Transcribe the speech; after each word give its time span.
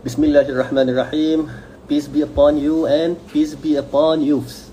Bismillahirrahmanirrahim. 0.00 1.44
Peace 1.84 2.08
be 2.08 2.24
upon 2.24 2.56
you 2.56 2.88
and 2.88 3.20
peace 3.28 3.52
be 3.52 3.76
upon 3.76 4.24
youths. 4.24 4.72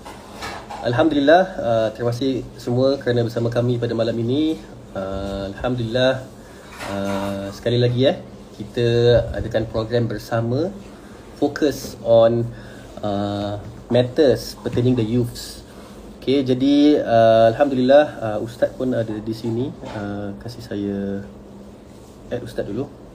Alhamdulillah, 0.80 1.42
uh, 1.60 1.88
terima 1.92 2.16
kasih 2.16 2.48
semua 2.56 2.96
kerana 2.96 3.28
bersama 3.28 3.52
kami 3.52 3.76
pada 3.76 3.92
malam 3.92 4.16
ini. 4.24 4.56
Uh, 4.96 5.52
Alhamdulillah, 5.52 6.24
uh, 6.88 7.52
sekali 7.52 7.76
lagi 7.76 8.08
eh, 8.08 8.16
kita 8.56 8.88
adakan 9.36 9.68
program 9.68 10.08
bersama 10.08 10.72
fokus 11.36 12.00
on 12.00 12.48
uh, 13.04 13.60
matters 13.92 14.56
pertaining 14.64 14.96
the 14.96 15.04
youths. 15.04 15.60
Okay, 16.24 16.40
jadi 16.40 17.04
uh, 17.04 17.52
Alhamdulillah, 17.52 18.04
uh, 18.16 18.38
Ustaz 18.40 18.72
pun 18.72 18.96
ada 18.96 19.12
di 19.12 19.34
sini. 19.36 19.68
Uh, 19.92 20.32
kasih 20.40 20.64
saya 20.64 21.20
add 22.32 22.40
Ustaz 22.40 22.64
dulu. 22.64 23.07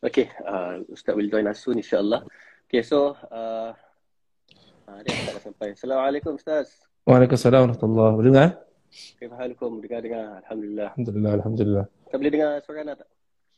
Okay, 0.00 0.32
uh, 0.48 0.80
Ustaz 0.88 1.12
will 1.12 1.28
join 1.28 1.44
us 1.44 1.60
soon 1.60 1.76
insyaAllah. 1.76 2.24
Okay, 2.64 2.80
so 2.80 3.12
uh, 3.28 3.76
uh, 4.88 4.98
dia 5.04 5.36
sampai. 5.36 5.76
Assalamualaikum 5.76 6.40
Ustaz. 6.40 6.88
Waalaikumsalam 7.04 7.68
warahmatullahi 7.68 8.16
wabarakatuh. 8.16 8.24
Dengar? 8.32 8.48
Kaifahalukum? 9.20 9.70
Dengar-dengar. 9.84 10.40
Alhamdulillah. 10.40 10.88
Alhamdulillah, 10.96 11.32
alhamdulillah. 11.36 11.84
Kita 12.08 12.16
boleh 12.16 12.32
dengar 12.32 12.50
suara 12.64 12.78
anak 12.80 12.96
tak? 13.04 13.08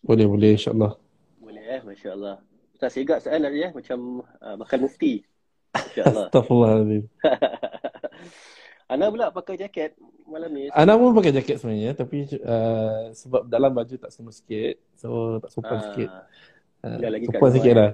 Boleh, 0.03 0.27
boleh 0.27 0.51
insyaAllah. 0.59 0.93
Boleh 1.39 1.63
eh, 1.63 1.81
Masya 1.87 2.11
Allah. 2.11 2.37
Ustaz 2.75 2.91
sigak 2.91 3.23
Ustaz 3.23 3.39
hari 3.39 3.63
eh, 3.63 3.71
macam 3.71 4.27
uh, 4.43 4.57
makan 4.59 4.79
mufti. 4.83 5.23
Masya 5.79 6.03
Allah. 6.11 6.27
Astaghfirullahaladzim. 6.27 7.03
Ana 8.93 9.09
pula 9.09 9.33
pakai 9.33 9.57
jaket 9.57 9.97
malam 10.29 10.53
ni. 10.53 10.69
Ana 10.69 11.01
pun 11.01 11.17
pakai 11.17 11.33
jaket 11.33 11.57
sebenarnya 11.57 11.97
tapi 11.97 12.29
uh, 12.45 13.09
sebab 13.17 13.49
dalam 13.49 13.73
baju 13.73 13.95
tak 13.97 14.13
semua 14.13 14.33
sikit. 14.37 14.77
So 15.01 15.41
tak 15.41 15.51
sopan 15.51 15.79
Ah, 15.81 15.85
sikit. 15.89 16.09
Uh, 16.85 16.99
lagi 17.09 17.25
sopan 17.27 17.51
sikit 17.57 17.73
eh. 17.73 17.79
lah. 17.81 17.91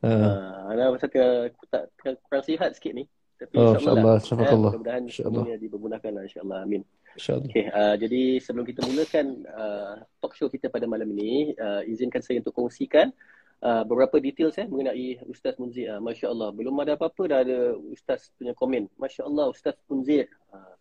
Uh, 0.00 0.08
Uh, 0.08 0.72
Ana 0.72 0.96
rasa 0.96 1.12
ke, 1.12 1.20
tak, 1.68 1.92
kurang 2.00 2.44
sihat 2.44 2.72
sikit 2.72 2.92
ni. 2.96 3.04
Tapi 3.36 3.52
Oh, 3.56 3.72
insyaAllah. 3.76 3.80
insyaAllah. 3.80 4.16
Syafakallah. 4.20 4.72
mudah-mudahan 4.72 5.02
InsyaAllah. 5.08 5.42
semuanya 5.44 5.56
dipermudahkan 5.60 6.10
lah 6.16 6.22
insyaAllah. 6.28 6.58
Amin. 6.64 6.82
InsyaAllah. 7.16 7.48
Okay, 7.52 7.64
uh, 7.68 7.94
jadi 8.00 8.22
sebelum 8.40 8.64
kita 8.64 8.80
mulakan 8.84 9.26
uh, 9.48 9.94
talk 10.20 10.32
show 10.36 10.48
kita 10.48 10.68
pada 10.68 10.88
malam 10.88 11.08
ini, 11.16 11.52
uh, 11.56 11.84
izinkan 11.84 12.20
saya 12.20 12.40
untuk 12.40 12.52
kongsikan 12.56 13.12
uh, 13.60 13.82
beberapa 13.84 14.16
details 14.20 14.56
eh, 14.56 14.66
mengenai 14.66 15.20
Ustaz 15.28 15.56
Munzir. 15.60 15.92
Uh, 15.92 16.00
Masya 16.00 16.32
Allah, 16.32 16.50
belum 16.52 16.74
ada 16.80 16.96
apa-apa 16.96 17.22
dah 17.28 17.38
ada 17.44 17.76
Ustaz 17.92 18.32
punya 18.36 18.56
komen. 18.56 18.88
Masya 18.96 19.28
Allah, 19.28 19.52
Ustaz 19.52 19.76
Munzir. 19.86 20.28
Uh, 20.52 20.74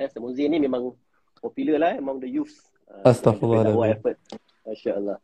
eh, 0.00 0.08
Ustaz 0.08 0.20
Munzir 0.20 0.48
ni 0.48 0.58
memang 0.60 0.96
popular 1.40 1.76
lah 1.80 1.92
among 2.00 2.20
the 2.20 2.28
youth. 2.28 2.54
Uh, 2.88 3.04
Astaghfirullahaladzim. 3.08 4.16
Masya 4.64 4.92
Allah. 4.96 5.18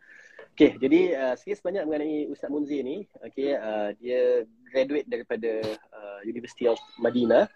Okay, 0.52 0.76
jadi 0.76 1.00
uh, 1.16 1.34
sikit 1.40 1.64
sebanyak 1.64 1.88
mengenai 1.88 2.28
Ustaz 2.28 2.52
Munzir 2.52 2.84
ni. 2.84 3.08
Okay, 3.24 3.56
uh, 3.56 3.96
dia 3.96 4.44
graduate 4.68 5.08
daripada 5.08 5.64
uh, 5.96 6.20
University 6.28 6.68
of 6.68 6.76
Madinah. 7.00 7.48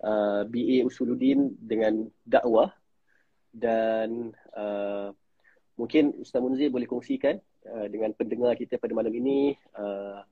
Uh, 0.00 0.48
BA 0.48 0.80
Usuluddin 0.88 1.52
dengan 1.60 2.08
dakwah 2.24 2.72
dan 3.52 4.32
uh, 4.56 5.12
mungkin 5.76 6.16
Ustaz 6.24 6.40
Munzir 6.40 6.72
boleh 6.72 6.88
kongsikan 6.88 7.36
uh, 7.68 7.86
dengan 7.90 8.14
pendengar 8.16 8.56
kita 8.56 8.80
pada 8.80 8.92
malam 8.96 9.12
ini 9.12 9.58
uh, 9.76 10.24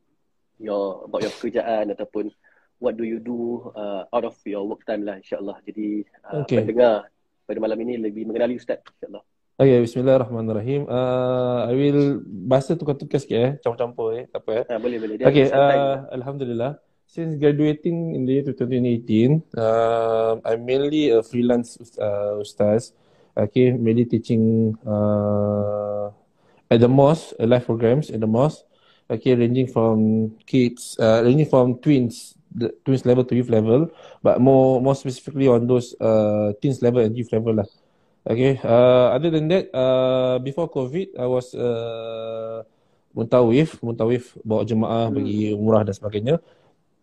your 0.59 1.05
about 1.07 1.23
your 1.23 1.35
pekerjaan 1.35 1.93
ataupun 1.93 2.31
what 2.79 2.95
do 2.95 3.05
you 3.05 3.19
do 3.19 3.69
uh, 3.75 4.07
out 4.15 4.25
of 4.25 4.35
your 4.47 4.63
work 4.65 4.87
time 4.87 5.03
lah 5.03 5.19
insyaAllah. 5.19 5.59
Jadi 5.67 6.07
uh, 6.25 6.47
Okay. 6.47 6.63
pendengar 6.63 7.11
pada 7.49 7.59
malam 7.59 7.79
ini 7.83 7.99
lebih 7.99 8.29
mengenali 8.29 8.57
Ustaz 8.59 8.83
insyaAllah. 8.99 9.25
Okay, 9.59 9.83
bismillahirrahmanirrahim. 9.83 10.87
Uh, 10.87 11.67
I 11.67 11.75
will 11.75 12.23
bahasa 12.23 12.79
tukar-tukar 12.79 13.19
sikit 13.19 13.39
eh. 13.43 13.53
Campur-campur 13.59 14.15
eh. 14.15 14.25
Tak 14.31 14.47
apa 14.47 14.51
eh. 14.55 14.65
Uh, 14.71 14.79
boleh 14.79 14.99
boleh. 15.03 15.15
Dia 15.19 15.27
Okay, 15.27 15.51
uh, 15.51 16.07
Alhamdulillah. 16.15 16.79
Since 17.11 17.41
graduating 17.43 18.15
in 18.15 18.23
the 18.23 18.39
year 18.39 18.45
2018, 18.47 19.57
uh, 19.59 20.39
I'm 20.47 20.63
mainly 20.63 21.11
a 21.11 21.25
freelance 21.27 21.75
uh, 21.99 22.39
ustaz. 22.39 22.95
Okay, 23.35 23.75
mainly 23.75 24.07
teaching 24.07 24.77
uh, 24.87 26.15
at 26.71 26.81
the 26.81 26.89
mosque, 26.89 27.35
uh, 27.41 27.47
live 27.49 27.65
programs 27.65 28.11
at 28.11 28.21
the 28.21 28.29
mosque. 28.29 28.65
Okay, 29.09 29.33
ranging 29.33 29.67
from 29.73 30.37
kids, 30.45 30.93
uh, 31.01 31.25
ranging 31.25 31.49
from 31.49 31.81
twins, 31.81 32.37
the 32.53 32.69
twins 32.85 33.09
level 33.09 33.25
to 33.25 33.33
youth 33.33 33.49
level, 33.49 33.89
but 34.21 34.37
more 34.37 34.85
more 34.85 34.93
specifically 34.93 35.49
on 35.49 35.65
those 35.65 35.97
uh, 35.97 36.53
teens 36.61 36.85
level 36.85 37.01
and 37.01 37.17
youth 37.17 37.33
level 37.33 37.57
lah. 37.57 37.69
Okay, 38.29 38.61
uh, 38.61 39.17
other 39.17 39.33
than 39.33 39.49
that, 39.49 39.73
uh, 39.73 40.37
before 40.45 40.69
COVID, 40.69 41.17
I 41.17 41.25
was 41.25 41.57
uh, 41.57 42.61
muntawif, 43.17 43.81
muntawif 43.81 44.37
bawa 44.45 44.69
jemaah 44.69 45.09
Hmm. 45.09 45.17
pergi 45.17 45.57
umrah 45.57 45.89
dan 45.89 45.97
sebagainya. 45.97 46.37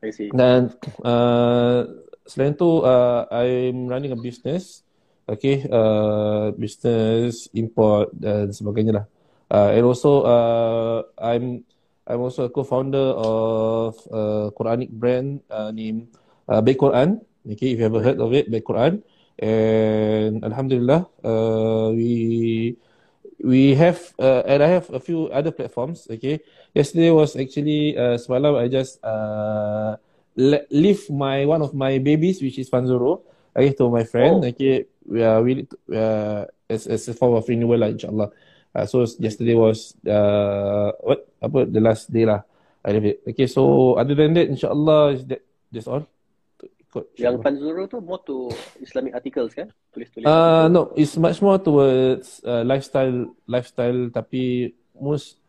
I 0.06 0.14
see. 0.14 0.30
Dan 0.30 0.78
uh, 1.02 1.90
selain 2.30 2.54
tu, 2.54 2.86
uh, 2.86 3.26
I'm 3.34 3.90
running 3.90 4.14
a 4.14 4.20
business, 4.22 4.86
okay, 5.26 5.66
uh, 5.74 6.54
business 6.54 7.50
import 7.58 8.14
dan 8.14 8.54
sebagainya 8.54 9.02
lah. 9.02 9.06
Uh, 9.52 9.70
and 9.74 9.84
also, 9.86 10.26
uh, 10.26 11.04
I'm 11.22 11.64
I'm 12.06 12.22
also 12.22 12.46
a 12.46 12.52
co-founder 12.54 13.18
of 13.18 13.98
a 14.14 14.52
Quranic 14.54 14.90
brand 14.94 15.42
uh, 15.50 15.72
named 15.74 16.14
uh, 16.50 16.62
Baik 16.62 16.78
Quran. 16.82 17.22
Okay, 17.46 17.74
if 17.74 17.80
you 17.82 17.86
ever 17.86 18.02
heard 18.02 18.22
of 18.22 18.34
it, 18.34 18.50
Baik 18.50 18.66
Quran. 18.66 19.02
And 19.38 20.42
Alhamdulillah, 20.46 21.06
uh, 21.26 21.92
we 21.94 22.78
we 23.44 23.76
have 23.76 24.00
uh, 24.18 24.42
and 24.48 24.64
I 24.64 24.70
have 24.70 24.90
a 24.90 25.00
few 25.00 25.28
other 25.30 25.52
platforms. 25.52 26.08
Okay, 26.10 26.40
yesterday 26.74 27.12
was 27.12 27.36
actually 27.36 27.98
uh, 27.98 28.18
semalam 28.18 28.58
I 28.58 28.70
just 28.70 28.98
uh, 29.04 29.98
le- 30.34 30.66
leave 30.72 31.10
my 31.10 31.46
one 31.46 31.62
of 31.62 31.74
my 31.74 31.98
babies, 32.00 32.42
which 32.42 32.58
is 32.58 32.70
Fanzuro, 32.70 33.22
okay, 33.54 33.74
to 33.78 33.90
my 33.90 34.06
friend. 34.08 34.42
Oh. 34.42 34.50
Okay, 34.50 34.88
we 35.06 35.22
are 35.22 35.42
we 35.42 35.68
uh, 35.94 36.46
as 36.70 36.88
as 36.88 37.06
a 37.10 37.14
form 37.14 37.38
of 37.38 37.46
renewal 37.46 37.78
lah, 37.82 37.94
inshallah. 37.94 38.32
Uh, 38.76 38.84
so 38.84 39.08
yesterday 39.24 39.56
was 39.56 39.96
uh, 40.04 40.92
what 41.00 41.24
apa 41.40 41.64
the 41.64 41.80
last 41.80 42.12
day 42.12 42.28
lah. 42.28 42.44
I 42.84 42.92
leave 42.92 43.16
it. 43.16 43.18
Okay, 43.24 43.48
so 43.48 43.96
other 43.96 44.14
than 44.14 44.36
that, 44.36 44.52
inshallah 44.52 45.16
is 45.16 45.24
that 45.26 45.42
that's 45.72 45.88
all. 45.88 46.04
Ikut, 46.60 47.16
Yang 47.16 47.40
insyaAllah. 47.40 47.42
Panzuro 47.42 47.82
tu 47.88 47.98
more 48.04 48.20
to 48.28 48.52
Islamic 48.84 49.16
articles 49.16 49.56
kan? 49.56 49.72
Tulis-tulis. 49.96 50.28
Uh, 50.28 50.68
no, 50.68 50.92
it's 50.94 51.16
much 51.16 51.40
more 51.40 51.56
towards 51.58 52.44
uh, 52.44 52.68
lifestyle, 52.68 53.32
lifestyle 53.48 54.12
tapi 54.12 54.76
most 54.96 55.40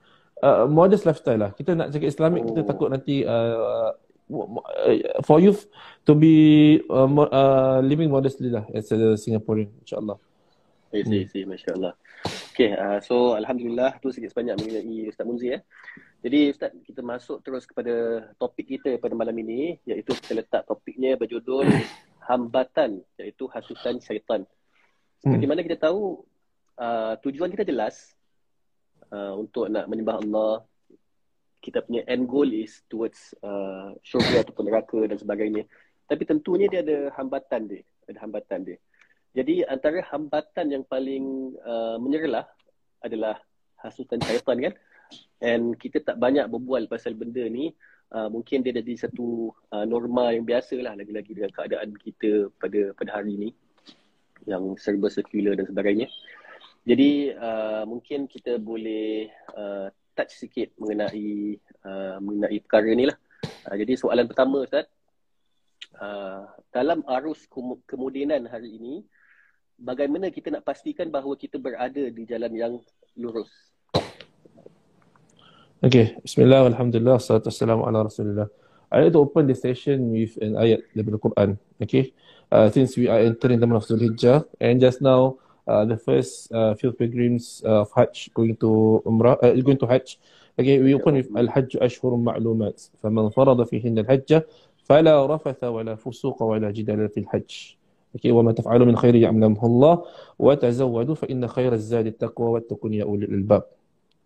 uh, 0.40 0.64
modest 0.70 1.02
lifestyle 1.02 1.38
lah. 1.44 1.50
Kita 1.50 1.74
nak 1.74 1.90
cakap 1.90 2.08
Islamic, 2.08 2.46
kita 2.46 2.62
Oh. 2.62 2.68
takut 2.70 2.88
nanti 2.88 3.26
uh, 3.26 3.90
uh, 4.30 4.62
for 5.26 5.42
youth 5.42 5.66
to 6.06 6.14
be 6.14 6.34
uh, 6.88 7.10
mo- 7.10 7.28
uh, 7.30 7.82
living 7.82 8.08
modestly 8.08 8.54
lah 8.54 8.64
as 8.70 8.86
a 8.94 9.18
Singaporean, 9.18 9.70
insyaAllah. 9.82 10.16
I 10.94 11.02
see, 11.04 11.20
I 11.20 11.26
see. 11.28 11.42
Masya 11.44 11.74
Allah. 11.76 11.92
Okay, 12.56 12.72
uh, 12.72 13.04
so 13.04 13.36
Alhamdulillah 13.36 14.00
tu 14.00 14.08
sikit 14.08 14.32
sebanyak 14.32 14.56
mengenai 14.56 15.12
Ustaz 15.12 15.28
Munzir 15.28 15.60
eh. 15.60 15.62
Jadi 16.24 16.56
Ustaz, 16.56 16.72
kita 16.88 17.04
masuk 17.04 17.44
terus 17.44 17.68
kepada 17.68 18.24
topik 18.40 18.64
kita 18.64 18.96
pada 18.96 19.12
malam 19.12 19.36
ini 19.36 19.76
iaitu 19.84 20.16
kita 20.16 20.40
letak 20.40 20.64
topiknya 20.64 21.20
berjudul 21.20 21.68
Hambatan 22.32 23.04
iaitu 23.20 23.44
hasutan 23.52 24.00
syaitan. 24.00 24.48
Seperti 25.20 25.44
Hmm. 25.44 25.52
mana 25.52 25.68
kita 25.68 25.76
tahu 25.76 26.24
uh, 26.80 27.20
tujuan 27.28 27.52
kita 27.52 27.68
jelas 27.68 28.16
uh, 29.12 29.36
untuk 29.36 29.68
nak 29.68 29.84
menyembah 29.92 30.16
Allah. 30.16 30.64
Kita 31.60 31.84
punya 31.84 32.08
end 32.08 32.24
goal 32.24 32.56
is 32.56 32.80
towards 32.88 33.36
uh, 33.44 33.92
syurga 34.00 34.48
ataupun 34.48 34.64
neraka 34.64 35.04
dan 35.04 35.20
sebagainya. 35.20 35.68
Tapi 36.08 36.24
tentunya 36.24 36.72
dia 36.72 36.80
ada 36.80 37.12
hambatan 37.20 37.68
dia. 37.68 37.84
Ada 38.08 38.16
hambatan 38.24 38.64
dia. 38.64 38.80
Jadi 39.36 39.60
antara 39.68 40.00
hambatan 40.08 40.72
yang 40.72 40.84
paling 40.88 41.52
uh, 41.60 42.00
menyerlah 42.00 42.48
adalah 43.04 43.36
hasutan 43.76 44.16
syaitan 44.24 44.56
kan. 44.56 44.74
And 45.44 45.76
kita 45.76 46.00
tak 46.00 46.16
banyak 46.16 46.48
berbual 46.48 46.88
pasal 46.88 47.12
benda 47.12 47.44
ni. 47.44 47.76
Uh, 48.08 48.32
mungkin 48.32 48.64
dia 48.64 48.72
jadi 48.72 49.06
satu 49.06 49.52
uh, 49.74 49.84
norma 49.84 50.32
yang 50.32 50.46
biasa 50.46 50.78
lah 50.80 50.96
lagi-lagi 50.96 51.36
dengan 51.36 51.52
keadaan 51.52 51.90
kita 51.98 52.48
pada 52.56 52.94
pada 52.94 53.10
hari 53.18 53.34
ni 53.34 53.50
yang 54.46 54.78
serba 54.78 55.10
sekular 55.10 55.58
dan 55.58 55.66
sebagainya. 55.66 56.06
Jadi 56.86 57.34
uh, 57.34 57.82
mungkin 57.82 58.30
kita 58.30 58.62
boleh 58.62 59.26
uh, 59.58 59.90
touch 60.14 60.38
sikit 60.38 60.70
mengenai 60.78 61.58
uh, 61.82 62.16
mengenai 62.22 62.56
perkara 62.62 62.94
ni 62.94 63.10
lah. 63.10 63.18
Uh, 63.66 63.74
jadi 63.74 63.98
soalan 63.98 64.30
pertama 64.30 64.62
Ustaz, 64.62 64.86
uh, 65.98 66.46
dalam 66.70 67.02
arus 67.20 67.42
kem- 67.50 67.82
kemodenan 67.90 68.46
hari 68.46 68.78
ini, 68.78 69.02
bagaimana 69.81 70.29
kita 70.29 70.53
nak 70.53 70.63
pastikan 70.63 71.09
bahawa 71.09 71.33
kita 71.33 71.57
berada 71.57 72.03
di 72.09 72.23
jalan 72.25 72.51
yang 72.53 72.73
lurus? 73.17 73.49
Okay, 75.81 76.13
Bismillah, 76.21 76.69
Alhamdulillah, 76.69 77.17
salatu 77.17 77.49
wassalamu 77.49 77.89
ala 77.89 78.05
Rasulullah. 78.05 78.45
I 78.93 79.07
like 79.07 79.17
to 79.17 79.25
open 79.25 79.49
the 79.49 79.57
session 79.57 80.13
with 80.13 80.37
an 80.37 80.53
ayat 80.53 80.85
daripada 80.93 81.17
Quran. 81.17 81.49
Okay, 81.81 82.13
uh, 82.53 82.69
since 82.69 82.93
we 82.93 83.09
are 83.09 83.17
entering 83.17 83.57
the 83.57 83.65
month 83.65 83.89
of 83.89 83.97
Zulhijjah, 83.97 84.45
and 84.61 84.77
just 84.77 85.01
now 85.01 85.41
uh, 85.65 85.81
the 85.87 85.97
first 85.97 86.53
uh, 86.53 86.77
few 86.77 86.93
pilgrims 86.93 87.65
uh, 87.65 87.81
of 87.81 87.89
Hajj 87.97 88.29
going 88.37 88.53
to 88.61 89.01
Umrah, 89.09 89.41
uh, 89.41 89.57
going 89.63 89.81
to 89.81 89.89
Hajj. 89.89 90.21
Okay, 90.59 90.77
we 90.83 90.93
open 90.93 91.17
with 91.17 91.31
Al-Hajj 91.33 91.79
Ashhur 91.81 92.13
Ma'lumat. 92.13 92.77
فمن 93.01 93.33
فرض 93.33 93.57
فيهن 93.65 94.05
الحج 94.05 94.43
فلا 94.85 95.25
رفث 95.25 95.63
ولا 95.63 95.95
فسوق 95.95 96.43
ولا 96.43 96.69
جدال 96.69 97.09
في 97.09 97.25
الحج. 97.25 97.51
Okay, 98.16 98.32
wa 98.32 98.40
ma 98.40 98.56
taf'alu 98.56 98.88
min 98.88 98.96
khairi 98.96 99.20
ya'lamuhu 99.28 99.64
Allah 99.76 99.94
wa 100.40 100.52
tazawwadu 100.56 101.20
fa 101.20 101.28
inna 101.28 101.46
khairaz 101.52 101.84
zadi 101.84 102.16
taqwa 102.16 102.56
wa 102.56 102.60
taqun 102.64 102.96
ya 102.96 103.04
ulil 103.04 103.28
albab. 103.28 103.68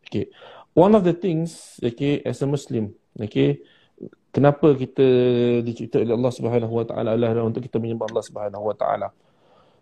Okay. 0.07 0.31
One 0.75 0.95
of 0.95 1.03
the 1.03 1.13
things, 1.13 1.79
okay, 1.83 2.23
as 2.23 2.39
a 2.43 2.47
Muslim, 2.47 2.95
okay, 3.19 3.59
kenapa 4.31 4.79
kita 4.79 5.03
dicipta 5.67 5.99
oleh 5.99 6.15
Allah 6.15 6.33
Subhanahu 6.33 6.73
wa 6.73 6.85
taala 6.87 7.19
adalah 7.19 7.43
untuk 7.43 7.67
kita 7.67 7.83
menyembah 7.83 8.07
Allah 8.15 8.25
Subhanahu 8.25 8.65
wa 8.71 8.75
taala. 8.79 9.09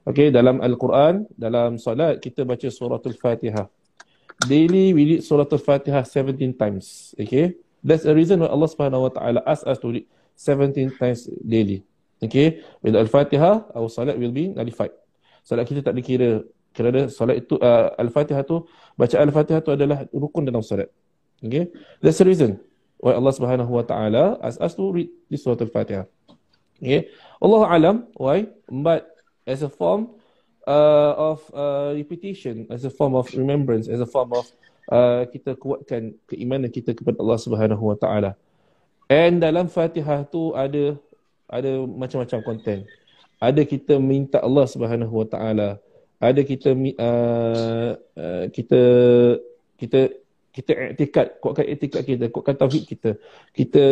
Okay, 0.08 0.32
dalam 0.32 0.64
Al-Quran, 0.64 1.28
dalam 1.36 1.76
solat 1.76 2.24
kita 2.24 2.48
baca 2.48 2.64
suratul 2.72 3.12
Al-Fatihah. 3.12 3.68
Daily 4.48 4.96
we 4.96 5.02
read 5.04 5.20
suratul 5.20 5.60
Al-Fatihah 5.60 6.08
17 6.08 6.56
times. 6.56 7.12
Okay? 7.20 7.60
That's 7.84 8.08
a 8.08 8.16
reason 8.16 8.40
why 8.40 8.48
Allah 8.48 8.72
Subhanahu 8.72 9.04
wa 9.04 9.12
taala 9.12 9.44
ask 9.44 9.68
us 9.68 9.76
to 9.84 9.92
read 9.92 10.08
17 10.32 10.96
times 10.96 11.28
daily. 11.44 11.84
Okay, 12.18 12.66
bila 12.82 12.98
Al-Fatihah, 13.06 13.70
our 13.78 13.86
solat 13.86 14.18
will 14.18 14.34
be 14.34 14.50
nullified. 14.50 14.90
Solat 15.46 15.70
kita 15.70 15.86
tak 15.86 15.94
dikira 15.94 16.42
kerana 16.74 17.06
solat 17.06 17.46
itu 17.46 17.54
uh, 17.62 17.94
Al-Fatihah 17.94 18.42
tu 18.42 18.66
baca 18.98 19.14
Al-Fatihah 19.14 19.62
tu 19.62 19.70
adalah 19.70 20.02
rukun 20.10 20.42
dalam 20.42 20.58
solat. 20.58 20.90
Okay, 21.38 21.70
that's 22.02 22.18
the 22.18 22.26
reason 22.26 22.58
why 22.98 23.14
Allah 23.14 23.30
Subhanahu 23.30 23.70
Wa 23.70 23.86
Taala 23.86 24.34
ask 24.42 24.58
us 24.58 24.74
to 24.74 24.90
read 24.90 25.06
this 25.30 25.46
surah 25.46 25.62
Al-Fatihah. 25.62 26.10
Okay, 26.82 27.06
Allah 27.38 27.62
alam 27.70 27.96
why, 28.18 28.50
but 28.66 29.06
as 29.46 29.62
a 29.62 29.70
form 29.70 30.18
uh, 30.66 31.14
of 31.14 31.38
uh, 31.54 31.94
repetition, 31.94 32.66
as 32.66 32.82
a 32.82 32.90
form 32.90 33.14
of 33.14 33.30
remembrance, 33.30 33.86
as 33.86 34.02
a 34.02 34.08
form 34.10 34.34
of 34.34 34.46
uh, 34.90 35.22
kita 35.30 35.54
kuatkan 35.54 36.18
keimanan 36.26 36.66
kita 36.66 36.98
kepada 36.98 37.22
Allah 37.22 37.38
Subhanahu 37.38 37.94
Wa 37.94 37.96
Taala. 37.98 38.34
And 39.08 39.40
dalam 39.40 39.70
Fatihah 39.72 40.26
tu 40.28 40.52
ada 40.52 40.98
ada 41.48 41.70
macam-macam 41.88 42.38
konten. 42.44 42.78
Ada 43.40 43.62
kita 43.64 43.96
minta 43.96 44.38
Allah 44.44 44.68
Subhanahu 44.68 45.24
Wa 45.24 45.26
Taala. 45.26 45.80
Ada 46.20 46.42
kita 46.44 46.74
uh, 46.76 47.92
kita 48.52 48.80
kita 49.78 50.00
kita 50.52 50.70
iktikad, 50.92 51.26
kuatkan 51.38 51.64
iktikad 51.70 52.02
kita, 52.02 52.24
kuatkan 52.28 52.56
tauhid 52.58 52.84
kita. 52.84 53.10
Kita 53.54 53.84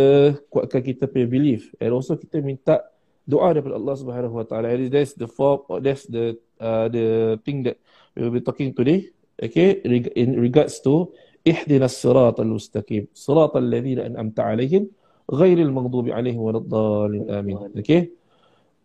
kuatkan 0.51 0.83
kita 0.83 1.07
punya 1.07 1.27
belief. 1.31 1.71
And 1.79 1.95
also 1.95 2.19
kita 2.19 2.43
minta 2.43 2.83
doa 3.25 3.55
daripada 3.55 3.79
Allah 3.79 3.97
Subhanahu 3.97 4.35
Wa 4.35 4.47
Taala. 4.47 4.75
That's 4.91 5.15
the 5.15 5.31
form, 5.31 5.65
that's 5.81 6.05
the 6.11 6.37
uh, 6.61 6.91
the 6.91 7.39
thing 7.47 7.65
that 7.65 7.81
we 8.13 8.27
will 8.27 8.35
be 8.35 8.43
talking 8.43 8.75
today. 8.77 9.15
Okay, 9.37 9.85
in 10.17 10.41
regards 10.41 10.81
to 10.81 11.13
ihdinas 11.45 11.95
siratal 12.01 12.49
mustaqim, 12.49 13.07
siratal 13.13 13.63
ladzina 13.63 14.09
an'amta 14.09 14.43
alaihim 14.49 14.89
ghairil 15.27 15.75
maghdubi 15.75 16.15
alaihim 16.15 16.43
waladdallin 16.43 17.27
amin. 17.31 17.57
Okay. 17.83 18.15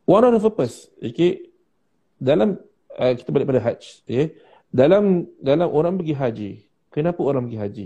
One 0.05 0.25
of 0.25 0.33
the 0.33 0.41
purpose, 0.41 0.89
okay, 0.97 1.45
dalam 2.17 2.57
uh, 2.97 3.13
kita 3.13 3.29
balik 3.29 3.47
pada 3.47 3.61
haji, 3.61 3.89
okay, 4.03 4.35
dalam 4.73 5.29
dalam 5.37 5.69
orang 5.69 5.93
pergi 6.01 6.15
haji, 6.17 6.51
kenapa 6.89 7.21
orang 7.21 7.45
pergi 7.47 7.59
haji? 7.61 7.85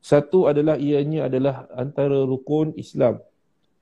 Satu 0.00 0.48
adalah 0.48 0.80
ianya 0.80 1.28
adalah 1.28 1.68
antara 1.76 2.24
rukun 2.24 2.72
Islam. 2.76 3.20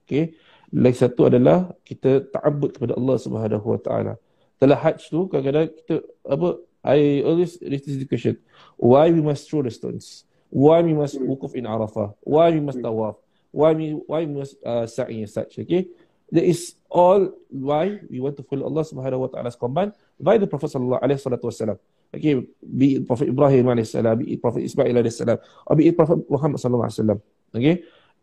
Okay. 0.07 0.35
Lagi 0.73 0.97
satu 0.99 1.29
adalah 1.29 1.71
kita 1.85 2.27
ta'abbud 2.33 2.79
kepada 2.79 2.97
Allah 2.97 3.17
Subhanahu 3.21 3.67
Wa 3.77 3.81
Taala. 3.83 4.15
Dalam 4.59 4.79
haji 4.79 5.05
tu 5.07 5.27
kadang-kadang 5.31 5.69
kita 5.71 5.95
apa 6.27 6.49
I 6.83 7.23
always 7.23 7.63
raise 7.63 7.87
this 7.87 8.03
question. 8.11 8.43
Why 8.75 9.11
we 9.15 9.23
must 9.23 9.47
throw 9.47 9.63
the 9.63 9.71
stones? 9.71 10.27
Why 10.51 10.83
we 10.83 10.93
must 10.93 11.15
wukuf 11.17 11.55
in 11.55 11.65
Arafah? 11.65 12.19
Why 12.27 12.51
we 12.51 12.61
must 12.61 12.83
tawaf? 12.83 13.17
Why 13.53 13.77
we 13.77 13.95
why 14.09 14.25
we 14.25 14.33
must 14.43 14.57
uh, 14.65 14.89
sa'i 14.89 15.23
such 15.29 15.61
okay? 15.63 15.87
That 16.33 16.49
is 16.49 16.75
all 16.89 17.29
why 17.53 18.01
we 18.09 18.19
want 18.19 18.41
to 18.41 18.45
follow 18.49 18.65
Allah 18.65 18.89
Subhanahu 18.89 19.29
wa 19.29 19.31
taala's 19.31 19.55
command 19.55 19.93
by 20.17 20.41
the 20.41 20.49
prophet 20.49 20.73
sallallahu 20.73 21.05
alaihi 21.05 21.21
wasallam. 21.21 21.79
Okay 22.13 22.45
be 22.61 23.01
it 23.01 23.09
prophet 23.09 23.29
Ibrahim 23.29 23.69
alaihi 23.69 23.89
be 24.21 24.37
it 24.37 24.41
prophet 24.41 24.65
Ismail 24.65 24.97
alaihi 24.97 25.13
salam 25.13 25.39
or 25.69 25.77
be 25.77 25.89
it 25.89 25.97
prophet 25.97 26.21
Muhammad 26.29 26.61
sallallahu 26.61 26.89
alaihi 26.89 27.01
wasallam 27.01 27.19
okay? 27.53 27.75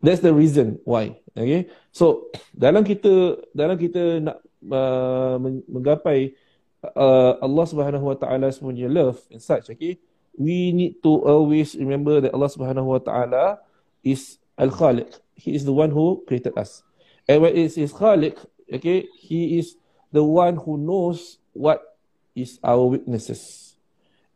That's 0.02 0.22
the 0.22 0.34
reason 0.34 0.82
why 0.82 1.18
okay? 1.38 1.70
So 1.94 2.30
dalam 2.50 2.82
kita 2.82 3.38
dalam 3.54 3.78
kita 3.78 4.22
nak 4.22 4.38
uh, 4.66 5.36
menggapai 5.70 6.34
uh, 6.82 7.38
Allah 7.38 7.64
Subhanahu 7.66 8.04
wa 8.10 8.16
taala's 8.18 8.58
punya 8.58 8.90
love 8.90 9.22
and 9.30 9.42
such 9.42 9.70
okay? 9.70 9.98
We 10.34 10.72
need 10.74 11.02
to 11.04 11.12
always 11.26 11.76
remember 11.76 12.22
that 12.24 12.32
Allah 12.34 12.50
Subhanahu 12.50 12.86
wa 12.90 13.00
taala 13.02 13.60
is 14.00 14.39
Al-Khaliq. 14.60 15.08
He 15.34 15.56
is 15.56 15.64
the 15.64 15.72
one 15.72 15.88
who 15.90 16.22
created 16.28 16.52
us. 16.60 16.84
And 17.24 17.40
when 17.40 17.56
it 17.56 17.72
is 17.80 17.92
Khaliq, 17.96 18.36
okay, 18.68 19.08
he 19.16 19.58
is 19.58 19.80
the 20.12 20.22
one 20.22 20.60
who 20.60 20.76
knows 20.76 21.40
what 21.56 21.96
is 22.36 22.60
our 22.62 22.84
weaknesses. 22.84 23.74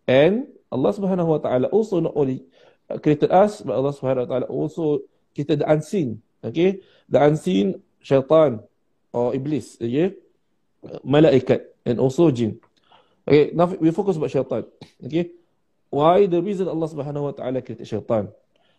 And 0.08 0.48
Allah 0.72 0.90
subhanahu 0.96 1.28
wa 1.28 1.38
ta'ala 1.38 1.68
also 1.68 2.00
not 2.00 2.16
only 2.16 2.42
created 3.04 3.30
us, 3.30 3.60
but 3.60 3.76
Allah 3.76 3.92
subhanahu 3.92 4.24
wa 4.26 4.30
ta'ala 4.32 4.46
also 4.48 5.04
created 5.36 5.60
the 5.60 5.68
unseen. 5.70 6.24
Okay, 6.44 6.84
the 7.08 7.24
unseen 7.24 7.80
syaitan 8.04 8.60
or 9.16 9.32
iblis, 9.32 9.80
okay, 9.80 10.12
malaikat 11.00 11.72
and 11.88 11.96
also 11.96 12.28
jinn. 12.28 12.60
Okay, 13.24 13.48
now 13.56 13.64
we 13.64 13.88
focus 13.96 14.20
about 14.20 14.28
syaitan. 14.28 14.68
Okay, 15.00 15.32
why 15.88 16.28
the 16.28 16.40
reason 16.44 16.68
Allah 16.68 16.84
subhanahu 16.84 17.32
wa 17.32 17.32
ta'ala 17.32 17.64
created 17.64 17.88
syaitan? 17.88 18.28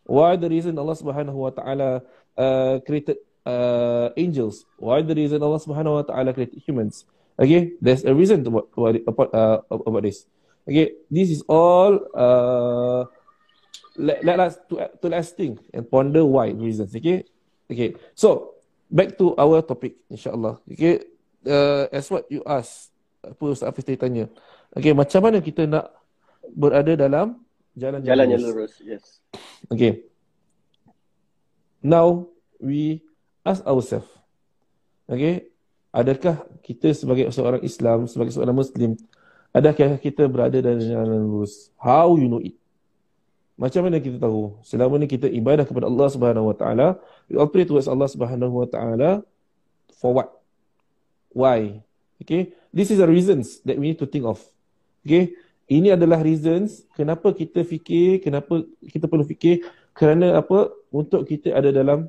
Why 0.05 0.37
the 0.37 0.49
reason 0.49 0.77
Allah 0.77 0.93
Subhanahu 0.93 1.33
Wa 1.33 1.51
Taala 1.51 1.89
uh, 2.37 2.77
created 2.85 3.17
uh, 3.41 4.13
angels? 4.15 4.63
Why 4.77 5.01
the 5.01 5.17
reason 5.17 5.41
Allah 5.41 5.57
Subhanahu 5.57 6.01
Wa 6.01 6.05
Taala 6.05 6.29
created 6.33 6.61
humans? 6.61 7.09
Okay, 7.35 7.75
there's 7.81 8.05
a 8.05 8.13
reason 8.15 8.45
to 8.45 8.49
what, 8.49 8.69
about 9.03 9.29
uh, 9.33 9.59
about 9.69 10.05
this. 10.05 10.23
Okay, 10.63 10.95
this 11.11 11.29
is 11.29 11.41
all 11.51 11.99
uh, 12.15 13.09
let, 13.97 14.23
let 14.23 14.37
us 14.39 14.55
to 14.71 14.87
to 15.01 15.05
let's 15.09 15.33
think 15.35 15.59
and 15.73 15.83
ponder 15.89 16.23
why 16.23 16.53
reasons. 16.53 16.95
Okay, 16.95 17.25
okay. 17.67 17.97
So 18.13 18.55
back 18.87 19.17
to 19.19 19.35
our 19.35 19.59
topic, 19.65 19.99
inshallah. 20.07 20.63
Okay, 20.69 21.03
uh, 21.43 21.91
as 21.91 22.07
what 22.07 22.29
you 22.31 22.39
ask, 22.45 22.93
apa 23.19 23.43
Ustaz 23.45 23.67
Hafiz 23.73 23.85
tanya. 23.97 24.29
Okay, 24.71 24.93
macam 24.93 25.19
mana 25.21 25.37
kita 25.41 25.65
nak 25.65 25.91
berada 26.53 26.93
dalam 26.93 27.44
jalan 27.75 27.99
jalan 28.01 28.25
yang 28.31 28.41
lurus. 28.41 28.73
Yes. 28.81 29.19
Okay. 29.69 30.07
Now 31.83 32.31
we 32.57 33.03
ask 33.45 33.61
ourselves. 33.67 34.09
Okay. 35.05 35.51
Adakah 35.95 36.43
kita 36.59 36.91
sebagai 36.91 37.31
seorang 37.31 37.63
Islam, 37.63 38.09
sebagai 38.09 38.35
seorang 38.35 38.57
Muslim, 38.57 38.99
adakah 39.55 39.95
kita 39.95 40.27
berada 40.27 40.59
dalam 40.59 40.83
jalan 40.83 41.23
lurus? 41.23 41.71
How 41.79 42.15
you 42.19 42.27
know 42.27 42.43
it? 42.43 42.59
Macam 43.55 43.87
mana 43.87 44.03
kita 44.03 44.19
tahu? 44.19 44.59
Selama 44.67 44.99
ni 44.99 45.07
kita 45.07 45.31
ibadah 45.31 45.63
kepada 45.63 45.87
Allah 45.87 46.07
Subhanahu 46.11 46.51
Wa 46.51 46.55
Taala, 46.59 46.87
we 47.31 47.39
all 47.39 47.47
pray 47.47 47.63
towards 47.63 47.87
Allah 47.87 48.11
Subhanahu 48.11 48.51
Wa 48.51 48.67
Taala 48.67 49.23
for 49.95 50.11
what? 50.11 50.35
Why? 51.31 51.79
Okay. 52.19 52.51
This 52.75 52.91
is 52.91 52.99
the 52.99 53.07
reasons 53.07 53.63
that 53.63 53.79
we 53.79 53.95
need 53.95 53.99
to 54.03 54.07
think 54.07 54.27
of. 54.27 54.43
Okay. 55.07 55.31
Ini 55.65 55.97
adalah 55.97 56.21
reasons 56.21 56.85
kenapa 56.93 57.33
kita 57.33 57.65
fikir, 57.65 58.21
kenapa 58.21 58.61
kita 58.85 59.09
perlu 59.09 59.25
fikir 59.25 59.65
kerana 59.97 60.37
apa? 60.37 60.69
Untuk 60.93 61.25
kita 61.25 61.57
ada 61.57 61.73
dalam 61.73 62.05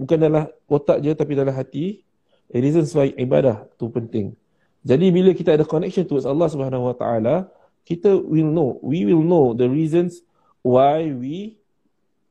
bukan 0.00 0.16
dalam 0.16 0.48
otak 0.64 1.04
je 1.04 1.12
tapi 1.12 1.36
dalam 1.36 1.52
hati. 1.52 2.00
A 2.48 2.56
reasons 2.64 2.96
why 2.96 3.12
ibadah 3.12 3.68
tu 3.76 3.92
penting. 3.92 4.32
Jadi 4.80 5.12
bila 5.12 5.36
kita 5.36 5.52
ada 5.52 5.68
connection 5.68 6.08
towards 6.08 6.24
Allah 6.24 6.48
Subhanahu 6.48 6.88
Wa 6.88 6.96
Taala, 6.96 7.36
kita 7.84 8.08
will 8.24 8.48
know, 8.48 8.80
we 8.80 9.04
will 9.04 9.20
know 9.20 9.52
the 9.52 9.68
reasons 9.68 10.24
why 10.64 11.12
we 11.12 11.60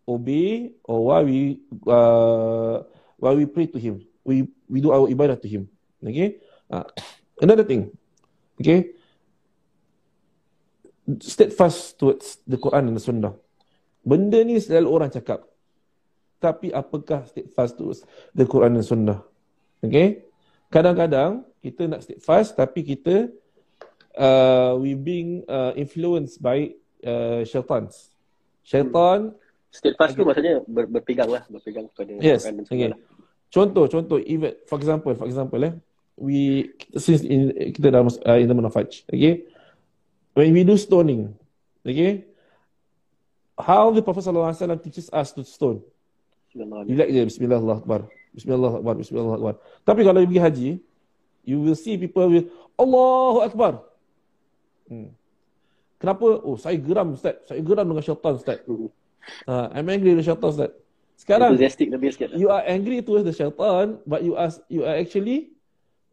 obey 0.10 0.74
or 0.90 1.14
why 1.14 1.22
we 1.22 1.62
uh, 1.86 2.82
why 3.22 3.38
we 3.38 3.46
pray 3.46 3.70
to 3.70 3.78
Him. 3.78 4.10
We 4.26 4.50
we 4.66 4.82
do 4.82 4.90
our 4.90 5.06
ibadah 5.06 5.38
to 5.38 5.46
Him. 5.46 5.70
Okay. 6.02 6.42
Uh, 6.66 6.90
another 7.38 7.62
thing. 7.62 7.94
Okay 8.58 8.97
steadfast 11.24 11.96
towards 11.96 12.44
the 12.44 12.60
Quran 12.60 12.92
dan 12.92 13.00
Sunnah. 13.00 13.34
Benda 14.04 14.44
ni 14.44 14.60
selalu 14.60 14.88
orang 14.88 15.10
cakap. 15.12 15.48
Tapi 16.38 16.70
apakah 16.70 17.26
steadfast 17.26 17.80
towards 17.80 18.04
the 18.36 18.44
Quran 18.44 18.78
dan 18.78 18.86
Sunnah? 18.86 19.20
Okay? 19.80 20.28
Kadang-kadang 20.68 21.48
kita 21.64 21.88
nak 21.88 22.04
steadfast 22.04 22.54
tapi 22.54 22.84
kita 22.84 23.32
uh, 24.20 24.76
we 24.78 24.94
being 24.94 25.48
uh, 25.48 25.72
influenced 25.80 26.44
by 26.44 26.76
uh, 27.08 27.42
syaitan. 27.48 27.88
Syaitan 28.68 29.32
steadfast 29.72 30.20
tu 30.20 30.28
maksudnya 30.28 30.60
ber, 30.68 30.86
berpegang 30.92 31.32
lah, 31.32 31.44
berpegang 31.48 31.88
kepada 31.92 32.20
yes, 32.20 32.44
Quran 32.44 32.56
dan 32.62 32.66
Sunnah. 32.68 32.80
Okay. 32.84 32.90
Lah. 32.92 33.00
Contoh, 33.48 33.86
contoh, 33.88 34.20
even 34.28 34.60
for 34.68 34.76
example, 34.76 35.16
for 35.16 35.24
example, 35.24 35.60
eh, 35.64 35.72
we 36.20 36.68
since 37.00 37.24
in, 37.24 37.56
kita 37.72 37.96
dalam 37.96 38.12
uh, 38.12 38.36
in 38.36 38.52
the 38.52 38.72
Hajj, 38.76 39.08
okay, 39.08 39.48
when 40.38 40.54
we 40.54 40.62
do 40.62 40.78
stoning, 40.78 41.34
okay, 41.82 42.30
how 43.58 43.90
the 43.90 44.06
Prophet 44.06 44.22
Sallallahu 44.22 44.54
Alaihi 44.54 44.62
Wasallam 44.62 44.82
teaches 44.86 45.10
us 45.10 45.34
to 45.34 45.42
stone. 45.42 45.82
You 46.54 46.94
like 46.94 47.10
je 47.10 47.26
Bismillah 47.26 47.58
Allah 47.58 47.78
Akbar. 47.82 48.02
Bismillah 48.38 48.72
Akbar. 48.78 48.94
Bismillah 49.02 49.34
Akbar. 49.34 49.54
Tapi 49.82 50.02
kalau 50.06 50.22
you 50.22 50.30
pergi 50.30 50.42
haji, 50.42 50.70
you 51.42 51.58
will 51.58 51.74
see 51.74 51.98
people 51.98 52.30
with 52.30 52.54
Allahu 52.78 53.50
Akbar. 53.50 53.82
Hmm. 54.86 55.10
Kenapa? 55.98 56.38
Oh, 56.46 56.54
saya 56.54 56.78
geram 56.78 57.18
Ustaz. 57.18 57.42
Saya 57.50 57.62
geram 57.66 57.90
dengan 57.90 58.06
syaitan 58.06 58.38
Ustaz. 58.38 58.62
Uh, 58.70 59.66
I'm 59.76 59.90
angry 59.90 60.14
with 60.14 60.26
syaitan 60.26 60.54
Ustaz. 60.54 60.72
Sekarang, 61.18 61.58
you 62.38 62.54
are 62.54 62.62
angry 62.62 63.02
towards 63.02 63.26
the 63.26 63.34
syaitan, 63.34 63.98
but 64.06 64.22
you 64.22 64.38
are, 64.38 64.54
you 64.70 64.86
are 64.86 65.02
actually 65.02 65.58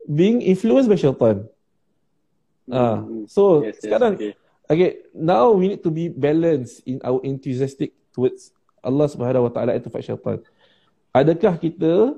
being 0.09 0.41
influenced 0.41 0.89
by 0.89 0.97
syaitan. 0.97 1.45
Uh, 2.65 3.29
so, 3.29 3.61
yes, 3.61 3.81
sekarang, 3.85 4.17
yes, 4.17 4.33
okay. 4.33 4.73
okay, 4.73 4.91
now 5.13 5.53
we 5.53 5.69
need 5.73 5.83
to 5.85 5.93
be 5.93 6.09
balanced 6.09 6.81
in 6.89 6.97
our 7.05 7.21
enthusiastic 7.21 7.93
towards 8.15 8.55
Allah 8.81 9.09
Subhanahu 9.09 9.49
Wa 9.49 9.53
Taala 9.53 9.73
itu 9.77 9.89
fight 9.93 10.05
syaitan. 10.05 10.41
Adakah 11.13 11.57
kita 11.61 12.17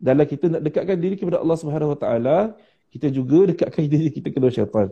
dalam 0.00 0.26
kita 0.26 0.46
nak 0.48 0.62
dekatkan 0.64 0.96
diri 0.96 1.14
kepada 1.18 1.38
Allah 1.38 1.58
Subhanahu 1.58 1.92
Wa 1.94 1.98
Taala, 1.98 2.38
kita 2.90 3.10
juga 3.10 3.50
dekatkan 3.50 3.86
diri 3.92 4.10
kita 4.10 4.30
kepada 4.30 4.54
syaitan. 4.54 4.88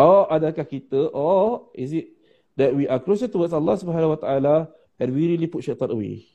Or 0.00 0.28
adakah 0.32 0.64
kita 0.64 1.12
or 1.12 1.68
is 1.76 1.92
it 1.92 2.10
that 2.56 2.72
we 2.72 2.88
are 2.88 3.00
closer 3.00 3.28
towards 3.28 3.52
Allah 3.52 3.76
Subhanahu 3.76 4.16
Wa 4.16 4.20
Taala 4.20 4.56
and 4.96 5.08
we 5.12 5.28
really 5.28 5.48
put 5.48 5.64
syaitan 5.64 5.92
away? 5.92 6.28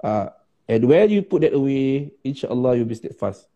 Uh, 0.00 0.32
and 0.64 0.86
where 0.86 1.04
you 1.04 1.20
put 1.20 1.42
that 1.42 1.52
away, 1.52 2.14
insya-Allah 2.24 2.78
you'll 2.78 2.88
be 2.88 2.96
steadfast. 2.96 3.50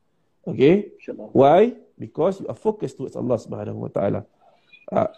Okay? 0.44 0.92
Why? 1.32 1.78
Because 1.94 2.40
you 2.42 2.48
are 2.50 2.58
focused 2.58 2.98
towards 2.98 3.14
Allah 3.14 3.38
Subhanahu 3.38 3.86
Wa 3.86 3.90
Taala. 3.90 4.20
Uh, 4.90 5.08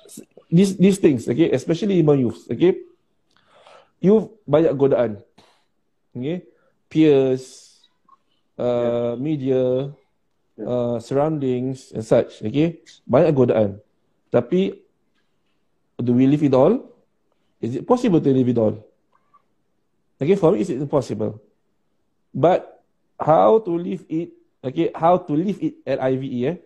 these 0.51 0.77
these 0.79 0.99
things, 1.03 1.27
okay, 1.27 1.51
especially 1.51 1.99
among 1.99 2.23
youth, 2.23 2.47
okay. 2.47 2.87
You 3.99 4.31
banyak 4.47 4.77
godaan, 4.77 5.19
okay, 6.15 6.45
peers, 6.87 7.75
uh, 8.61 9.17
media, 9.19 9.91
uh, 10.61 10.97
surroundings 11.01 11.91
and 11.97 12.05
such, 12.05 12.45
okay, 12.45 12.85
banyak 13.09 13.33
godaan. 13.35 13.71
Tapi 14.31 14.77
do 15.97 16.13
we 16.13 16.29
live 16.29 16.45
it 16.45 16.55
all? 16.55 16.93
Is 17.59 17.81
it 17.81 17.89
possible 17.89 18.21
to 18.21 18.31
live 18.31 18.53
it 18.53 18.61
all? 18.61 18.77
Okay, 20.21 20.37
for 20.37 20.53
me 20.53 20.61
it's 20.61 20.71
impossible. 20.71 21.41
But 22.37 22.85
how 23.17 23.65
to 23.65 23.73
live 23.73 24.05
it, 24.13 24.37
okay, 24.63 24.93
how 24.93 25.17
to 25.17 25.33
live 25.33 25.57
it 25.59 25.81
at 25.89 25.99
IVE, 26.01 26.45
eh? 26.45 26.57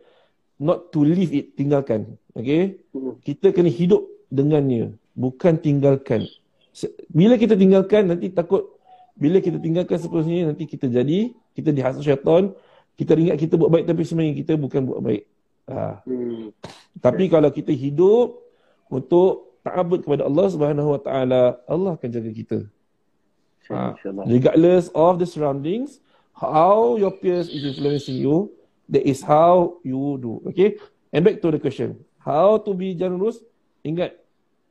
Not 0.60 0.92
to 0.92 1.00
live 1.00 1.32
it, 1.32 1.56
tinggalkan. 1.56 2.20
Okay, 2.36 2.84
kita 3.24 3.50
kena 3.50 3.72
hidup 3.72 4.04
dengannya, 4.28 4.94
bukan 5.16 5.56
tinggalkan. 5.56 6.28
Bila 7.10 7.40
kita 7.40 7.56
tinggalkan, 7.56 8.12
nanti 8.12 8.28
takut, 8.28 8.76
bila 9.16 9.40
kita 9.40 9.56
tinggalkan 9.56 9.96
seterusnya, 9.96 10.52
nanti 10.52 10.68
kita 10.68 10.86
jadi, 10.86 11.32
kita 11.56 11.72
dihasut 11.72 12.04
syaitan, 12.04 12.52
kita 12.94 13.16
ingat 13.16 13.40
kita 13.40 13.56
buat 13.56 13.72
baik 13.72 13.88
tapi 13.88 14.04
sebenarnya 14.04 14.34
kita 14.44 14.52
bukan 14.60 14.80
buat 14.84 15.00
baik. 15.00 15.22
Ha. 15.72 16.04
Hmm. 16.04 16.52
Tapi 17.00 17.24
kalau 17.32 17.48
kita 17.48 17.72
hidup 17.72 18.36
untuk 18.92 19.56
ta'abud 19.64 20.04
kepada 20.04 20.28
Allah 20.28 20.46
Subhanahu 20.52 20.88
Wa 20.94 21.00
Taala, 21.00 21.42
Allah 21.64 21.96
akan 21.96 22.08
jaga 22.12 22.30
kita. 22.30 22.58
Ha. 23.72 23.96
Regardless 24.28 24.92
of 24.92 25.16
the 25.16 25.24
surroundings, 25.24 26.04
how 26.36 27.00
your 27.00 27.10
peers 27.10 27.48
is 27.48 27.64
influencing 27.64 28.20
you, 28.20 28.52
that 28.90 29.06
is 29.06 29.22
how 29.22 29.78
you 29.86 30.18
do. 30.18 30.42
Okay? 30.50 30.76
And 31.14 31.22
back 31.22 31.38
to 31.42 31.54
the 31.54 31.62
question. 31.62 32.02
How 32.20 32.58
to 32.60 32.74
be 32.74 32.92
generous? 32.92 33.40
Ingat, 33.86 34.12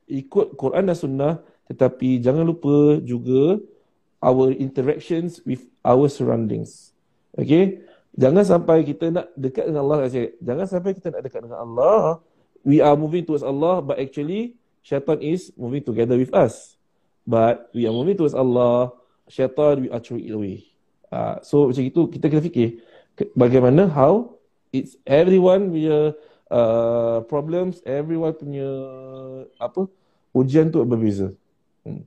ikut 0.06 0.54
Quran 0.60 0.86
dan 0.86 0.98
Sunnah, 1.00 1.34
tetapi 1.72 2.22
jangan 2.22 2.46
lupa 2.46 3.02
juga 3.02 3.58
our 4.20 4.52
interactions 4.54 5.40
with 5.48 5.66
our 5.82 6.12
surroundings. 6.12 6.92
Okay? 7.34 7.82
Jangan 8.20 8.44
sampai 8.44 8.84
kita 8.84 9.16
nak 9.16 9.32
dekat 9.34 9.72
dengan 9.72 9.82
Allah. 9.88 10.12
Jangan 10.44 10.68
sampai 10.68 10.92
kita 10.92 11.08
nak 11.16 11.24
dekat 11.24 11.40
dengan 11.48 11.64
Allah. 11.64 12.20
We 12.68 12.84
are 12.84 13.00
moving 13.00 13.24
towards 13.24 13.48
Allah 13.48 13.80
but 13.80 13.96
actually 13.96 14.60
syaitan 14.84 15.24
is 15.24 15.56
moving 15.56 15.80
together 15.80 16.20
with 16.20 16.36
us. 16.36 16.76
But 17.24 17.72
we 17.72 17.88
are 17.88 17.96
moving 17.96 18.20
towards 18.20 18.36
Allah. 18.36 18.92
Syaitan 19.32 19.88
we 19.88 19.90
are 19.94 20.04
throwing 20.04 20.28
it 20.28 20.36
away. 20.36 20.68
Uh, 21.08 21.40
so 21.42 21.72
macam 21.72 21.86
itu 21.86 22.02
kita 22.12 22.26
kena 22.28 22.44
fikir 22.44 22.68
bagaimana 23.36 23.90
how 23.90 24.38
it's 24.72 24.96
everyone 25.06 25.74
punya 25.74 26.14
uh, 26.54 27.22
problems, 27.26 27.82
everyone 27.86 28.34
punya 28.38 28.70
apa 29.58 29.90
ujian 30.36 30.70
tu 30.70 30.82
berbeza. 30.86 31.34
Hmm. 31.86 32.06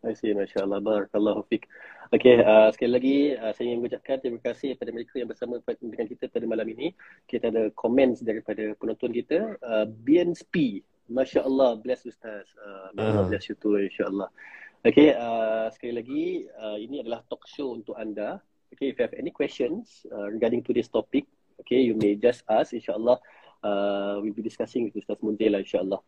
I 0.00 0.16
see, 0.16 0.32
Masya 0.32 0.64
Allah. 0.64 0.80
Barakallahu 0.80 1.44
fiqh. 1.52 1.68
Okey, 2.10 2.42
uh, 2.42 2.72
sekali 2.74 2.90
lagi 2.90 3.16
uh, 3.38 3.54
saya 3.54 3.70
ingin 3.70 3.86
mengucapkan 3.86 4.18
terima 4.18 4.42
kasih 4.42 4.74
kepada 4.74 4.90
mereka 4.90 5.14
yang 5.22 5.30
bersama 5.30 5.62
dengan 5.62 6.06
kita 6.10 6.26
pada 6.26 6.42
malam 6.42 6.66
ini. 6.66 6.90
Kita 7.28 7.54
ada 7.54 7.70
komen 7.76 8.18
daripada 8.18 8.74
penonton 8.80 9.14
kita. 9.14 9.54
Uh, 9.62 9.86
Bian 9.86 10.34
Spi, 10.34 10.82
Masya 11.06 11.46
Allah, 11.46 11.78
bless 11.78 12.02
Ustaz. 12.02 12.50
Uh, 12.58 12.90
uh. 12.98 13.30
Bless 13.30 13.46
you 13.46 13.54
too, 13.54 13.78
Insya 13.78 14.10
Allah. 14.10 14.26
Okey, 14.82 15.12
uh, 15.12 15.68
sekali 15.70 15.92
lagi, 15.92 16.24
uh, 16.56 16.80
ini 16.80 17.04
adalah 17.04 17.20
talk 17.28 17.44
show 17.46 17.76
untuk 17.76 17.94
anda. 17.94 18.40
Okay, 18.70 18.94
if 18.94 18.98
you 18.98 19.04
have 19.04 19.16
any 19.18 19.34
questions 19.34 20.06
uh, 20.14 20.30
regarding 20.30 20.62
to 20.62 20.72
this 20.72 20.86
topic, 20.86 21.26
okay, 21.58 21.82
you 21.82 21.98
may 21.98 22.14
just 22.14 22.46
ask. 22.46 22.70
Insya 22.70 22.94
Allah, 22.94 23.18
uh, 23.66 24.22
we'll 24.22 24.36
be 24.36 24.46
discussing 24.46 24.86
with 24.86 24.94
Ustaz 24.94 25.18
lah, 25.18 25.60
Insya 25.60 25.82
Allah. 25.82 26.00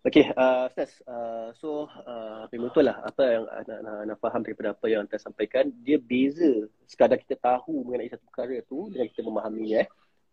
Okay, 0.00 0.32
uh, 0.32 0.70
Ustaz. 0.70 1.02
Uh, 1.04 1.52
so, 1.52 1.90
uh, 2.08 2.48
memang 2.54 2.72
betul 2.72 2.88
lah 2.88 3.04
apa 3.04 3.22
yang 3.26 3.44
nak, 3.44 3.80
nak, 3.84 3.96
nak 4.08 4.18
faham 4.22 4.40
daripada 4.40 4.72
apa 4.72 4.86
yang 4.88 5.04
anda 5.04 5.18
sampaikan. 5.20 5.68
Dia 5.84 6.00
beza 6.00 6.70
sekadar 6.88 7.20
kita 7.20 7.36
tahu 7.36 7.84
mengenai 7.84 8.08
satu 8.08 8.24
perkara 8.30 8.56
tu 8.64 8.88
dengan 8.88 9.06
kita 9.10 9.20
memahami. 9.20 9.84
Eh. 9.84 9.86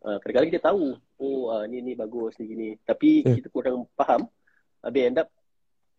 Uh, 0.05 0.21
kadang-kadang 0.23 0.49
kita 0.53 0.61
tahu, 0.71 0.95
oh 1.19 1.51
uh, 1.51 1.65
ni 1.67 1.83
ni 1.83 1.97
bagus, 1.97 2.37
ni 2.39 2.47
gini. 2.47 2.69
Tapi 2.85 3.25
hmm. 3.25 3.33
kita 3.43 3.47
kurang 3.51 3.89
faham. 3.97 4.29
Habis 4.85 5.03
end 5.03 5.19
up, 5.19 5.27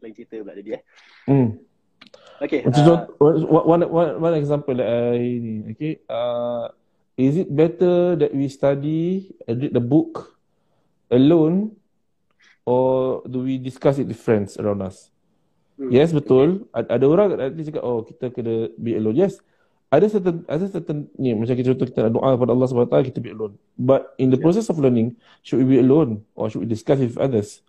lain 0.00 0.14
cerita 0.14 0.38
pula 0.40 0.54
jadi. 0.56 0.70
Eh. 0.78 0.82
Hmm. 1.28 1.60
Okay. 2.38 2.62
Uh, 2.62 3.06
one, 3.18 3.82
one, 3.90 4.10
one 4.20 4.34
example 4.34 4.74
that 4.78 4.86
I 4.86 5.18
ni. 5.42 5.74
Okay. 5.74 5.98
Uh, 6.06 6.70
is 7.18 7.34
it 7.34 7.50
better 7.50 8.14
that 8.14 8.30
we 8.30 8.46
study 8.46 9.34
and 9.46 9.58
read 9.58 9.74
the 9.74 9.82
book 9.82 10.38
alone 11.10 11.74
or 12.62 13.22
do 13.26 13.42
we 13.42 13.58
discuss 13.58 13.98
it 13.98 14.06
with 14.06 14.22
friends 14.22 14.54
around 14.54 14.86
us? 14.86 15.10
Hmm. 15.74 15.90
Yes, 15.90 16.14
betul. 16.14 16.70
Ada, 16.70 16.86
ada 16.94 17.04
orang 17.10 17.28
nanti 17.34 17.66
cakap, 17.66 17.82
oh 17.82 18.06
kita 18.06 18.30
kena 18.30 18.70
be 18.78 18.94
alone. 18.94 19.18
Yes, 19.18 19.42
ada 19.90 20.06
certain, 20.06 20.46
ada 20.46 20.64
certain 20.70 21.10
ni 21.18 21.34
macam 21.34 21.58
kita 21.58 21.74
contoh 21.74 21.86
kita 21.90 22.00
nak 22.06 22.12
doa 22.14 22.28
kepada 22.38 22.52
Allah 22.54 22.66
SWT, 22.70 22.96
kita 23.10 23.18
be 23.18 23.34
alone. 23.34 23.58
But 23.74 24.14
in 24.22 24.30
the 24.30 24.38
process 24.38 24.70
of 24.70 24.78
learning, 24.78 25.18
should 25.42 25.58
we 25.58 25.66
be 25.66 25.78
alone 25.82 26.22
or 26.38 26.52
should 26.52 26.62
we 26.62 26.70
discuss 26.70 27.02
with 27.02 27.18
others? 27.18 27.66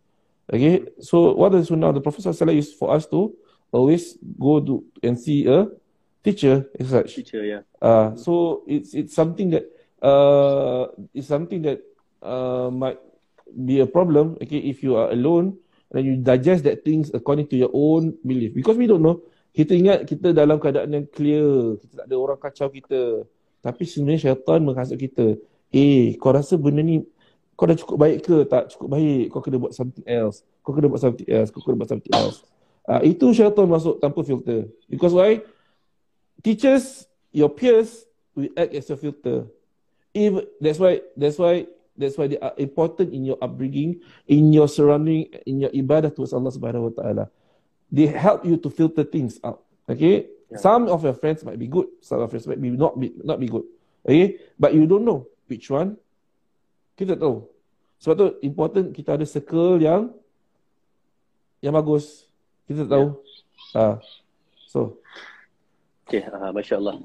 Okay, 0.50 0.90
so 1.02 1.38
what 1.38 1.54
the 1.54 1.62
sunnah 1.62 1.94
the 1.94 2.02
Prophet 2.02 2.26
SAW 2.26 2.54
is 2.54 2.74
for 2.74 2.90
us 2.90 3.06
to 3.14 3.34
always 3.72 4.18
go 4.38 4.60
to 4.60 4.84
and 5.04 5.18
see 5.18 5.46
a 5.46 5.70
teacher 6.24 6.70
as 6.78 6.90
such. 6.90 7.16
Teacher, 7.16 7.44
yeah. 7.46 7.62
Uh, 7.82 8.16
so 8.16 8.64
it's 8.68 8.94
it's 8.94 9.14
something 9.14 9.54
that 9.54 9.66
uh, 10.02 10.90
it's 11.14 11.30
something 11.30 11.62
that 11.64 11.80
uh, 12.22 12.70
might 12.70 13.00
be 13.50 13.82
a 13.82 13.90
problem 13.90 14.38
okay 14.38 14.62
if 14.62 14.86
you 14.86 14.94
are 14.94 15.10
alone 15.10 15.58
and 15.90 16.06
you 16.06 16.14
digest 16.22 16.62
that 16.66 16.86
things 16.86 17.10
according 17.14 17.48
to 17.50 17.58
your 17.58 17.72
own 17.74 18.14
belief. 18.26 18.54
Because 18.54 18.78
we 18.78 18.86
don't 18.86 19.02
know. 19.02 19.22
Kita 19.50 19.74
ingat 19.74 20.06
kita 20.06 20.30
dalam 20.30 20.62
keadaan 20.62 20.94
yang 20.94 21.08
clear. 21.10 21.76
Kita 21.82 22.06
tak 22.06 22.06
ada 22.06 22.16
orang 22.16 22.38
kacau 22.38 22.70
kita. 22.70 23.26
Tapi 23.60 23.84
sebenarnya 23.84 24.30
syaitan 24.30 24.62
menghasut 24.62 24.96
kita. 24.96 25.36
Eh 25.74 26.16
kau 26.22 26.32
rasa 26.32 26.56
benda 26.56 26.86
ni 26.86 27.02
kau 27.58 27.68
dah 27.68 27.76
cukup 27.76 27.98
baik 27.98 28.18
ke? 28.24 28.38
Tak 28.46 28.78
cukup 28.78 28.94
baik. 28.94 29.34
Kau 29.34 29.42
kena 29.42 29.58
buat 29.58 29.74
something 29.74 30.06
else. 30.06 30.46
Kau 30.62 30.72
kena 30.72 30.88
buat 30.88 31.02
something 31.02 31.28
else. 31.28 31.50
Kau 31.50 31.60
kena 31.66 31.76
buat 31.76 31.90
something 31.90 32.14
else 32.14 32.46
uh, 32.90 33.02
itu 33.06 33.30
syaitan 33.32 33.70
masuk 33.70 34.02
tanpa 34.02 34.26
filter 34.26 34.66
because 34.90 35.14
why 35.14 35.46
teachers 36.42 37.06
your 37.30 37.54
peers 37.54 38.10
will 38.34 38.50
act 38.58 38.74
as 38.74 38.90
a 38.90 38.98
filter 38.98 39.46
if 40.18 40.34
that's 40.58 40.82
why 40.82 40.98
that's 41.14 41.38
why 41.38 41.70
That's 42.00 42.16
why 42.16 42.32
they 42.32 42.40
are 42.40 42.56
important 42.56 43.12
in 43.12 43.28
your 43.28 43.36
upbringing, 43.44 44.00
in 44.24 44.56
your 44.56 44.72
surrounding, 44.72 45.28
in 45.44 45.60
your 45.60 45.70
ibadah 45.76 46.16
towards 46.16 46.32
Allah 46.32 46.48
Subhanahu 46.48 46.88
Wa 46.90 46.94
Taala. 46.96 47.26
They 47.92 48.08
help 48.08 48.48
you 48.48 48.56
to 48.56 48.72
filter 48.72 49.04
things 49.04 49.36
out. 49.44 49.68
Okay, 49.84 50.32
yeah. 50.48 50.64
some 50.64 50.88
of 50.88 51.04
your 51.04 51.12
friends 51.12 51.44
might 51.44 51.60
be 51.60 51.68
good, 51.68 51.92
some 52.00 52.24
of 52.24 52.32
your 52.32 52.40
friends 52.40 52.48
might 52.48 52.64
be 52.64 52.72
not 52.72 52.96
be 52.96 53.12
not 53.20 53.36
be 53.36 53.52
good. 53.52 53.68
Okay, 54.08 54.40
but 54.56 54.72
you 54.72 54.88
don't 54.88 55.04
know 55.04 55.28
which 55.52 55.68
one. 55.68 56.00
Kita 56.96 57.20
tahu. 57.20 57.44
Sebab 58.00 58.16
tu 58.16 58.28
important 58.48 58.96
kita 58.96 59.20
ada 59.20 59.28
circle 59.28 59.84
yang 59.84 60.16
yang 61.60 61.76
bagus. 61.76 62.29
Kita 62.70 62.86
tahu. 62.86 63.18
Yeah. 63.74 63.82
Uh, 63.82 63.96
so. 64.70 64.80
Okay, 66.06 66.22
uh, 66.30 66.54
masya 66.54 66.78
Allah. 66.78 67.02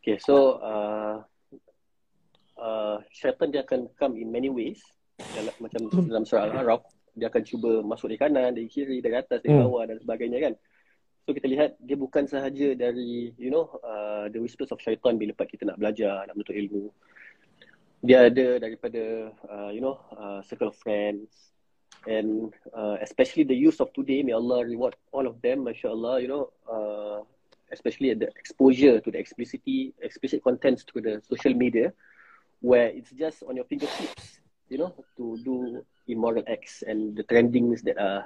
Okay, 0.00 0.16
so 0.16 0.60
uh, 0.64 1.20
uh, 2.56 2.96
syaitan 3.12 3.52
dia 3.52 3.60
akan 3.64 3.92
come 4.00 4.16
in 4.16 4.32
many 4.32 4.48
ways 4.48 4.80
dalam, 5.36 5.52
macam 5.60 5.80
dalam 6.08 6.24
surah 6.24 6.48
Al-Araf 6.48 6.88
dia 7.14 7.30
akan 7.30 7.42
cuba 7.46 7.70
masuk 7.84 8.10
dari 8.10 8.20
kanan, 8.20 8.50
dari 8.56 8.66
kiri, 8.66 8.98
dari 8.98 9.14
atas, 9.14 9.38
dari 9.44 9.54
Hmm. 9.54 9.68
bawah 9.68 9.86
dan 9.86 9.96
sebagainya 10.02 10.40
kan. 10.50 10.54
So 11.24 11.32
kita 11.32 11.46
lihat 11.48 11.80
dia 11.80 11.96
bukan 11.96 12.28
sahaja 12.28 12.76
dari 12.76 13.32
you 13.40 13.48
know 13.48 13.70
uh, 13.80 14.28
the 14.28 14.40
whispers 14.40 14.68
of 14.74 14.82
syaitan 14.82 15.16
bila 15.16 15.32
part 15.32 15.48
kita 15.48 15.64
nak 15.64 15.80
belajar, 15.80 16.26
nak 16.28 16.34
menuntut 16.36 16.56
ilmu. 16.56 16.90
Dia 18.04 18.28
ada 18.28 18.60
daripada 18.60 19.32
uh, 19.48 19.70
you 19.72 19.80
know 19.80 19.96
uh, 20.16 20.44
circle 20.44 20.68
of 20.68 20.76
friends 20.80 21.53
and 22.06 22.52
uh, 22.76 22.96
especially 23.00 23.44
the 23.44 23.54
youth 23.54 23.80
of 23.80 23.92
today 23.92 24.22
may 24.22 24.32
Allah 24.32 24.64
reward 24.64 24.96
all 25.12 25.26
of 25.26 25.40
them 25.40 25.64
masya-Allah 25.64 26.20
you 26.20 26.28
know 26.28 26.44
uh, 26.68 27.24
especially 27.72 28.12
the 28.14 28.28
exposure 28.36 29.00
to 29.00 29.10
the 29.10 29.18
explicitity 29.18 29.94
explicit 30.02 30.44
contents 30.44 30.84
to 30.84 31.00
the 31.00 31.22
social 31.24 31.54
media 31.54 31.92
where 32.60 32.88
it's 32.88 33.10
just 33.12 33.42
on 33.48 33.56
your 33.56 33.64
fingertips 33.64 34.40
you 34.68 34.78
know 34.78 34.92
to 35.16 35.36
do 35.44 35.80
immoral 36.08 36.44
acts 36.46 36.84
and 36.86 37.16
the 37.16 37.24
trendings 37.24 37.80
that 37.82 37.96
are 37.96 38.24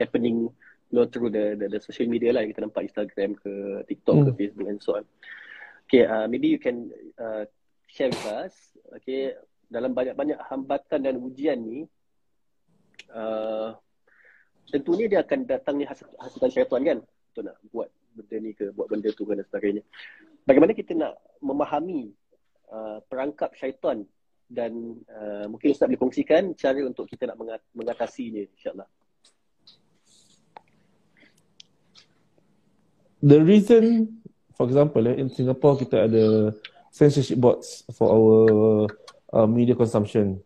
happening 0.00 0.48
you 0.90 0.94
know 0.96 1.04
through 1.04 1.30
the 1.30 1.56
the, 1.60 1.68
the 1.68 1.80
social 1.80 2.08
media 2.08 2.32
lah 2.32 2.42
kita 2.42 2.64
nampak 2.64 2.88
Instagram 2.88 3.36
ke 3.36 3.84
TikTok 3.86 4.16
ke 4.16 4.30
Hmm. 4.32 4.36
Facebook 4.40 4.68
and 4.68 4.80
so 4.80 4.96
on 4.96 5.04
okay 5.86 6.08
uh, 6.08 6.24
maybe 6.24 6.48
you 6.48 6.58
can 6.58 6.88
uh, 7.20 7.44
share 7.86 8.08
with 8.08 8.24
us 8.24 8.54
okay 8.96 9.36
dalam 9.70 9.94
banyak-banyak 9.94 10.40
hambatan 10.50 11.06
dan 11.06 11.16
ujian 11.20 11.60
ni 11.62 11.86
uh, 13.14 13.74
tentunya 14.70 15.06
dia 15.10 15.20
akan 15.22 15.46
datangnya 15.46 15.86
has- 15.90 16.16
hasutan 16.18 16.50
syaitan 16.50 16.80
kan? 16.82 16.98
Untuk 17.30 17.42
nak 17.46 17.56
buat 17.70 17.88
benda 18.14 18.36
ni 18.42 18.50
ke? 18.54 18.74
Buat 18.74 18.88
benda 18.90 19.08
tu 19.14 19.22
ke 19.26 19.32
dan 19.34 19.46
sebagainya. 19.46 19.82
Bagaimana 20.46 20.72
kita 20.74 20.92
nak 20.96 21.14
memahami 21.38 22.10
uh, 22.72 22.98
perangkap 23.06 23.54
syaitan 23.54 24.02
dan 24.50 24.98
uh, 25.06 25.46
mungkin 25.46 25.70
Ustaz 25.70 25.86
boleh 25.86 26.00
kongsikan 26.02 26.58
cara 26.58 26.82
untuk 26.82 27.06
kita 27.06 27.30
nak 27.30 27.38
mengat- 27.38 27.68
mengatasinya 27.70 28.42
insyaAllah. 28.50 28.88
The 33.20 33.36
reason, 33.36 34.16
for 34.56 34.64
example, 34.64 35.04
eh, 35.06 35.20
in 35.20 35.28
Singapore 35.28 35.84
kita 35.84 36.08
ada 36.08 36.56
censorship 36.88 37.36
boards 37.36 37.84
for 37.92 38.08
our 38.10 38.38
uh, 39.36 39.44
media 39.46 39.76
consumption. 39.76 40.40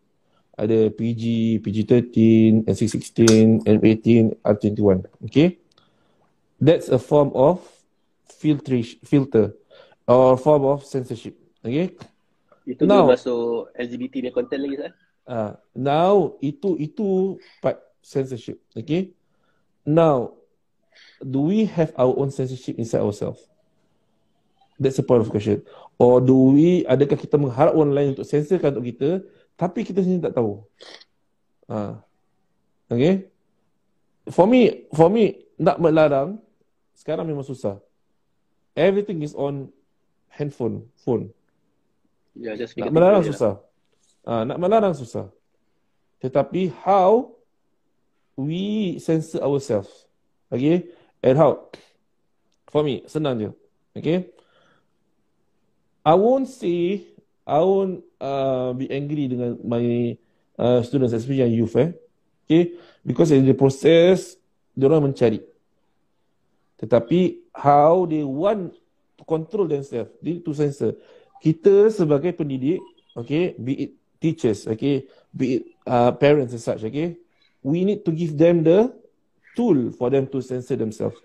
Ada 0.54 0.86
PG, 0.94 1.22
PG13, 1.66 2.16
NC16, 2.62 3.18
M18, 3.66 4.38
R21. 4.38 5.02
Okay? 5.26 5.58
That's 6.62 6.88
a 6.88 6.98
form 6.98 7.34
of 7.34 7.58
filtration, 8.30 9.02
filter 9.02 9.58
or 10.06 10.38
form 10.38 10.62
of 10.64 10.86
censorship. 10.86 11.34
Okay? 11.64 11.98
itu 12.64 12.88
Now- 12.88 13.04
no. 13.04 13.12
masuk 13.12 13.68
LGBT 13.76 14.24
punya 14.24 14.32
content 14.32 14.62
lagi 14.64 14.76
Ustaz 14.80 14.94
Uh, 15.24 15.56
now 15.72 16.36
itu 16.44 16.76
itu 16.76 17.40
part 17.64 17.80
censorship. 18.04 18.60
Okay. 18.76 19.16
Now, 19.80 20.36
do 21.16 21.48
we 21.48 21.64
have 21.64 21.96
our 21.96 22.12
own 22.12 22.28
censorship 22.28 22.76
inside 22.76 23.00
ourselves? 23.00 23.40
That's 24.76 25.00
the 25.00 25.06
point 25.08 25.24
of 25.24 25.32
question. 25.32 25.64
Or 25.96 26.20
do 26.20 26.52
we 26.52 26.84
adakah 26.84 27.16
kita 27.16 27.40
mengharap 27.40 27.72
orang 27.72 27.96
lain 27.96 28.08
untuk 28.12 28.28
sensorkan 28.28 28.76
untuk 28.76 28.84
kita 28.92 29.24
tapi 29.54 29.86
kita 29.86 30.02
sendiri 30.02 30.30
tak 30.30 30.36
tahu? 30.38 30.62
Uh, 31.70 31.96
okay. 32.90 33.30
For 34.32 34.48
me, 34.48 34.88
for 34.92 35.08
me 35.12 35.44
nak 35.60 35.78
melarang 35.78 36.40
sekarang 36.96 37.26
memang 37.28 37.44
susah. 37.46 37.78
Everything 38.74 39.22
is 39.22 39.34
on 39.38 39.70
handphone, 40.34 40.90
phone. 41.02 41.30
ya 42.34 42.58
just 42.58 42.74
Nak 42.74 42.90
melarang 42.90 43.22
lah. 43.22 43.30
susah. 43.30 43.52
Ah, 44.26 44.42
nak 44.42 44.58
melarang 44.58 44.94
susah. 44.96 45.30
Tetapi 46.18 46.72
how 46.82 47.36
we 48.34 48.96
censor 48.98 49.38
ourselves. 49.44 50.08
Okay? 50.50 50.90
And 51.22 51.38
how? 51.38 51.70
For 52.72 52.82
me, 52.82 53.06
senang 53.06 53.38
je. 53.38 53.50
Okay? 53.94 54.32
I 56.02 56.14
won't 56.18 56.50
say, 56.50 57.06
I 57.44 57.60
won't 57.60 58.04
uh, 58.20 58.72
be 58.72 58.88
angry 58.88 59.28
dengan 59.28 59.60
my 59.60 60.16
uh, 60.56 60.80
students, 60.80 61.12
especially 61.12 61.44
yang 61.44 61.52
youth. 61.52 61.76
Eh? 61.76 61.92
Okay? 62.48 62.76
Because 63.04 63.30
in 63.36 63.44
the 63.44 63.52
process, 63.52 64.36
diorang 64.72 65.12
mencari. 65.12 65.44
Tetapi 66.80 67.52
how 67.54 68.04
they 68.08 68.24
want 68.26 68.74
to 69.16 69.22
control 69.24 69.68
themselves, 69.68 70.10
they 70.20 70.36
need 70.36 70.44
to 70.44 70.52
censor. 70.56 70.96
Kita 71.38 71.92
sebagai 71.92 72.32
pendidik, 72.34 72.80
okay, 73.14 73.54
be 73.60 73.72
it 73.88 73.90
teachers, 74.18 74.64
okay, 74.64 75.04
be 75.30 75.60
it 75.60 75.62
uh, 75.84 76.10
parents 76.16 76.56
and 76.56 76.62
such, 76.64 76.82
okay, 76.82 77.20
we 77.60 77.84
need 77.84 78.02
to 78.02 78.10
give 78.10 78.34
them 78.34 78.64
the 78.64 78.90
tool 79.54 79.92
for 79.94 80.08
them 80.08 80.26
to 80.26 80.40
censor 80.40 80.74
themselves. 80.74 81.20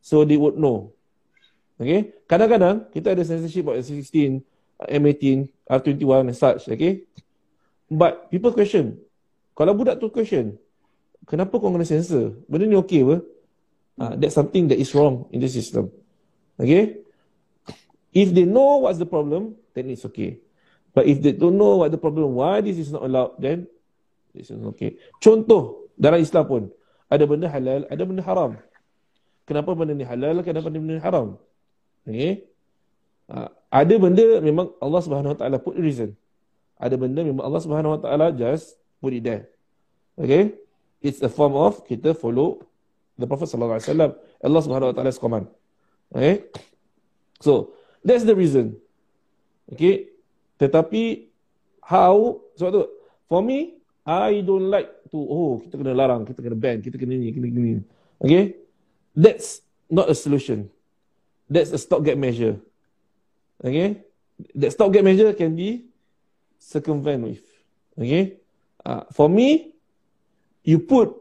So 0.00 0.24
they 0.24 0.38
would 0.38 0.56
know. 0.56 0.94
Okay, 1.78 2.10
kadang-kadang 2.26 2.90
kita 2.90 3.14
ada 3.14 3.22
censorship 3.22 3.62
about 3.66 3.78
S16, 3.78 4.42
M18, 4.86 5.50
R21 5.66 6.30
and 6.30 6.36
such, 6.38 6.70
okay. 6.70 7.02
But 7.90 8.30
people 8.30 8.54
question, 8.54 9.02
kalau 9.58 9.74
budak 9.74 9.98
tu 9.98 10.12
question, 10.12 10.54
kenapa 11.26 11.58
kau 11.58 11.72
kena 11.72 11.88
censor? 11.88 12.36
Benda 12.46 12.68
ni 12.68 12.78
okay 12.78 13.02
apa? 13.02 13.16
Uh, 13.98 14.12
that's 14.14 14.38
something 14.38 14.70
that 14.70 14.78
is 14.78 14.94
wrong 14.94 15.26
in 15.34 15.42
the 15.42 15.50
system. 15.50 15.90
Okay? 16.54 17.02
If 18.14 18.30
they 18.30 18.46
know 18.46 18.86
what's 18.86 19.02
the 19.02 19.08
problem, 19.08 19.58
then 19.74 19.90
it's 19.90 20.06
okay. 20.06 20.38
But 20.94 21.10
if 21.10 21.18
they 21.18 21.34
don't 21.34 21.58
know 21.58 21.82
what 21.82 21.90
the 21.90 21.98
problem, 21.98 22.38
why 22.38 22.62
this 22.62 22.78
is 22.78 22.94
not 22.94 23.02
allowed, 23.02 23.38
then 23.42 23.66
this 24.30 24.50
is 24.50 24.62
okay. 24.74 24.94
Contoh, 25.18 25.90
dalam 25.98 26.22
Islam 26.22 26.44
pun, 26.46 26.62
ada 27.10 27.24
benda 27.26 27.50
halal, 27.50 27.88
ada 27.90 28.02
benda 28.06 28.22
haram. 28.22 28.52
Kenapa 29.48 29.74
benda 29.74 29.96
ni 29.96 30.06
halal, 30.06 30.44
kenapa 30.44 30.68
benda 30.70 30.98
ni 30.98 31.02
haram? 31.02 31.40
Okay? 32.06 32.46
Uh, 33.28 33.52
ada 33.68 33.94
benda 34.00 34.40
memang 34.40 34.72
Allah 34.80 35.00
Subhanahu 35.04 35.36
Wa 35.36 35.38
Taala 35.44 35.60
put 35.60 35.76
reason. 35.76 36.16
Ada 36.80 36.96
benda 36.96 37.20
memang 37.20 37.44
Allah 37.44 37.60
Subhanahu 37.60 38.00
Wa 38.00 38.00
Taala 38.00 38.32
just 38.32 38.80
put 39.04 39.12
it 39.12 39.22
there. 39.22 39.52
Okay? 40.16 40.56
It's 41.04 41.20
a 41.20 41.28
form 41.28 41.52
of 41.52 41.84
kita 41.84 42.16
follow 42.16 42.64
the 43.20 43.28
Prophet 43.28 43.52
Sallallahu 43.52 43.78
Alaihi 43.78 43.88
Wasallam. 43.92 44.10
Allah 44.40 44.60
Subhanahu 44.64 44.88
Wa 44.90 44.94
Taala's 44.96 45.20
command. 45.20 45.46
Okay? 46.08 46.48
So, 47.44 47.76
that's 48.00 48.24
the 48.24 48.32
reason. 48.32 48.80
Okay? 49.68 50.08
Tetapi 50.56 51.28
how 51.84 52.40
sebab 52.56 52.70
tu 52.74 52.82
for 53.28 53.40
me 53.44 53.78
I 54.08 54.40
don't 54.40 54.72
like 54.72 54.88
to 55.12 55.18
oh 55.20 55.60
kita 55.60 55.76
kena 55.76 55.92
larang, 55.92 56.24
kita 56.24 56.40
kena 56.40 56.56
ban, 56.56 56.80
kita 56.80 56.96
kena 56.96 57.12
ni, 57.12 57.28
kena 57.28 57.48
gini. 57.52 57.84
Okay? 58.24 58.56
That's 59.12 59.60
not 59.92 60.08
a 60.08 60.16
solution. 60.16 60.72
That's 61.48 61.76
a 61.76 61.80
stopgap 61.80 62.16
measure. 62.16 62.60
Okay? 63.62 64.02
That 64.54 64.72
stopgap 64.72 65.04
measure 65.04 65.32
can 65.34 65.56
be 65.56 65.86
circumvent 66.58 67.22
with. 67.22 67.44
Okay? 67.98 68.38
Uh, 68.84 69.04
for 69.12 69.28
me, 69.28 69.74
you 70.62 70.78
put 70.78 71.14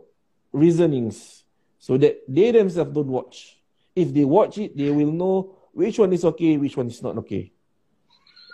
reasonings 0.52 1.44
so 1.80 1.98
that 1.98 2.22
they 2.28 2.52
themselves 2.52 2.92
don't 2.92 3.08
watch. 3.08 3.58
If 3.96 4.14
they 4.14 4.26
watch 4.26 4.58
it, 4.58 4.78
they 4.78 4.92
will 4.92 5.12
know 5.12 5.58
which 5.74 5.98
one 5.98 6.14
is 6.14 6.26
okay, 6.26 6.58
which 6.58 6.78
one 6.78 6.88
is 6.88 7.02
not 7.02 7.18
okay. 7.26 7.52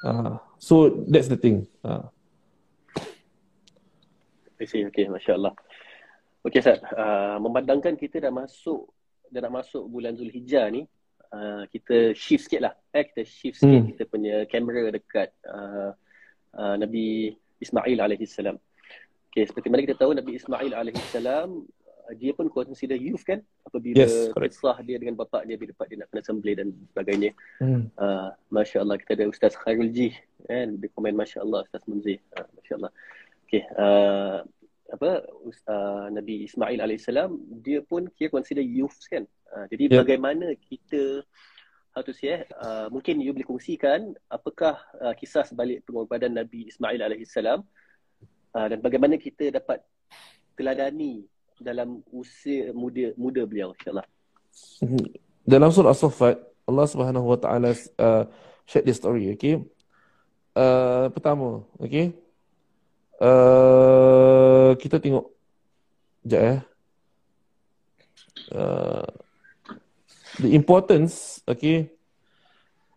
Uh, 0.04 0.38
so 0.60 1.04
that's 1.08 1.28
the 1.28 1.38
thing. 1.38 1.68
Uh, 1.84 2.08
I 4.60 4.66
see, 4.66 4.86
okay, 4.88 5.08
Masya 5.08 5.36
Allah. 5.36 5.56
Okay, 6.44 6.60
Ustaz. 6.60 6.80
Uh, 6.92 7.40
memandangkan 7.40 7.96
kita 7.96 8.20
dah 8.20 8.32
masuk, 8.32 8.88
dah 9.32 9.40
nak 9.44 9.64
masuk 9.64 9.84
bulan 9.88 10.16
Zulhijjah 10.16 10.68
ni, 10.72 10.88
uh, 11.34 11.64
kita 11.68 12.14
shift 12.14 12.48
sikit 12.48 12.62
lah. 12.70 12.74
Eh, 12.94 13.04
kita 13.10 13.26
shift 13.26 13.58
sikit 13.60 13.82
Hmm. 13.82 13.90
kita 13.90 14.04
punya 14.06 14.36
kamera 14.46 14.94
dekat 14.94 15.34
uh, 15.50 15.92
uh, 16.56 16.76
Nabi 16.78 17.34
Ismail 17.60 17.98
AS. 17.98 18.38
Okay, 19.34 19.50
seperti 19.50 19.68
mana 19.74 19.82
kita 19.82 19.98
tahu 19.98 20.14
Nabi 20.14 20.38
Ismail 20.38 20.72
AS, 20.78 21.14
uh, 21.18 21.58
dia 22.20 22.32
pun 22.38 22.52
consider 22.54 22.94
youth 23.00 23.26
kan? 23.26 23.42
Apabila 23.66 24.06
Yes, 24.06 24.30
correct. 24.30 24.54
kisah 24.60 24.78
dia 24.86 25.02
dengan 25.02 25.18
bapa 25.18 25.42
dia 25.48 25.58
bila 25.58 25.74
dia 25.90 25.98
nak 25.98 26.08
kena 26.14 26.22
sembelih 26.22 26.56
dan 26.62 26.68
sebagainya. 26.94 27.32
hmm. 27.64 27.84
Uh, 27.98 28.30
Masya 28.54 28.86
Allah, 28.86 29.02
kita 29.02 29.18
ada 29.18 29.26
Ustaz 29.32 29.58
Khairul 29.58 29.90
Ji 29.90 30.14
kan? 30.46 30.78
Dia 30.78 30.88
komen 30.94 31.18
Masya 31.18 31.42
Allah, 31.42 31.66
Ustaz 31.66 31.82
Munzir. 31.90 32.22
Uh, 32.38 32.46
Masya 32.62 32.74
Allah. 32.78 32.92
Okay, 33.50 33.64
uh, 33.78 34.40
apa 34.94 35.26
uh, 35.70 36.06
Nabi 36.14 36.46
Ismail 36.46 36.78
AS 36.78 37.10
dia 37.66 37.82
pun 37.82 38.06
kira 38.14 38.30
consider 38.30 38.62
youth 38.62 38.98
kan 39.10 39.26
uh, 39.54 39.66
jadi 39.70 39.84
Yep. 39.94 40.00
bagaimana 40.04 40.46
kita 40.58 41.22
how 41.94 42.02
to 42.02 42.10
say 42.10 42.42
eh, 42.42 42.44
uh, 42.58 42.90
mungkin 42.90 43.22
you 43.22 43.32
boleh 43.32 43.46
kongsikan 43.46 44.18
apakah 44.26 44.82
uh, 44.98 45.14
kisah 45.14 45.46
sebalik 45.46 45.86
pengorbanan 45.86 46.42
Nabi 46.42 46.66
Ismail 46.68 46.98
AS 47.06 47.38
uh, 47.38 47.62
dan 48.68 48.82
bagaimana 48.82 49.16
kita 49.22 49.54
dapat 49.54 49.86
teladani 50.58 51.30
dalam 51.62 52.02
usia 52.10 52.74
muda 52.74 53.14
muda 53.14 53.46
beliau 53.46 53.78
insyaallah 53.78 54.06
Dalam 55.44 55.70
surah 55.76 55.92
As-Saffat, 55.92 56.40
Allah 56.64 56.88
Subhanahu 56.88 57.28
Wa 57.36 57.40
Taala 57.42 57.76
uh, 58.00 58.24
share 58.64 58.86
this 58.86 58.96
story, 58.96 59.34
okay? 59.36 59.60
Uh, 60.56 61.12
pertama, 61.12 61.68
okay? 61.82 62.16
Uh, 63.20 64.72
kita 64.80 65.04
tengok 65.04 65.34
Sekejap 66.24 66.42
eh. 66.48 66.60
Uh, 68.56 69.04
the 70.44 70.52
importance, 70.52 71.40
okay, 71.48 71.90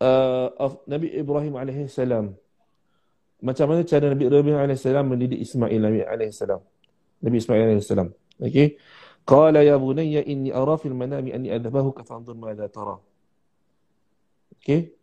uh, 0.01 0.51
of 0.59 0.83
Nabi 0.85 1.15
Ibrahim 1.15 1.55
alaihi 1.55 1.89
salam. 1.89 2.35
Macam 3.41 3.69
mana 3.69 3.85
cara 3.85 4.11
Nabi 4.11 4.27
Ibrahim 4.27 4.59
alaihi 4.59 4.81
salam 4.81 5.07
mendidik 5.13 5.41
Ismail 5.41 5.83
alaihi 6.05 6.33
salam. 6.33 6.61
Nabi 7.23 7.37
Ismail 7.39 7.63
alaihi 7.69 7.85
salam. 7.85 8.11
Okay. 8.41 8.81
Qala 9.27 9.61
ya 9.67 9.75
bunayya 9.75 10.23
inni 10.23 10.55
ara 10.55 10.79
fil 10.79 10.95
manami 10.95 11.35
anni 11.35 11.51
adhabahuka 11.51 12.07
fanzur 12.07 12.39
madza 12.39 12.71
tara. 12.71 12.97
Okay. 14.63 14.95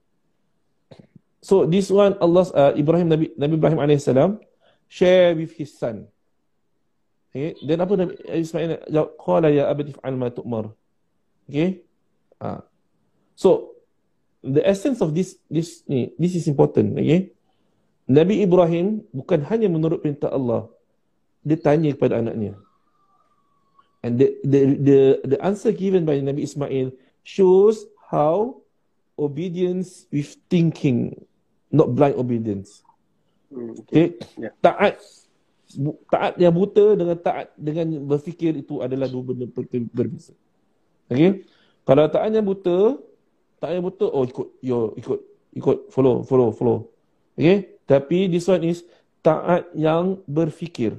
So 1.44 1.68
this 1.68 1.92
one 1.92 2.16
Allah 2.24 2.48
uh, 2.56 2.72
Ibrahim 2.74 3.12
Nabi 3.12 3.36
Nabi 3.36 3.54
Ibrahim 3.60 3.80
alaihi 3.84 4.00
salam 4.00 4.40
share 4.88 5.36
with 5.36 5.52
his 5.60 5.76
son. 5.76 6.08
Okay. 7.30 7.58
Dan 7.62 7.84
apa 7.84 7.94
Nabi 8.00 8.14
Ismail 8.30 8.88
jawab 8.90 9.10
qala 9.20 9.48
ya 9.52 9.68
abati 9.68 9.92
fa'al 9.94 10.16
ma 10.16 10.32
tu'mar. 10.32 10.72
Okay. 11.50 11.84
Uh. 12.44 12.60
So 13.40 13.80
the 14.44 14.60
essence 14.68 15.00
of 15.00 15.16
this 15.16 15.40
this 15.48 15.88
ni 15.88 16.12
this 16.20 16.36
is 16.36 16.52
important, 16.52 17.00
okay? 17.00 17.32
Nabi 18.04 18.44
Ibrahim 18.44 19.08
bukan 19.16 19.48
hanya 19.48 19.72
menurut 19.72 20.04
perintah 20.04 20.28
Allah. 20.28 20.68
Dia 21.40 21.56
tanya 21.56 21.96
kepada 21.96 22.20
anaknya. 22.20 22.60
And 24.04 24.20
the, 24.20 24.36
the 24.44 24.62
the 24.76 25.00
the 25.24 25.40
answer 25.40 25.72
given 25.72 26.04
by 26.04 26.20
Nabi 26.20 26.44
Ismail 26.44 26.92
shows 27.24 27.88
how 28.12 28.60
obedience 29.16 30.04
with 30.12 30.36
thinking, 30.52 31.16
not 31.72 31.96
blind 31.96 32.20
obedience. 32.20 32.84
Hmm, 33.48 33.72
okay. 33.88 34.20
okay. 34.20 34.28
Yeah. 34.36 34.54
Taat 34.60 35.00
taat 36.12 36.34
yang 36.36 36.52
buta 36.52 37.00
dengan 37.00 37.16
taat 37.16 37.48
dengan 37.56 38.04
berfikir 38.04 38.60
itu 38.60 38.84
adalah 38.84 39.08
dua 39.08 39.24
benda 39.24 39.48
berbeza. 39.96 40.36
Okay. 41.08 41.48
Kalau 41.84 42.08
taat 42.08 42.32
yang 42.32 42.48
buta, 42.48 42.96
taat 43.60 43.76
yang 43.76 43.84
buta, 43.84 44.08
oh 44.08 44.24
ikut, 44.24 44.48
yo 44.64 44.96
ikut, 44.96 45.20
ikut, 45.52 45.78
follow, 45.92 46.24
follow, 46.24 46.50
follow. 46.56 46.88
Okay. 47.36 47.76
Tapi 47.84 48.32
this 48.32 48.48
one 48.48 48.64
is 48.64 48.88
taat 49.20 49.68
yang 49.76 50.24
berfikir. 50.24 50.96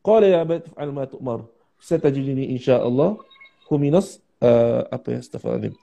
Qala 0.00 0.24
ya 0.24 0.40
abad 0.40 0.64
fa'al 0.64 0.92
ma 0.96 1.04
tu'mar. 1.04 1.44
Satajidini 1.76 2.56
insyaallah 2.56 3.20
hu 3.68 3.74
minas 3.76 4.20
uh, 4.40 4.88
apa 4.88 5.16
ya 5.16 5.18
astagfirullahalazim. 5.20 5.76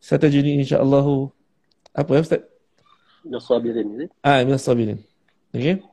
Satajidini 0.00 0.64
insyaallah 0.64 1.04
apa 1.92 2.10
ya 2.16 2.20
ustaz? 2.24 2.42
Minas 3.20 3.44
sabirin. 3.44 4.08
Ah, 4.24 4.40
minas 4.40 4.64
sabirin. 4.64 5.04
Okay. 5.52 5.84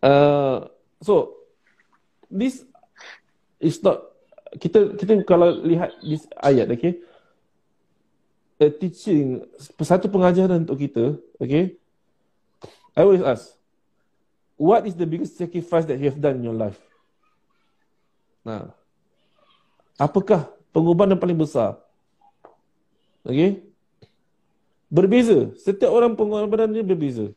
Uh, 0.00 0.72
so 1.04 1.36
this 2.32 2.64
is 3.60 3.76
not 3.84 4.07
kita 4.56 4.96
kita 4.96 5.12
kalau 5.28 5.52
lihat 5.60 5.92
this 6.00 6.24
ayat 6.40 6.72
okay 6.72 7.04
a 8.58 8.72
teaching 8.72 9.44
satu 9.84 10.08
pengajaran 10.08 10.64
untuk 10.64 10.80
kita 10.80 11.20
okay 11.36 11.76
I 12.96 13.04
always 13.04 13.22
ask 13.22 13.58
what 14.58 14.84
is 14.84 14.98
the 14.98 15.06
biggest 15.06 15.38
sacrifice 15.38 15.86
that 15.86 15.96
you 15.96 16.10
have 16.10 16.18
done 16.18 16.42
in 16.42 16.50
your 16.50 16.58
life? 16.58 16.76
Nah, 18.42 18.74
apakah 19.94 20.50
pengorbanan 20.74 21.16
paling 21.16 21.38
besar? 21.38 21.78
Okay? 23.22 23.62
Berbeza. 24.90 25.54
Setiap 25.56 25.94
orang 25.94 26.18
pengorbanan 26.18 26.74
dia 26.74 26.82
berbeza. 26.82 27.30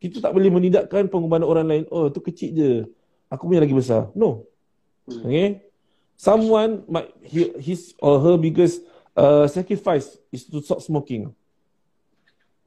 Kita 0.00 0.22
tak 0.22 0.32
boleh 0.32 0.48
menidakkan 0.48 1.10
pengorbanan 1.10 1.44
orang 1.44 1.66
lain. 1.66 1.84
Oh, 1.92 2.08
tu 2.08 2.22
kecil 2.22 2.50
je. 2.54 2.70
Aku 3.28 3.50
punya 3.50 3.60
lagi 3.60 3.74
besar. 3.74 4.08
No. 4.14 4.46
Okay? 5.04 5.60
Someone 6.20 6.84
might 6.84 7.16
his 7.24 7.96
or 7.96 8.20
her 8.20 8.36
biggest 8.36 8.84
uh, 9.16 9.48
sacrifice 9.48 10.20
is 10.28 10.44
to 10.52 10.60
stop 10.60 10.84
smoking. 10.84 11.32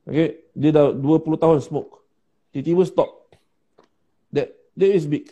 Okay? 0.09 0.41
Dia 0.57 0.73
dah 0.73 0.89
20 0.89 1.37
tahun 1.37 1.61
smoke. 1.61 2.01
Tiba-tiba 2.49 2.81
stop 2.89 3.37
that 4.33 4.57
that 4.73 4.89
is 4.89 5.05
big. 5.05 5.29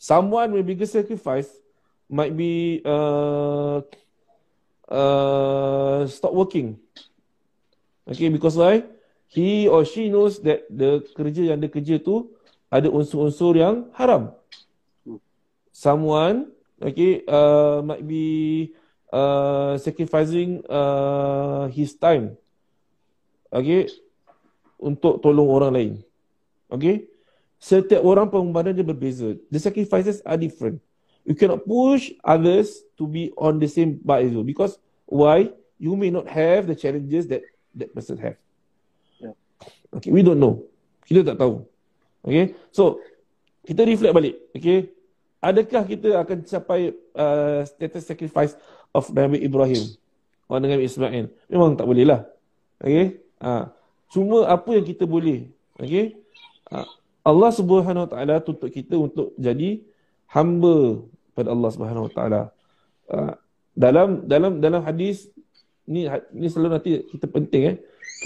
Someone 0.00 0.56
with 0.56 0.64
bigger 0.64 0.88
sacrifice 0.88 1.52
might 2.08 2.32
be 2.32 2.80
uh, 2.88 3.84
uh, 4.88 6.08
stop 6.08 6.32
working. 6.32 6.80
Okay, 8.08 8.32
because 8.32 8.56
why? 8.56 8.88
He 9.28 9.68
or 9.68 9.84
she 9.84 10.08
knows 10.08 10.40
that 10.48 10.64
the 10.72 11.04
kerja 11.12 11.52
yang 11.52 11.60
dia 11.60 11.68
kerja 11.68 12.00
tu 12.00 12.32
ada 12.72 12.88
unsur-unsur 12.88 13.52
yang 13.60 13.92
haram. 13.92 14.32
Someone, 15.76 16.48
okay, 16.82 17.22
uh, 17.26 17.82
might 17.84 18.06
be 18.06 18.72
uh, 19.12 19.78
sacrificing 19.78 20.62
uh, 20.66 21.68
his 21.70 21.94
time, 21.94 22.38
okay, 23.50 23.90
untuk 24.80 25.22
tolong 25.22 25.48
orang 25.50 25.72
lain. 25.74 25.92
Okay, 26.68 27.08
Setiap 27.58 28.06
orang 28.06 28.30
pengorbanan 28.30 28.70
dia 28.70 28.86
berbeza. 28.86 29.34
The 29.50 29.58
sacrifices 29.58 30.22
are 30.22 30.38
different. 30.38 30.78
You 31.26 31.34
cannot 31.34 31.66
push 31.66 32.14
others 32.22 32.86
to 32.96 33.04
be 33.04 33.34
on 33.34 33.58
the 33.58 33.66
same 33.66 33.98
bike 33.98 34.30
as 34.30 34.32
you. 34.32 34.46
Because 34.46 34.78
why? 35.04 35.50
You 35.78 35.98
may 35.98 36.10
not 36.10 36.30
have 36.30 36.70
the 36.70 36.78
challenges 36.78 37.26
that 37.30 37.42
that 37.74 37.90
person 37.94 38.18
have. 38.22 38.38
Yeah. 39.18 39.34
Okay, 39.94 40.10
we 40.14 40.22
don't 40.22 40.38
know. 40.38 40.66
Kita 41.06 41.26
tak 41.26 41.38
tahu. 41.38 41.66
Okay, 42.22 42.54
so 42.70 43.02
kita 43.66 43.82
reflect 43.86 44.14
balik. 44.14 44.34
Okay, 44.54 44.94
adakah 45.38 45.82
kita 45.86 46.18
akan 46.18 46.38
capai 46.44 46.94
uh, 47.14 47.62
status 47.66 48.04
sacrifice 48.06 48.54
of 48.90 49.06
Nabi 49.14 49.42
Ibrahim 49.42 49.94
orang 50.50 50.62
dengan 50.66 50.78
Ismail? 50.82 51.24
Memang 51.50 51.78
tak 51.78 51.86
boleh 51.86 52.04
lah. 52.06 52.26
Okay, 52.78 53.22
uh, 53.42 53.70
cuma 54.10 54.46
apa 54.46 54.70
yang 54.74 54.86
kita 54.86 55.04
boleh. 55.06 55.50
Okay, 55.78 56.18
uh, 56.70 56.86
Allah 57.26 57.50
Subhanahu 57.54 58.06
Wa 58.06 58.10
Taala 58.10 58.34
tuntut 58.42 58.70
kita 58.70 58.94
untuk 58.98 59.34
jadi 59.38 59.82
hamba 60.30 61.02
pada 61.34 61.54
Allah 61.54 61.70
Subhanahu 61.74 62.06
Wa 62.10 62.12
Taala. 62.14 62.42
Uh, 63.08 63.34
dalam 63.78 64.26
dalam 64.26 64.52
dalam 64.58 64.82
hadis 64.82 65.30
ni 65.86 66.04
ni 66.34 66.46
selalu 66.50 66.70
nanti 66.74 66.90
kita 67.14 67.26
penting 67.30 67.62
eh 67.72 67.76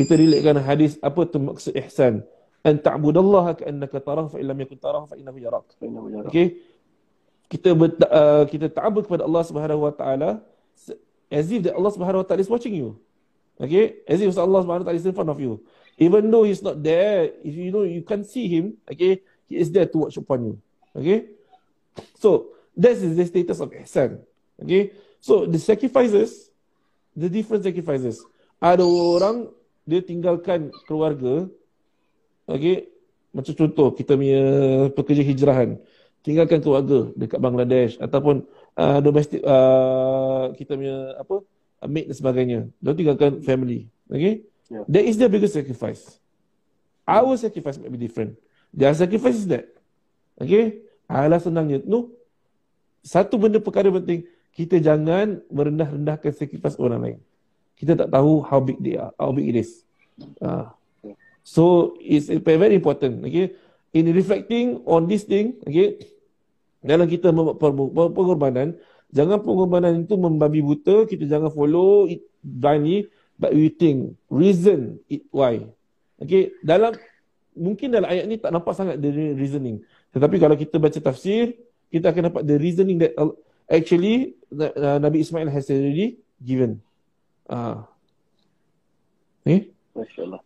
kita 0.00 0.16
relatekan 0.16 0.56
hadis 0.64 0.96
apa 1.04 1.28
tu 1.28 1.36
maksud 1.36 1.76
ihsan 1.76 2.24
an 2.64 2.74
ta'budallaha 2.80 3.60
ka'annaka 3.60 4.00
tarahu 4.00 4.32
fa 4.32 4.38
illam 4.40 4.56
yakun 4.64 4.78
tarahu 4.80 5.04
fa 5.10 5.16
innahu 5.18 5.38
yarak. 5.38 5.66
Okey. 6.30 6.71
Kita 7.52 7.76
ber, 7.76 7.92
uh, 8.08 8.48
kita 8.48 8.72
ta'abbud 8.72 9.04
kepada 9.04 9.28
Allah 9.28 9.44
Subhanahu 9.44 9.84
Wa 9.84 9.92
Taala 9.92 10.40
as 11.28 11.52
if 11.52 11.60
that 11.68 11.76
Allah 11.76 11.92
Subhanahu 11.92 12.24
Wa 12.24 12.26
Taala 12.32 12.40
is 12.40 12.48
watching 12.48 12.72
you. 12.72 12.96
Okay, 13.60 14.00
as 14.08 14.24
if 14.24 14.32
Allah 14.40 14.64
Subhanahu 14.64 14.88
Wa 14.88 14.88
Taala 14.88 14.96
is 14.96 15.04
in 15.04 15.12
front 15.12 15.28
of 15.28 15.36
you. 15.36 15.60
Even 16.00 16.32
though 16.32 16.48
he's 16.48 16.64
not 16.64 16.80
there, 16.80 17.28
if 17.44 17.52
you 17.52 17.68
know 17.68 17.84
you 17.84 18.00
can't 18.00 18.24
see 18.24 18.48
him, 18.48 18.80
okay, 18.88 19.20
he 19.44 19.60
is 19.60 19.68
there 19.68 19.84
to 19.84 20.08
watch 20.08 20.16
upon 20.16 20.48
you. 20.48 20.54
Okay? 20.96 21.28
So 22.16 22.56
that 22.72 22.96
is 22.96 23.12
the 23.12 23.26
status 23.28 23.60
of 23.60 23.68
ihsan. 23.76 24.24
Okay? 24.56 24.96
So 25.20 25.44
the 25.44 25.60
sacrifices, 25.60 26.48
the 27.12 27.28
different 27.28 27.68
sacrifices. 27.68 28.24
Ada 28.56 28.80
orang 28.80 29.52
dia 29.84 30.00
tinggalkan 30.00 30.72
keluarga, 30.88 31.50
okay, 32.48 32.88
macam 33.34 33.52
contoh 33.52 33.92
kita 33.92 34.16
punya 34.16 34.44
pekerja 34.94 35.22
hijrahan, 35.26 35.76
tinggalkan 36.22 36.62
keluarga 36.62 37.10
dekat 37.18 37.38
Bangladesh 37.42 37.98
ataupun 37.98 38.46
uh, 38.78 38.98
domestik 39.02 39.42
uh, 39.42 40.54
kita 40.54 40.78
punya 40.78 41.18
apa, 41.18 41.42
mate 41.86 42.08
dan 42.10 42.16
sebagainya. 42.16 42.60
Dia 42.78 42.94
tinggalkan 42.94 43.42
family. 43.42 43.90
Okay? 44.06 44.46
Yeah. 44.70 44.86
That 44.88 45.04
is 45.04 45.18
the 45.18 45.26
biggest 45.26 45.58
sacrifice. 45.58 46.18
Our 47.02 47.34
sacrifice 47.34 47.76
might 47.82 47.90
be 47.90 47.98
different. 47.98 48.38
Their 48.70 48.94
sacrifice 48.94 49.36
is 49.36 49.50
that. 49.50 49.66
Okay? 50.38 50.86
Alah 51.10 51.42
senangnya. 51.42 51.82
No. 51.84 52.14
Satu 53.02 53.34
benda 53.36 53.58
perkara 53.58 53.90
penting. 53.90 54.24
Kita 54.54 54.78
jangan 54.78 55.42
merendah-rendahkan 55.50 56.32
sacrifice 56.32 56.78
orang 56.78 57.00
lain. 57.02 57.18
Kita 57.74 57.98
tak 57.98 58.14
tahu 58.14 58.46
how 58.46 58.62
big 58.62 58.78
they 58.78 58.94
are. 58.94 59.10
How 59.18 59.34
big 59.34 59.50
it 59.50 59.66
is. 59.66 59.82
Uh. 60.38 60.70
So, 61.42 61.96
it's 61.98 62.30
very 62.30 62.78
important. 62.78 63.26
Okay? 63.26 63.58
In 63.92 64.08
reflecting 64.16 64.80
on 64.88 65.04
this 65.04 65.28
thing, 65.28 65.60
okay, 65.68 66.00
dalam 66.80 67.04
kita 67.04 67.28
membuat 67.28 67.60
pengorbanan, 68.16 68.80
jangan 69.12 69.38
pengorbanan 69.44 70.08
itu 70.08 70.16
membabi 70.16 70.64
buta, 70.64 71.04
kita 71.04 71.28
jangan 71.28 71.52
follow 71.52 72.08
it 72.08 72.24
blindly, 72.40 73.12
but 73.36 73.52
we 73.52 73.68
think 73.68 74.16
reason 74.32 74.98
it 75.12 75.22
why. 75.30 75.62
Okay 76.22 76.54
dalam 76.62 76.94
mungkin 77.58 77.92
dalam 77.92 78.08
ayat 78.08 78.24
ni 78.30 78.38
tak 78.38 78.54
nampak 78.54 78.74
sangat 78.78 78.96
the 79.02 79.10
reasoning. 79.34 79.82
Tetapi 80.14 80.36
kalau 80.38 80.54
kita 80.54 80.78
baca 80.78 80.98
tafsir 80.98 81.58
kita 81.92 82.14
akan 82.14 82.32
dapat 82.32 82.42
the 82.48 82.56
reasoning 82.56 83.02
that 83.02 83.12
actually 83.68 84.38
uh, 84.54 84.98
Nabi 85.02 85.20
Ismail 85.20 85.50
has 85.50 85.68
already 85.68 86.22
given. 86.40 86.80
Ah. 87.50 87.84
Uh. 89.44 89.52
eh 89.58 89.62
masyaallah 89.98 90.38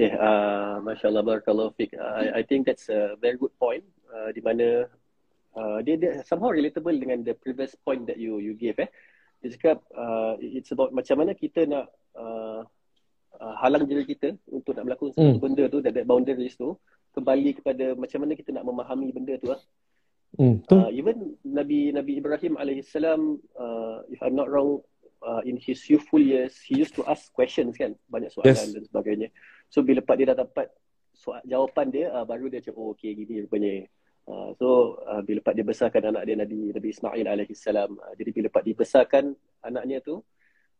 okay 0.00 0.16
uh, 0.16 0.80
masyaallah 0.80 1.20
barakallahu 1.20 1.76
fik 1.76 1.92
uh, 1.92 2.16
I, 2.16 2.40
I 2.40 2.42
think 2.48 2.64
that's 2.64 2.88
a 2.88 3.20
very 3.20 3.36
good 3.36 3.52
point 3.60 3.84
uh, 4.08 4.32
di 4.32 4.40
mana 4.40 4.88
uh, 5.52 5.78
dia 5.84 6.00
dia 6.00 6.24
somehow 6.24 6.48
relatable 6.48 6.96
dengan 6.96 7.20
the 7.20 7.36
previous 7.36 7.76
point 7.84 8.08
that 8.08 8.16
you 8.16 8.40
you 8.40 8.56
gave 8.56 8.80
eh. 8.80 8.88
Dia 9.44 9.56
cakap 9.56 9.84
uh, 9.96 10.40
it's 10.40 10.72
about 10.72 10.92
macam 10.92 11.20
mana 11.20 11.36
kita 11.36 11.68
nak 11.68 11.92
uh, 12.16 12.64
uh, 13.40 13.54
halang 13.60 13.84
diri 13.84 14.04
kita 14.08 14.36
untuk 14.48 14.76
nak 14.76 14.88
melakukan 14.88 15.16
satu 15.16 15.36
hmm. 15.36 15.44
benda 15.44 15.64
tu 15.68 15.78
that, 15.84 15.92
that 15.96 16.08
boundaries 16.08 16.56
tu 16.56 16.76
kembali 17.12 17.60
kepada 17.60 17.96
macam 17.96 18.24
mana 18.24 18.32
kita 18.36 18.56
nak 18.56 18.64
memahami 18.64 19.12
benda 19.12 19.36
tu 19.40 19.52
lah. 19.52 19.60
Hmm. 20.38 20.62
Uh, 20.70 20.88
even 20.94 21.34
Nabi 21.42 21.90
Nabi 21.90 22.22
Ibrahim 22.22 22.54
alaihissalam 22.54 23.40
uh, 23.58 24.06
if 24.12 24.22
I'm 24.22 24.38
not 24.38 24.46
wrong 24.46 24.84
uh, 25.24 25.42
in 25.44 25.56
his 25.56 25.80
youthful 25.88 26.20
years 26.20 26.58
he 26.60 26.76
used 26.80 26.96
to 26.96 27.04
ask 27.06 27.32
questions 27.32 27.76
kan 27.76 27.96
banyak 28.08 28.32
soalan 28.32 28.56
yes. 28.56 28.72
dan 28.72 28.84
sebagainya. 28.84 29.28
So 29.70 29.84
bila 29.84 30.02
lepas 30.02 30.16
dia 30.18 30.26
dah 30.32 30.38
dapat 30.44 30.68
soal, 31.14 31.40
jawapan 31.46 31.86
dia 31.92 32.06
uh, 32.12 32.24
baru 32.24 32.48
dia 32.48 32.64
cakap 32.64 32.80
oh 32.80 32.92
okey 32.96 33.14
gini 33.14 33.44
rupanya. 33.44 33.86
Uh, 34.28 34.52
so 34.60 35.00
uh, 35.08 35.20
bila 35.24 35.40
lepas 35.42 35.54
dia 35.56 35.66
besarkan 35.66 36.02
anak 36.12 36.22
dia 36.28 36.36
Nabi 36.36 36.70
Nabi 36.70 36.88
Ismail 36.92 37.26
alaihissalam 37.26 37.90
uh, 37.98 38.12
jadi 38.14 38.30
bila 38.30 38.44
lepas 38.52 38.62
dibesarkan 38.62 39.24
anaknya 39.64 39.98
tu 40.04 40.22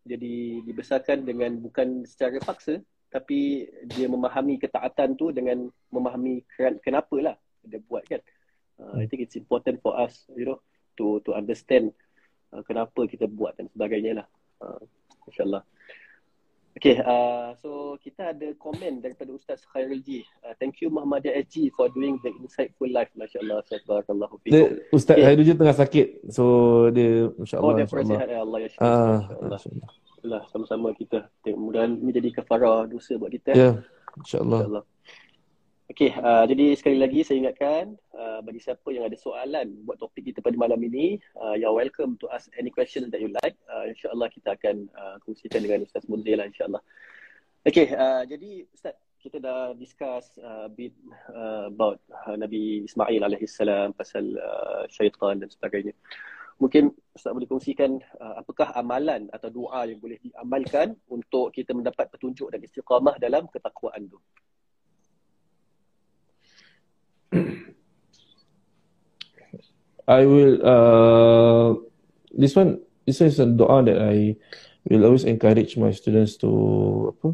jadi 0.05 0.65
dibesarkan 0.65 1.25
dengan 1.29 1.57
bukan 1.61 2.05
secara 2.09 2.41
paksa 2.41 2.81
tapi 3.11 3.67
dia 3.91 4.07
memahami 4.07 4.57
ketaatan 4.63 5.19
tu 5.19 5.35
dengan 5.35 5.67
memahami 5.91 6.47
kenapa 6.81 7.17
lah 7.19 7.37
dia 7.67 7.83
buat 7.83 8.07
kan. 8.07 8.23
Uh, 8.81 9.05
I 9.05 9.05
think 9.11 9.21
it's 9.21 9.37
important 9.37 9.83
for 9.85 9.93
us, 9.99 10.25
you 10.33 10.49
know, 10.49 10.63
to 10.97 11.21
to 11.29 11.37
understand 11.37 11.93
uh, 12.53 12.63
kenapa 12.67 13.07
kita 13.07 13.27
buat 13.27 13.57
dan 13.59 13.67
sebagainya 13.73 14.23
lah. 14.23 14.27
Uh, 14.61 14.81
InsyaAllah. 15.31 15.63
Okay, 16.81 17.03
uh, 17.03 17.51
so 17.59 17.99
kita 17.99 18.31
ada 18.31 18.55
komen 18.55 19.03
daripada 19.03 19.35
Ustaz 19.35 19.67
Khairul 19.75 20.01
Ji. 20.07 20.23
Uh, 20.41 20.55
thank 20.63 20.79
you 20.79 20.87
Muhammadiyah 20.87 21.43
SG 21.43 21.75
for 21.75 21.91
doing 21.91 22.17
the 22.23 22.31
insightful 22.39 22.87
live. 22.87 23.11
Masya 23.19 23.43
Allah. 23.43 23.61
Barakallahu 23.85 24.39
fikum. 24.47 24.79
Ustaz 24.95 25.19
okay. 25.19 25.25
Khairul 25.27 25.45
Ji 25.45 25.53
tengah 25.59 25.77
sakit. 25.77 26.07
So 26.31 26.45
dia, 26.95 27.27
Masya 27.35 27.57
Allah. 27.59 27.69
Oh, 27.69 27.75
dia 27.75 27.87
persihat. 27.91 28.27
Ya 28.31 28.41
Allah. 28.47 28.59
Ya 28.63 28.69
uh, 28.79 29.19
Allah. 30.23 30.41
Sama-sama 30.55 30.95
kita. 30.95 31.27
Mudah-mudahan 31.43 31.91
ini 32.01 32.11
jadi 32.15 32.29
kafarah 32.39 32.87
dosa 32.87 33.19
buat 33.19 33.35
kita. 33.35 33.51
Ya, 33.51 33.61
yeah. 33.61 33.75
Insya 34.23 34.39
Allah. 34.47 34.61
Insya 34.63 34.71
Allah. 34.71 34.85
Okey, 35.91 36.15
uh, 36.23 36.47
jadi 36.47 36.79
sekali 36.79 37.03
lagi 37.03 37.27
saya 37.27 37.43
ingatkan 37.43 37.99
uh, 38.15 38.39
bagi 38.47 38.63
siapa 38.63 38.95
yang 38.95 39.11
ada 39.11 39.19
soalan 39.19 39.75
buat 39.83 39.99
topik 39.99 40.31
kita 40.31 40.39
pada 40.39 40.55
malam 40.55 40.79
ini, 40.87 41.19
uh, 41.35 41.59
you're 41.59 41.75
welcome 41.75 42.15
to 42.23 42.31
ask 42.31 42.47
any 42.55 42.71
questions 42.71 43.11
that 43.11 43.19
you 43.19 43.27
like. 43.43 43.59
Uh, 43.67 43.91
InsyaAllah 43.91 44.31
kita 44.31 44.55
akan 44.55 44.87
uh, 44.95 45.19
kongsikan 45.27 45.67
dengan 45.67 45.83
Ustaz 45.83 46.07
Munzir 46.07 46.39
lah 46.39 46.47
insyaAllah. 46.47 46.79
Okey, 47.67 47.91
uh, 47.91 48.23
jadi 48.23 48.71
Ustaz, 48.71 48.95
kita 49.19 49.43
dah 49.43 49.75
discuss 49.75 50.31
uh, 50.39 50.65
a 50.65 50.73
bit 50.73 50.95
uh, 51.35 51.67
about 51.67 51.99
uh, 52.23 52.39
Nabi 52.39 52.87
Ismail 52.87 53.27
AS 53.27 53.59
pasal 53.99 54.31
uh, 54.39 54.87
syaitan 54.87 55.43
dan 55.43 55.51
sebagainya. 55.51 55.91
Mungkin 56.63 56.95
Ustaz 57.19 57.35
boleh 57.35 57.51
kongsikan 57.51 57.99
uh, 58.23 58.39
apakah 58.39 58.71
amalan 58.79 59.27
atau 59.35 59.51
doa 59.51 59.91
yang 59.91 59.99
boleh 59.99 60.23
diamalkan 60.23 60.95
untuk 61.11 61.51
kita 61.51 61.75
mendapat 61.75 62.07
petunjuk 62.15 62.47
dan 62.55 62.63
istiqamah 62.63 63.19
dalam 63.19 63.51
ketakwaan 63.51 64.07
tu. 64.07 64.23
I 70.11 70.27
will 70.27 70.59
uh 70.67 71.79
this 72.35 72.57
one 72.59 72.83
this 73.07 73.23
is 73.23 73.39
a 73.39 73.47
doa 73.47 73.87
that 73.87 73.99
I 74.03 74.35
will 74.91 75.07
always 75.07 75.23
encourage 75.25 75.79
my 75.79 75.95
students 75.95 76.35
to 76.43 76.51
apa 77.15 77.29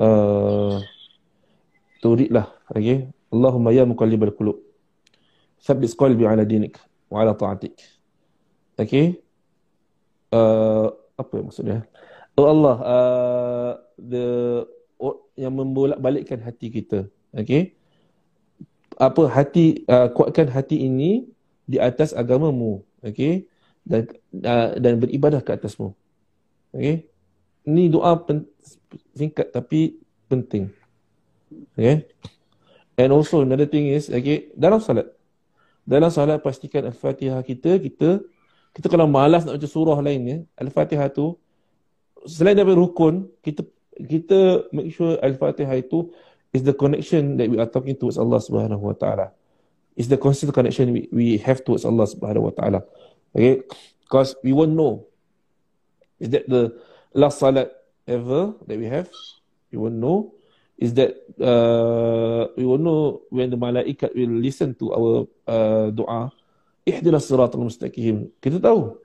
uh 0.00 0.80
to 2.00 2.08
read 2.16 2.32
lah 2.32 2.48
okay? 2.72 3.12
Allahumma 3.28 3.76
ya 3.76 3.84
muqallibal 3.84 4.32
qulub. 4.32 4.56
Thabbit 5.60 5.92
qalbi 5.92 6.24
ala 6.24 6.48
dinik 6.48 6.80
wa 7.12 7.20
ala 7.20 7.36
ta'atik. 7.36 7.76
Okay? 8.80 9.20
Uh 10.32 10.88
apa 11.18 11.36
maksudnya? 11.44 11.84
Oh 12.40 12.48
Allah 12.48 12.76
uh 12.80 13.72
the 14.00 14.24
oh, 14.96 15.28
yang 15.38 15.54
membolak-balikkan 15.54 16.42
hati 16.42 16.70
kita 16.70 17.06
okay 17.34 17.77
apa 18.98 19.30
hati 19.30 19.86
uh, 19.86 20.10
kuatkan 20.10 20.50
hati 20.50 20.82
ini 20.82 21.30
di 21.64 21.78
atas 21.78 22.10
agamamu 22.10 22.82
okey? 23.06 23.46
Dan 23.86 24.10
uh, 24.42 24.74
dan 24.76 24.98
beribadah 24.98 25.38
ke 25.40 25.54
atasmu 25.54 25.94
okey? 26.74 27.06
Ini 27.68 27.82
doa 27.94 28.18
pen, 28.18 28.44
singkat 29.14 29.54
tapi 29.54 30.02
penting 30.26 30.74
okey? 31.78 32.04
And 32.98 33.14
also 33.14 33.46
another 33.46 33.70
thing 33.70 33.86
is 33.94 34.10
okey 34.10 34.50
dalam 34.58 34.82
solat 34.82 35.06
dalam 35.86 36.10
solat 36.10 36.42
pastikan 36.42 36.90
al-fatihah 36.90 37.40
kita 37.46 37.78
kita 37.78 38.20
kita 38.76 38.86
kalau 38.90 39.06
malas 39.08 39.46
nak 39.46 39.56
baca 39.56 39.68
surah 39.70 39.98
lain 40.02 40.20
ya 40.26 40.38
al-fatihah 40.58 41.08
tu 41.08 41.38
selain 42.26 42.58
daripada 42.58 42.76
rukun 42.76 43.30
kita 43.40 43.62
kita 43.98 44.68
make 44.70 44.90
sure 44.94 45.18
al-fatihah 45.22 45.78
itu 45.78 46.10
is 46.52 46.62
the 46.64 46.72
connection 46.72 47.36
that 47.36 47.48
we 47.50 47.58
are 47.58 47.68
talking 47.68 47.96
towards 47.96 48.16
Allah 48.16 48.38
Subhanahu 48.40 48.80
Wa 48.80 48.96
Taala. 48.96 49.26
Is 49.98 50.08
the 50.08 50.16
constant 50.16 50.54
connection 50.54 50.92
we, 50.92 51.08
we 51.10 51.26
have 51.42 51.64
towards 51.64 51.84
Allah 51.84 52.06
Subhanahu 52.06 52.48
Wa 52.48 52.54
Taala. 52.54 52.80
Okay, 53.34 53.62
because 54.02 54.36
we 54.42 54.52
won't 54.52 54.72
know. 54.72 55.06
Is 56.18 56.30
that 56.30 56.48
the 56.48 56.74
last 57.14 57.38
salat 57.38 57.70
ever 58.06 58.54
that 58.66 58.78
we 58.78 58.86
have? 58.86 59.10
We 59.70 59.78
won't 59.78 60.00
know. 60.00 60.34
Is 60.78 60.94
that 60.94 61.18
uh, 61.42 62.54
we 62.56 62.64
will 62.64 62.78
know 62.78 63.22
when 63.30 63.50
the 63.50 63.58
malaikat 63.58 64.14
will 64.14 64.38
listen 64.38 64.74
to 64.78 64.94
our 64.94 65.12
uh, 65.46 65.90
doa. 65.90 66.30
Ihdinas 66.86 67.26
siratal 67.26 67.60
mustaqim. 67.60 68.30
Kita 68.40 68.62
tahu 68.62 68.96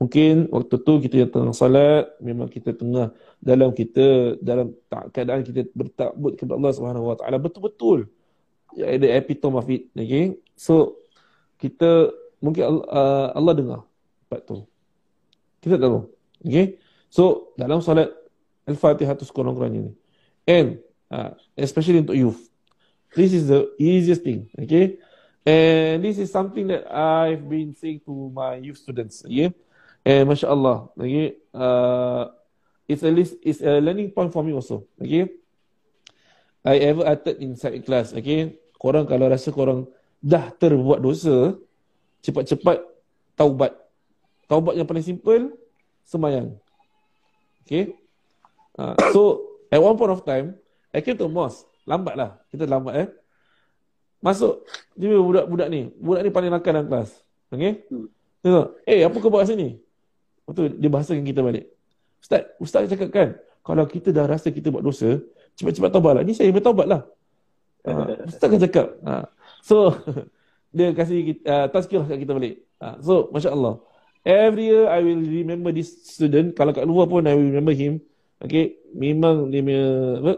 Mungkin 0.00 0.48
waktu 0.48 0.74
tu 0.80 0.92
kita 0.96 1.14
yang 1.20 1.28
tengah 1.28 1.52
salat, 1.52 2.08
memang 2.24 2.48
kita 2.48 2.72
tengah 2.72 3.12
dalam 3.36 3.68
kita 3.76 4.40
dalam 4.40 4.72
keadaan 5.12 5.44
kita 5.44 5.68
bertakbut 5.76 6.40
kepada 6.40 6.56
Allah 6.56 6.72
Subhanahu 6.72 7.12
Wa 7.12 7.16
Taala 7.20 7.36
betul-betul. 7.36 8.08
Ya 8.72 8.88
ada 8.88 9.04
epitome 9.12 9.60
of 9.60 9.68
it, 9.68 9.92
okay? 9.92 10.40
So 10.56 10.96
kita 11.60 12.16
mungkin 12.40 12.80
uh, 12.88 13.36
Allah 13.36 13.52
dengar 13.52 13.80
part 14.32 14.48
tu. 14.48 14.64
Kita 15.60 15.76
tahu. 15.76 16.08
Okay? 16.40 16.80
So 17.12 17.52
dalam 17.60 17.84
salat 17.84 18.08
Al-Fatihah 18.64 19.12
tu 19.20 19.28
sekurang-kurangnya 19.28 19.92
ni. 19.92 19.92
And 20.48 20.80
uh, 21.12 21.36
especially 21.60 22.00
untuk 22.00 22.16
youth. 22.16 22.40
This 23.12 23.36
is 23.36 23.50
the 23.50 23.68
easiest 23.76 24.22
thing, 24.22 24.48
okay? 24.54 25.02
And 25.42 26.00
this 26.00 26.16
is 26.16 26.30
something 26.30 26.70
that 26.70 26.86
I've 26.86 27.42
been 27.42 27.74
saying 27.74 28.06
to 28.06 28.30
my 28.30 28.62
youth 28.62 28.78
students, 28.78 29.26
okay? 29.26 29.50
And 30.00 30.24
Masya 30.28 30.48
Allah, 30.48 30.88
okay, 30.96 31.36
uh, 31.52 32.32
it's 32.88 33.04
a 33.04 33.12
list, 33.12 33.36
it's 33.44 33.60
a 33.60 33.84
learning 33.84 34.16
point 34.16 34.32
for 34.32 34.40
me 34.40 34.56
also, 34.56 34.88
okay. 34.96 35.28
I 36.64 36.80
ever 36.88 37.04
uttered 37.04 37.36
inside 37.40 37.84
class, 37.84 38.16
okay. 38.16 38.56
Korang 38.80 39.04
kalau 39.04 39.28
rasa 39.28 39.52
korang 39.52 39.92
dah 40.24 40.48
terbuat 40.56 41.04
dosa, 41.04 41.52
cepat-cepat 42.24 42.80
taubat. 43.36 43.76
Taubat 44.48 44.74
yang 44.76 44.88
paling 44.88 45.04
simple, 45.04 45.52
semayang. 46.04 46.56
Okay. 47.64 47.92
Uh, 48.74 48.96
so, 49.12 49.20
at 49.68 49.78
one 49.78 50.00
point 50.00 50.16
of 50.16 50.24
time, 50.24 50.56
I 50.90 51.04
came 51.04 51.20
to 51.20 51.28
mosque. 51.28 51.68
Lambat 51.84 52.14
lah. 52.16 52.30
Kita 52.48 52.64
lambat 52.66 52.94
eh. 53.04 53.08
Masuk. 54.24 54.64
Dia 54.96 55.16
budak-budak 55.16 55.68
ni. 55.70 55.92
Budak 55.96 56.22
ni 56.26 56.30
paling 56.32 56.50
nakal 56.50 56.72
dalam 56.76 56.88
kelas. 56.88 57.10
Okay. 57.52 57.84
Hmm. 58.42 58.74
Eh, 58.88 59.04
apa 59.04 59.16
kau 59.20 59.30
buat 59.30 59.44
sini? 59.44 59.76
Lepas 60.50 60.66
tu 60.66 60.66
dia 60.82 60.90
bahasakan 60.90 61.22
kita 61.22 61.46
balik. 61.46 61.70
Ustaz, 62.18 62.42
Ustaz 62.58 62.90
cakap 62.90 63.08
kan, 63.14 63.28
kalau 63.62 63.86
kita 63.86 64.10
dah 64.10 64.26
rasa 64.26 64.50
kita 64.50 64.66
buat 64.74 64.82
dosa, 64.82 65.22
cepat-cepat 65.54 65.94
taubat 65.94 66.12
lah. 66.18 66.22
Ni 66.26 66.34
saya 66.34 66.50
bertaubat 66.50 66.90
lah. 66.90 67.06
Uh, 67.86 68.26
Ustaz 68.26 68.50
kan 68.50 68.58
cakap. 68.58 68.86
Uh, 69.06 69.24
so, 69.62 69.94
dia 70.74 70.90
kasih 70.90 71.38
uh, 71.46 71.70
tazkirah 71.70 72.02
kat 72.10 72.18
kita 72.18 72.34
balik. 72.34 72.66
Uh, 72.82 72.98
so, 72.98 73.14
Masya 73.30 73.54
Allah. 73.54 73.78
Every 74.26 74.74
year 74.74 74.90
I 74.90 74.98
will 75.06 75.22
remember 75.22 75.70
this 75.70 76.02
student. 76.02 76.58
Kalau 76.58 76.74
kat 76.74 76.82
luar 76.82 77.06
pun 77.06 77.30
I 77.30 77.38
will 77.38 77.46
remember 77.46 77.70
him. 77.70 78.02
Okay, 78.42 78.74
memang 78.90 79.54
dia 79.54 79.62
apa? 80.18 80.34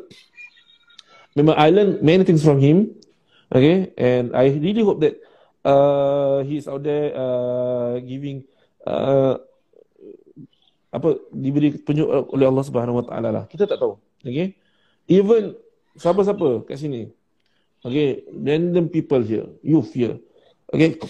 Memang 1.32 1.56
I 1.56 1.72
learn 1.72 2.04
many 2.04 2.28
things 2.28 2.44
from 2.44 2.60
him. 2.60 3.00
Okay, 3.48 3.96
and 3.96 4.36
I 4.36 4.52
really 4.60 4.84
hope 4.84 5.00
that 5.00 5.16
uh, 5.64 6.44
he's 6.44 6.68
out 6.68 6.84
there 6.84 7.16
uh, 7.16 7.96
giving 8.04 8.44
uh, 8.84 9.40
apa 10.92 11.16
diberi 11.32 11.72
petunjuk 11.80 12.04
oleh 12.36 12.46
Allah 12.46 12.64
Subhanahu 12.68 13.00
Wa 13.00 13.04
Taala 13.08 13.28
lah. 13.32 13.44
Kita 13.48 13.64
tak 13.64 13.80
tahu. 13.80 13.96
Okay. 14.20 14.54
Even 15.08 15.56
siapa-siapa 15.96 16.68
kat 16.68 16.76
sini. 16.76 17.08
Okay. 17.80 18.28
Random 18.28 18.86
people 18.92 19.24
here. 19.24 19.48
Youth 19.64 19.96
here. 19.96 20.20
Okay. 20.68 21.00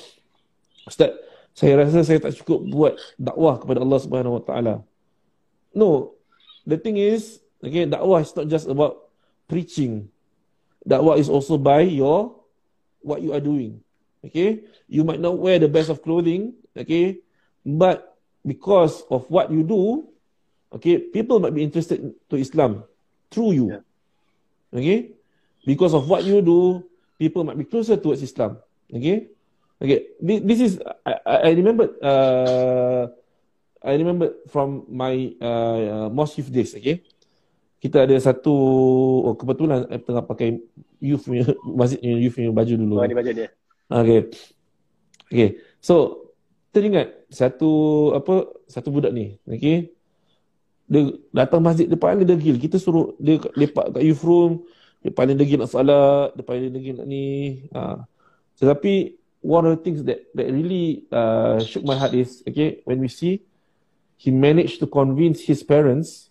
Ustaz, 0.87 1.13
saya 1.53 1.83
rasa 1.83 2.07
saya 2.07 2.23
tak 2.23 2.39
cukup 2.39 2.63
buat 2.71 2.95
dakwah 3.19 3.59
kepada 3.59 3.83
Allah 3.83 4.01
Subhanahu 4.01 4.39
Wa 4.39 4.43
Taala. 4.47 4.75
No. 5.75 6.15
The 6.63 6.79
thing 6.79 6.95
is, 6.95 7.43
okay, 7.59 7.91
dakwah 7.91 8.23
is 8.23 8.31
not 8.39 8.47
just 8.47 8.71
about 8.71 9.11
preaching. 9.51 10.07
Dakwah 10.87 11.19
is 11.19 11.27
also 11.27 11.59
by 11.59 11.83
your 11.83 12.39
what 13.03 13.19
you 13.19 13.35
are 13.35 13.43
doing. 13.43 13.83
okay, 14.25 14.63
you 14.87 15.03
might 15.03 15.21
not 15.21 15.37
wear 15.37 15.59
the 15.59 15.69
best 15.69 15.91
of 15.91 16.01
clothing, 16.01 16.55
okay, 16.79 17.19
but 17.67 18.12
because 18.47 19.03
of 19.11 19.27
what 19.31 19.51
you 19.51 19.63
do, 19.63 20.07
okay, 20.75 20.99
people 20.99 21.41
might 21.41 21.55
be 21.55 21.63
interested 21.63 22.03
to 22.31 22.37
Islam 22.37 22.85
through 23.31 23.53
you. 23.53 23.67
Yeah. 23.71 23.83
Okay? 24.79 24.99
Because 25.65 25.95
of 25.95 26.09
what 26.11 26.25
you 26.25 26.43
do, 26.43 26.83
people 27.19 27.45
might 27.45 27.59
be 27.59 27.65
closer 27.65 27.97
towards 27.97 28.23
Islam. 28.23 28.59
Okay? 28.93 29.31
Okay, 29.83 30.15
this 30.23 30.63
is 30.63 30.79
I, 31.03 31.51
I 31.51 31.59
remember 31.59 31.91
uh, 31.99 33.11
I 33.83 33.99
remember 33.99 34.31
from 34.47 34.87
my 34.87 35.35
uh, 35.43 36.07
mosque 36.07 36.39
youth 36.39 36.55
days, 36.55 36.71
okay? 36.79 37.03
Kita 37.83 38.07
ada 38.07 38.15
satu 38.15 38.55
oh 39.27 39.35
kebetulan 39.35 39.91
saya 39.91 39.99
tengah 39.99 40.23
pakai 40.23 40.63
youth 41.03 41.27
punya 41.27 41.51
masjid 41.79 41.99
youth 41.99 42.39
punya 42.39 42.55
baju 42.55 42.75
dulu. 42.79 42.95
Oh, 43.03 43.07
ni 43.11 43.19
baju 43.19 43.31
dia. 43.35 43.51
Okay. 43.91 44.31
Okay. 45.27 45.49
So, 45.83 46.31
teringat 46.71 47.22
satu 47.33 47.71
apa 48.13 48.53
satu 48.69 48.93
budak 48.93 49.11
ni, 49.17 49.41
okay? 49.49 49.91
Dia 50.87 51.17
datang 51.33 51.65
masjid 51.65 51.89
dia 51.89 51.97
paling 51.97 52.29
degil. 52.29 52.61
Kita 52.61 52.77
suruh 52.77 53.17
dia 53.17 53.41
lepak 53.57 53.97
kat 53.97 54.03
youth 54.05 54.21
room, 54.23 54.63
dia 55.01 55.11
paling 55.11 55.41
degil 55.41 55.65
nak 55.65 55.73
salat, 55.73 56.37
dia 56.37 56.45
paling 56.45 56.69
degil 56.69 57.01
nak 57.01 57.09
ni. 57.09 57.65
Ha. 57.73 58.05
Tetapi 58.61 59.17
one 59.43 59.67
of 59.67 59.77
the 59.77 59.83
things 59.83 60.07
that 60.07 60.23
that 60.39 60.47
really 60.47 61.05
uh, 61.11 61.59
shook 61.59 61.83
my 61.83 61.99
heart 61.99 62.15
is 62.15 62.41
okay 62.47 62.81
when 62.87 63.03
we 63.03 63.11
see 63.11 63.43
he 64.15 64.31
managed 64.31 64.79
to 64.79 64.87
convince 64.87 65.43
his 65.43 65.67
parents 65.67 66.31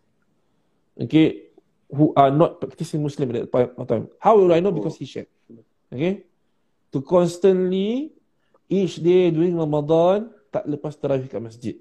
okay 0.95 1.51
who 1.91 2.15
are 2.15 2.31
not 2.31 2.63
practicing 2.63 3.03
muslim 3.03 3.27
at 3.35 3.45
that 3.45 3.51
point 3.51 3.75
time 3.85 4.07
how 4.23 4.39
will 4.39 4.55
i 4.55 4.63
know 4.63 4.71
because 4.71 4.95
he 4.95 5.03
shared 5.03 5.27
okay 5.91 6.23
to 6.95 7.03
constantly 7.03 8.15
each 8.71 9.03
day 9.03 9.27
during 9.29 9.59
ramadan 9.59 10.31
tak 10.51 10.67
lepas 10.67 10.93
tarawih 10.99 11.31
kat 11.31 11.41
masjid 11.41 11.75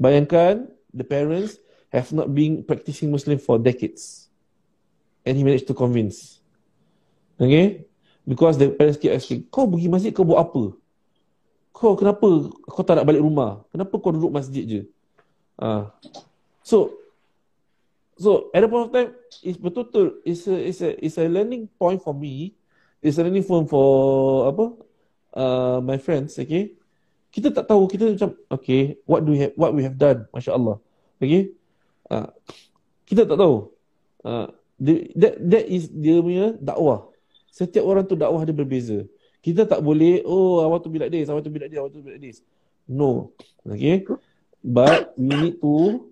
bayangkan 0.00 0.66
the 0.90 1.04
parents 1.04 1.60
have 1.92 2.10
not 2.10 2.32
been 2.32 2.64
practicing 2.64 3.12
muslim 3.12 3.36
for 3.36 3.60
decades 3.60 4.32
and 5.22 5.36
he 5.36 5.44
managed 5.44 5.68
to 5.68 5.76
convince 5.76 6.40
okay 7.36 7.86
Because 8.26 8.58
the 8.58 8.74
parents 8.74 8.98
keep 8.98 9.14
asking, 9.14 9.46
kau 9.54 9.70
pergi 9.70 9.86
masjid 9.86 10.10
kau 10.10 10.26
buat 10.26 10.42
apa? 10.42 10.74
Kau 11.70 11.94
kenapa 11.94 12.50
kau 12.66 12.82
tak 12.82 12.98
nak 12.98 13.06
balik 13.06 13.22
rumah? 13.22 13.62
Kenapa 13.70 13.94
kau 14.02 14.10
duduk 14.10 14.34
masjid 14.34 14.66
je? 14.66 14.82
Uh. 15.54 15.86
So, 16.66 16.98
so 18.18 18.50
at 18.50 18.66
the 18.66 18.68
point 18.68 18.90
of 18.90 18.92
time, 18.92 19.14
it's 19.46 19.54
betul-betul, 19.54 20.26
it's 20.26 20.50
a, 20.50 20.58
it's 20.58 20.82
a, 20.82 20.90
it's 20.98 21.16
a 21.22 21.30
learning 21.30 21.70
point 21.78 22.02
for 22.02 22.10
me. 22.10 22.58
It's 22.98 23.14
a 23.14 23.22
learning 23.22 23.46
point 23.46 23.70
for, 23.70 24.50
apa, 24.50 24.64
uh, 25.38 25.78
my 25.78 25.94
friends, 26.02 26.34
okay? 26.34 26.74
Kita 27.36 27.52
tak 27.52 27.68
tahu, 27.68 27.84
kita 27.84 28.16
macam, 28.16 28.32
okay, 28.48 28.96
what 29.04 29.20
do 29.20 29.36
we 29.36 29.44
have, 29.44 29.52
what 29.60 29.76
we 29.76 29.84
have 29.84 30.00
done, 30.00 30.24
Masya 30.32 30.56
Allah. 30.56 30.80
Okay? 31.20 31.52
Uh, 32.08 32.32
kita 33.04 33.28
tak 33.28 33.36
tahu. 33.36 33.68
Uh, 34.24 34.48
the, 34.80 35.12
that, 35.12 35.36
that 35.44 35.64
is 35.68 35.92
dia 35.92 36.16
punya 36.24 36.56
dakwah. 36.56 37.12
Setiap 37.52 37.84
orang 37.84 38.08
tu 38.08 38.16
dakwah 38.16 38.40
dia 38.40 38.56
berbeza. 38.56 39.04
Kita 39.44 39.68
tak 39.68 39.84
boleh, 39.84 40.24
oh, 40.24 40.64
I 40.64 40.66
want 40.72 40.80
to 40.80 40.88
be 40.88 40.96
like 40.96 41.12
this, 41.12 41.28
I 41.28 41.36
want 41.36 41.44
to 41.44 41.52
be 41.52 41.60
like 41.60 41.68
this, 41.68 41.76
I 41.76 41.84
want 41.84 41.92
to 41.92 42.00
be 42.00 42.16
like 42.16 42.24
this. 42.24 42.40
No. 42.88 43.36
Okay? 43.68 44.08
But 44.64 45.12
we 45.20 45.36
need 45.36 45.56
to 45.60 46.08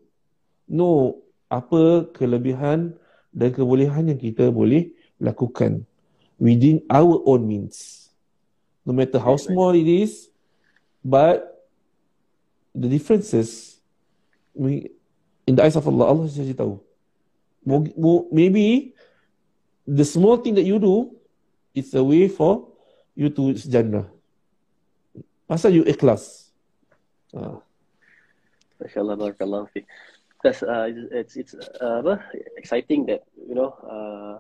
know 0.69 1.25
apa 1.49 2.05
kelebihan 2.13 3.01
dan 3.33 3.49
kebolehan 3.49 4.13
yang 4.13 4.21
kita 4.21 4.53
boleh 4.53 4.93
lakukan 5.17 5.89
within 6.37 6.85
our 6.93 7.17
own 7.25 7.49
means. 7.49 8.13
No 8.85 8.93
matter 8.93 9.17
how 9.17 9.41
small 9.41 9.73
it 9.73 9.89
is, 9.89 10.29
but 11.05 11.69
the 12.75 12.89
differences 12.89 13.79
we, 14.57 14.91
in 15.47 15.55
the 15.55 15.63
eyes 15.63 15.77
of 15.77 15.87
Allah, 15.87 16.09
Allah 16.09 16.27
saja 16.27 16.57
tahu. 16.57 16.81
Maybe 18.33 18.97
the 19.87 20.05
small 20.05 20.41
thing 20.41 20.57
that 20.57 20.65
you 20.65 20.81
do 20.81 21.15
it's 21.75 21.93
a 21.93 22.03
way 22.03 22.31
for 22.31 22.71
you 23.19 23.29
to 23.29 23.53
jannah. 23.55 24.07
Masa 25.51 25.69
you 25.69 25.83
ikhlas. 25.85 26.55
Uh. 27.35 27.59
MashaAllah, 28.79 29.19
barakallahu 29.19 29.67
fi. 29.75 29.83
That's, 30.43 30.63
uh, 30.63 30.89
it's, 31.11 31.37
it's 31.37 31.55
uh, 31.57 32.05
apa, 32.05 32.21
exciting 32.57 33.07
that, 33.07 33.25
you 33.35 33.55
know, 33.55 33.75
uh, 33.83 34.39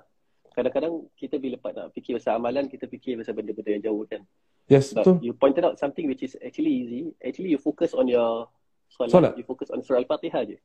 kadang-kadang 0.55 1.09
kita 1.17 1.41
bila 1.41 1.57
nak 1.73 1.91
fikir 1.97 2.21
pasal 2.21 2.39
amalan, 2.39 2.69
kita 2.69 2.87
fikir 2.87 3.19
pasal 3.19 3.35
benda-benda 3.35 3.73
yang 3.75 3.85
jauh 3.91 4.05
kan. 4.07 4.23
Yes, 4.65 4.97
But 4.97 5.05
betul. 5.05 5.17
You 5.21 5.33
pointed 5.37 5.65
out 5.65 5.77
something 5.77 6.09
which 6.09 6.25
is 6.25 6.37
actually 6.41 6.73
easy. 6.73 7.01
Actually, 7.21 7.53
you 7.53 7.61
focus 7.61 7.93
on 7.93 8.09
your 8.09 8.49
solat. 8.89 9.13
solat. 9.13 9.33
You 9.37 9.45
focus 9.45 9.69
on 9.69 9.85
surah 9.85 10.01
Al-Fatihah 10.01 10.43
je. 10.49 10.57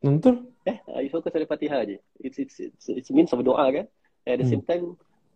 Betul. 0.00 0.46
Eh, 0.64 0.78
uh, 0.86 1.00
you 1.02 1.10
focus 1.10 1.34
on 1.34 1.42
Al-Fatihah 1.42 1.82
je. 1.82 1.98
It's, 2.22 2.38
it's, 2.38 2.56
it's, 2.62 2.86
it's 2.86 3.10
means 3.10 3.34
of 3.34 3.42
doa 3.42 3.66
kan. 3.74 3.86
At 4.22 4.38
the 4.38 4.46
hmm. 4.46 4.54
same 4.54 4.62
time, 4.62 4.84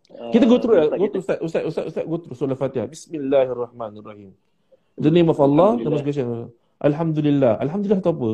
kita 0.05 0.44
go 0.44 0.61
through, 0.61 0.77
uh, 0.79 0.94
go 0.94 1.09
through 1.09 1.24
Ustaz, 1.24 1.38
Ustaz, 1.40 1.62
Ustaz, 1.64 1.85
Ustaz, 1.90 2.05
go 2.05 2.16
through 2.20 2.37
surah 2.37 2.55
Fatihah. 2.55 2.87
Bismillahirrahmanirrahim. 2.87 4.31
The 4.94 5.11
name 5.11 5.27
of 5.33 5.40
Allah, 5.42 5.81
the 5.81 5.90
most 5.90 6.07
gracious. 6.07 6.29
Alhamdulillah. 6.79 7.59
Alhamdulillah 7.59 7.98
tu 8.05 8.12
apa? 8.14 8.31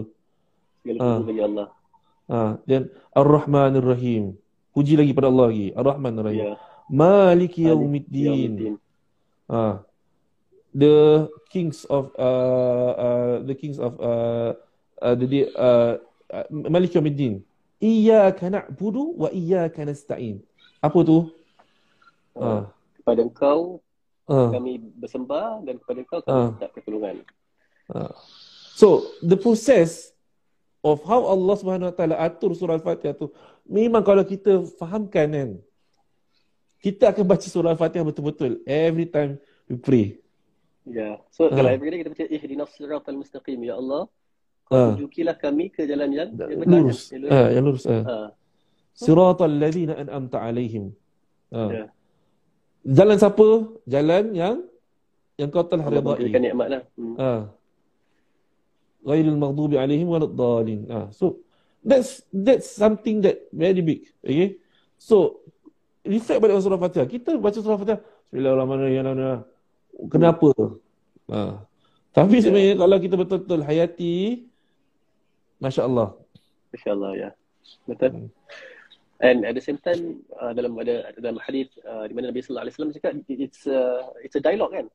Segala 0.84 0.98
puji 1.00 1.08
ah. 1.08 1.24
bagi 1.24 1.42
Allah. 1.44 1.66
Ah, 2.30 2.52
then 2.68 2.92
Ar-Rahmanir-Rahim. 3.16 4.36
Puji 4.76 4.94
lagi 4.98 5.12
pada 5.16 5.32
Allah 5.32 5.48
lagi. 5.50 5.68
Ar-Rahmanir-Rahim. 5.72 6.46
Yeah. 6.52 6.56
Maliki 6.90 7.70
Yawmiddin. 7.70 8.76
Ah. 9.50 9.82
The 10.70 11.26
kings 11.50 11.82
of 11.90 12.14
uh, 12.14 12.92
uh, 12.94 13.34
the 13.42 13.58
kings 13.58 13.82
of 13.82 13.98
uh, 13.98 14.54
uh, 15.02 15.14
the 15.18 15.50
uh, 15.58 15.98
uh, 16.30 16.46
Maliki 16.54 16.94
Yawmiddin. 16.94 17.42
Iyyaka 17.82 18.46
na'budu 18.46 19.18
wa 19.18 19.28
iyyaka 19.34 19.82
nasta'in. 19.82 20.38
Apa 20.78 21.02
tu? 21.02 21.34
Uh, 22.38 22.70
kepada 23.02 23.26
engkau 23.26 23.82
uh. 24.30 24.54
kami 24.54 24.78
bersembah 24.94 25.66
dan 25.66 25.82
kepada 25.82 25.98
engkau 25.98 26.18
kami 26.22 26.38
uh. 26.38 26.48
minta 26.54 26.68
pertolongan. 26.70 27.16
Uh. 27.90 28.14
So, 28.78 29.10
the 29.26 29.34
process 29.34 30.14
of 30.86 31.02
how 31.04 31.26
Allah 31.26 31.54
Subhanahu 31.58 31.90
Wa 31.92 31.96
Taala 31.96 32.16
atur 32.16 32.54
surah 32.56 32.78
Al-Fatihah 32.78 33.18
tu 33.18 33.28
memang 33.68 34.00
kalau 34.00 34.24
kita 34.24 34.64
fahamkan 34.80 35.28
kan 35.28 35.50
kita 36.80 37.12
akan 37.12 37.24
baca 37.28 37.46
surah 37.46 37.76
Al-Fatihah 37.76 38.04
betul-betul 38.04 38.64
every 38.64 39.06
time 39.06 39.36
we 39.68 39.76
pray. 39.76 40.06
Ya. 40.88 40.96
Yeah. 40.96 41.14
So, 41.28 41.46
uh. 41.46 41.54
kalau 41.54 41.70
every 41.70 41.92
day 41.92 42.00
kita 42.00 42.10
baca 42.10 42.24
ihdinas 42.26 42.72
siratal 42.74 43.16
mustaqim 43.20 43.60
ya 43.60 43.76
Allah, 43.76 44.08
kau 44.64 44.96
tunjukilah 44.96 45.36
kami 45.36 45.68
ke 45.68 45.84
jalan 45.84 46.08
yang, 46.10 46.28
yang 46.34 46.64
lurus. 46.64 47.12
Yang 47.12 47.20
lurus. 47.28 47.36
Uh, 47.36 47.48
yang 47.52 47.64
lurus. 47.68 47.84
Uh. 47.84 48.02
Uh. 48.02 48.28
Siratal 48.96 49.54
ladzina 49.60 49.94
an'amta 50.00 50.40
alaihim. 50.40 50.96
Uh. 51.52 51.68
Yeah. 51.68 51.88
Jalan 52.80 53.16
siapa? 53.20 53.48
Jalan 53.84 54.24
yang 54.32 54.56
yang 55.36 55.48
kau 55.52 55.64
telah 55.64 55.84
redai. 55.88 56.16
Berikan 56.16 56.40
nikmatlah. 56.44 56.82
Hmm. 56.96 57.16
Ha. 57.16 57.30
Ghairil 59.04 59.40
maghdubi 59.40 59.76
alaihim 59.76 60.08
waladdallin. 60.08 60.80
Ha. 60.88 60.98
So 61.12 61.44
that's 61.84 62.24
that's 62.32 62.68
something 62.72 63.20
that 63.24 63.48
very 63.52 63.80
big. 63.84 64.08
Okay? 64.24 64.60
So 65.00 65.39
reflect 66.04 66.40
balik 66.40 66.60
surah 66.60 66.80
Fatihah. 66.80 67.06
Kita 67.08 67.36
baca 67.36 67.58
surah 67.58 67.78
Fatihah. 67.80 68.00
Bismillahirrahmanirrahim. 68.30 69.44
Kenapa? 70.08 70.50
Ha. 71.30 71.40
Tapi 72.10 72.36
ya. 72.38 72.42
sebenarnya 72.42 72.74
kalau 72.74 72.96
kita 72.98 73.14
betul-betul 73.14 73.60
hayati 73.62 74.14
masya-Allah. 75.62 76.08
Masya-Allah 76.74 77.10
ya. 77.14 77.30
Betul. 77.86 78.10
Hmm. 78.10 78.28
And 79.20 79.44
at 79.44 79.52
the 79.52 79.60
same 79.60 79.76
time 79.76 80.24
uh, 80.40 80.56
dalam 80.56 80.72
ada 80.80 81.12
dalam 81.20 81.36
hadis 81.44 81.68
uh, 81.84 82.08
di 82.08 82.16
mana 82.16 82.32
Nabi 82.32 82.40
sallallahu 82.40 82.64
alaihi 82.64 82.74
wasallam 82.80 82.94
cakap 82.96 83.12
it's 83.28 83.68
uh, 83.68 84.00
it's 84.24 84.32
a 84.32 84.42
dialogue 84.42 84.72
kan. 84.72 84.88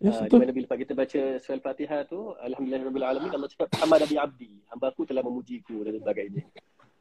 Yes, 0.00 0.16
uh, 0.16 0.24
di 0.24 0.40
mana 0.40 0.48
bila 0.56 0.80
kita 0.80 0.96
baca 0.96 1.20
surah 1.36 1.60
Al-Fatihah 1.60 2.08
tu 2.08 2.32
alhamdulillahirabbil 2.40 3.04
alamin 3.04 3.30
Allah 3.36 3.52
cakap 3.52 3.68
hamada 3.76 4.08
bi 4.08 4.16
abdi 4.16 4.64
hamba 4.72 4.88
aku 4.88 5.04
telah 5.04 5.20
memujiku 5.20 5.84
dan 5.84 6.00
sebagainya. 6.00 6.48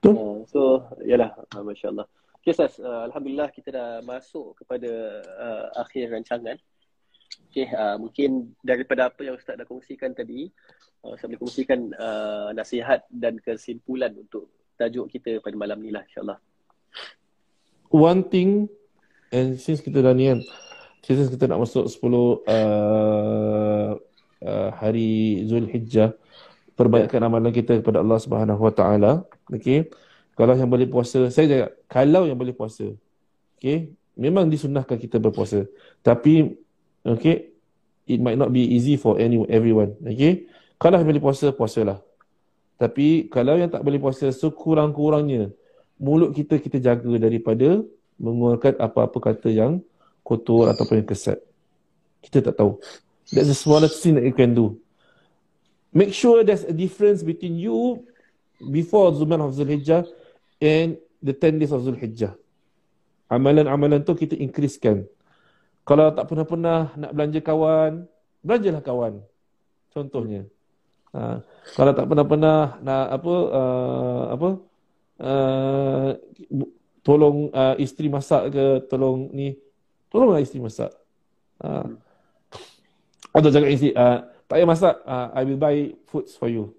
Uh, 0.03 0.43
so 0.51 0.83
yalah 1.07 1.31
uh, 1.55 1.63
masya-Allah. 1.63 2.03
Okay, 2.39 2.55
Sas, 2.55 2.79
uh, 2.79 3.05
alhamdulillah 3.11 3.51
kita 3.51 3.69
dah 3.69 3.89
masuk 4.01 4.55
kepada 4.63 4.91
uh, 5.37 5.65
akhir 5.83 6.11
rancangan. 6.11 6.55
Okay, 7.51 7.67
uh, 7.71 7.99
mungkin 7.99 8.55
daripada 8.63 9.11
apa 9.11 9.21
yang 9.27 9.35
Ustaz 9.35 9.59
dah 9.59 9.67
kongsikan 9.67 10.15
tadi, 10.15 10.47
uh, 11.03 11.13
saya 11.19 11.35
boleh 11.35 11.41
kongsikan 11.43 11.79
uh, 11.95 12.49
nasihat 12.55 13.03
dan 13.11 13.37
kesimpulan 13.43 14.15
untuk 14.15 14.47
tajuk 14.79 15.11
kita 15.11 15.43
pada 15.43 15.55
malam 15.59 15.83
ni 15.83 15.91
lah 15.91 16.07
insyaAllah 16.07 16.39
one 17.91 18.23
thing 18.31 18.71
and 19.35 19.59
since 19.59 19.83
kita 19.83 19.99
dah 19.99 20.15
ni 20.15 20.31
kan 20.31 20.39
since 21.03 21.27
kita 21.27 21.51
nak 21.51 21.67
masuk 21.67 21.83
10 21.91 21.99
uh, 21.99 23.91
uh, 24.45 24.69
hari 24.79 25.43
Zulhijjah 25.43 26.15
perbanyakkan 26.79 27.19
amalan 27.19 27.51
kita 27.51 27.83
kepada 27.83 27.99
Allah 27.99 28.19
Subhanahu 28.23 28.61
Wa 28.61 28.73
Taala 28.73 29.11
okey 29.51 29.91
kalau 30.39 30.55
yang 30.55 30.71
boleh 30.71 30.87
puasa 30.87 31.27
saya 31.27 31.45
cakap 31.51 31.71
kalau 31.91 32.23
yang 32.23 32.39
boleh 32.39 32.55
puasa 32.55 32.95
okey 33.59 33.91
memang 34.15 34.47
disunahkan 34.47 34.95
kita 34.95 35.19
berpuasa 35.19 35.67
tapi 35.99 36.55
okay, 37.03 37.51
it 38.09 38.19
might 38.19 38.37
not 38.37 38.51
be 38.51 38.65
easy 38.65 38.97
for 38.97 39.15
any 39.21 39.37
everyone. 39.47 39.95
Okay, 40.03 40.49
kalau 40.81 40.99
boleh 40.99 41.21
puasa, 41.21 41.53
puasalah. 41.53 42.01
Tapi 42.79 43.27
kalau 43.27 43.59
yang 43.59 43.67
tak 43.67 43.83
boleh 43.83 43.99
puasa, 43.99 44.31
sekurang-kurangnya 44.31 45.51
mulut 45.99 46.31
kita 46.31 46.55
kita 46.57 46.79
jaga 46.79 47.11
daripada 47.19 47.83
mengeluarkan 48.15 48.79
apa-apa 48.79 49.19
kata 49.19 49.51
yang 49.51 49.83
kotor 50.23 50.71
ataupun 50.71 51.03
yang 51.03 51.09
kesat. 51.09 51.39
Kita 52.23 52.39
tak 52.39 52.55
tahu. 52.55 52.79
That's 53.35 53.51
the 53.51 53.55
smallest 53.57 53.99
thing 53.99 54.15
that 54.15 54.25
you 54.25 54.35
can 54.35 54.55
do. 54.55 54.79
Make 55.91 56.15
sure 56.15 56.41
there's 56.41 56.63
a 56.63 56.73
difference 56.73 57.19
between 57.19 57.59
you 57.59 58.03
before 58.63 59.11
Zuman 59.11 59.43
of 59.43 59.53
Zulhijjah 59.55 60.07
and 60.59 60.99
the 61.23 61.31
10 61.35 61.59
days 61.59 61.71
of 61.71 61.83
Zulhijjah. 61.83 62.35
Amalan-amalan 63.31 64.03
tu 64.03 64.15
kita 64.15 64.35
increasekan. 64.35 65.07
Kalau 65.87 66.13
tak 66.13 66.29
pernah-pernah 66.29 66.93
nak 66.93 67.11
belanja 67.15 67.39
kawan, 67.41 68.05
belanjalah 68.45 68.83
kawan. 68.83 69.13
Contohnya. 69.89 70.45
Ha, 71.09 71.41
kalau 71.73 71.91
tak 71.97 72.05
pernah-pernah 72.05 72.77
nak 72.85 73.05
apa 73.09 73.33
uh, 73.49 74.23
apa 74.29 74.49
uh, 75.25 76.09
tolong 77.01 77.49
uh, 77.49 77.73
isteri 77.81 78.05
masak 78.13 78.53
ke 78.53 78.65
tolong 78.85 79.33
ni 79.33 79.57
tolonglah 80.13 80.41
isteri 80.41 80.61
masak. 80.61 80.93
Ha. 81.65 81.89
Atau 83.33 83.49
cakap 83.49 83.69
isteri 83.73 83.97
uh, 83.97 84.29
tak 84.49 84.57
payah 84.57 84.69
masak, 84.69 84.95
uh, 85.05 85.29
I 85.37 85.45
will 85.45 85.61
buy 85.61 85.93
foods 86.09 86.33
for 86.33 86.49
you. 86.49 86.73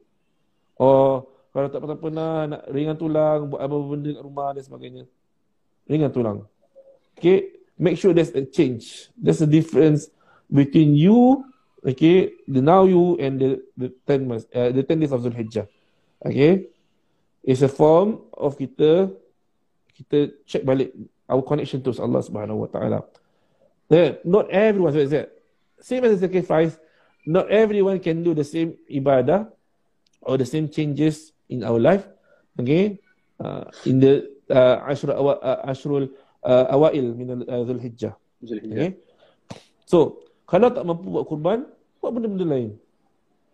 Or 0.74 1.30
kalau 1.51 1.66
tak 1.66 1.80
pernah-pernah 1.82 2.32
nak 2.46 2.62
ringan 2.70 2.96
tulang, 2.96 3.51
buat 3.51 3.61
apa 3.61 3.74
benda 3.74 4.11
kat 4.14 4.22
rumah 4.22 4.48
dan 4.55 4.62
sebagainya. 4.62 5.05
Ringan 5.90 6.11
tulang. 6.14 6.38
Okay, 7.18 7.59
make 7.74 7.98
sure 7.98 8.14
there's 8.14 8.30
a 8.32 8.46
change. 8.46 9.11
There's 9.18 9.42
a 9.42 9.51
difference 9.51 10.09
between 10.51 10.98
you 10.98 11.46
okay 11.86 12.36
the 12.44 12.61
now 12.61 12.84
you 12.84 13.16
and 13.16 13.40
the 13.40 13.51
the 13.76 13.88
10 14.05 14.28
months 14.28 14.44
uh, 14.53 14.68
the 14.68 14.82
10 14.82 15.01
days 15.01 15.12
of 15.12 15.22
Zulhijjah 15.24 15.64
okay 16.20 16.68
it's 17.40 17.62
a 17.62 17.70
form 17.70 18.20
of 18.36 18.59
kita 18.59 19.09
kita 19.96 20.36
check 20.44 20.61
balik 20.66 20.92
our 21.24 21.40
connection 21.40 21.80
to 21.80 21.94
Allah 21.96 22.20
Subhanahu 22.20 22.66
wa 22.66 22.68
taala 22.68 23.01
not 24.26 24.51
everyone 24.53 24.92
so 24.92 25.01
that 25.09 25.32
same 25.80 26.05
as 26.05 26.20
the 26.20 26.28
sacrifice 26.28 26.76
not 27.24 27.48
everyone 27.48 27.96
can 27.96 28.20
do 28.20 28.36
the 28.36 28.44
same 28.44 28.76
ibadah 28.90 29.48
or 30.20 30.36
the 30.36 30.44
same 30.44 30.68
changes 30.68 31.30
in 31.51 31.66
our 31.66 31.82
life 31.82 32.07
okay 32.57 32.96
uh, 33.42 33.66
in 33.84 33.98
the 33.98 34.24
uh, 34.48 34.86
ashrul 34.86 35.12
uh, 35.18 35.61
ashrul 35.66 36.07
uh, 36.46 36.70
awail 36.70 37.07
min 37.18 37.42
uh, 37.44 37.62
Zulhijjah 37.66 38.14
okay 38.46 38.96
so 39.84 40.30
kalau 40.51 40.66
tak 40.74 40.82
mampu 40.82 41.07
buat 41.07 41.24
kurban, 41.30 41.62
buat 42.03 42.11
benda-benda 42.11 42.42
lain. 42.42 42.70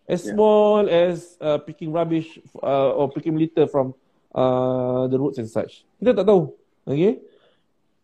As 0.09 0.25
yeah. 0.25 0.33
small 0.33 0.89
as 0.89 1.37
uh, 1.37 1.61
picking 1.61 1.93
rubbish 1.93 2.41
uh, 2.57 2.97
or 2.97 3.13
picking 3.13 3.37
litter 3.37 3.69
from 3.69 3.93
uh, 4.33 5.05
the 5.05 5.21
roads 5.21 5.37
and 5.37 5.45
such. 5.45 5.85
Kita 6.01 6.17
tak 6.17 6.25
tahu. 6.25 6.49
Okay? 6.89 7.21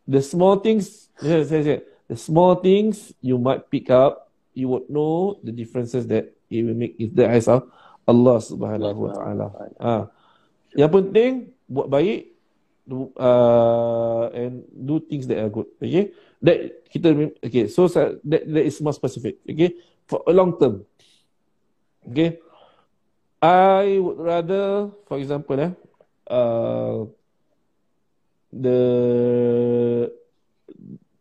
The 0.05 0.21
small 0.21 0.61
things, 0.61 1.09
saya, 1.17 1.41
saya, 1.41 1.61
saya, 1.65 1.79
the 2.05 2.13
small 2.13 2.61
things 2.61 3.17
you 3.17 3.41
might 3.41 3.65
pick 3.73 3.89
up, 3.89 4.29
you 4.53 4.69
would 4.69 4.85
know 4.93 5.41
the 5.41 5.49
differences 5.49 6.05
that 6.13 6.29
it 6.53 6.61
will 6.61 6.77
make 6.77 6.93
in 7.01 7.17
the 7.17 7.25
eyes 7.25 7.49
of 7.49 7.65
Allah 8.03 8.37
subhanahu 8.43 8.97
wa 8.99 9.11
ta'ala. 9.15 9.47
Ha. 9.79 9.93
Yang 10.75 10.91
penting, 10.91 11.31
buat 11.69 11.87
baik 11.87 12.35
uh, 13.15 14.27
and 14.35 14.67
do 14.69 14.99
things 14.99 15.29
that 15.29 15.39
are 15.39 15.51
good. 15.51 15.69
Okay? 15.79 16.11
that 16.43 16.59
kita 16.91 17.31
okay 17.39 17.71
so 17.71 17.87
that 17.87 18.19
that 18.27 18.65
is 18.67 18.75
more 18.83 18.91
specific 18.91 19.39
okay 19.47 19.71
for 20.03 20.19
a 20.27 20.35
long 20.35 20.59
term 20.59 20.83
okay 22.03 22.35
i 23.39 23.95
would 23.95 24.19
rather 24.19 24.91
for 25.07 25.15
example 25.15 25.55
eh 25.55 25.71
uh 26.27 27.07
the 28.51 28.79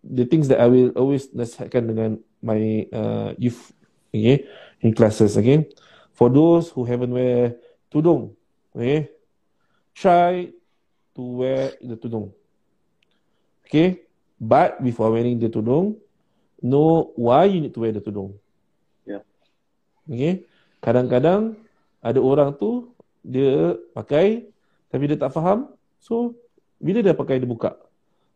the 0.03 0.27
things 0.27 0.51
that 0.51 0.59
i 0.59 0.67
will 0.67 0.91
always 0.99 1.31
nasihatkan 1.31 1.87
dengan 1.87 2.11
my 2.43 2.85
uh, 2.91 3.31
youth 3.39 3.71
okay 4.11 4.43
in 4.83 4.91
classes 4.91 5.39
okay 5.39 5.71
for 6.23 6.31
those 6.31 6.71
who 6.71 6.87
haven't 6.87 7.11
wear 7.11 7.59
tudung 7.91 8.31
okay 8.71 9.11
try 9.91 10.47
to 11.19 11.23
wear 11.43 11.75
the 11.83 11.99
tudung 11.99 12.31
okay 13.67 14.07
But 14.43 14.83
before 14.83 15.15
wearing 15.15 15.39
the 15.39 15.47
tudung, 15.47 16.03
know 16.59 17.15
why 17.15 17.47
you 17.47 17.63
need 17.63 17.71
to 17.79 17.81
wear 17.87 17.95
the 17.95 18.03
tudung. 18.03 18.35
Yeah. 19.07 19.23
Okay. 20.11 20.43
Kadang-kadang 20.83 21.55
ada 22.03 22.19
orang 22.19 22.59
tu 22.59 22.91
dia 23.23 23.79
pakai 23.95 24.51
tapi 24.91 25.07
dia 25.07 25.15
tak 25.15 25.31
faham. 25.31 25.71
So 26.03 26.35
bila 26.83 27.07
dia 27.07 27.15
pakai 27.15 27.39
dia 27.39 27.47
buka 27.47 27.79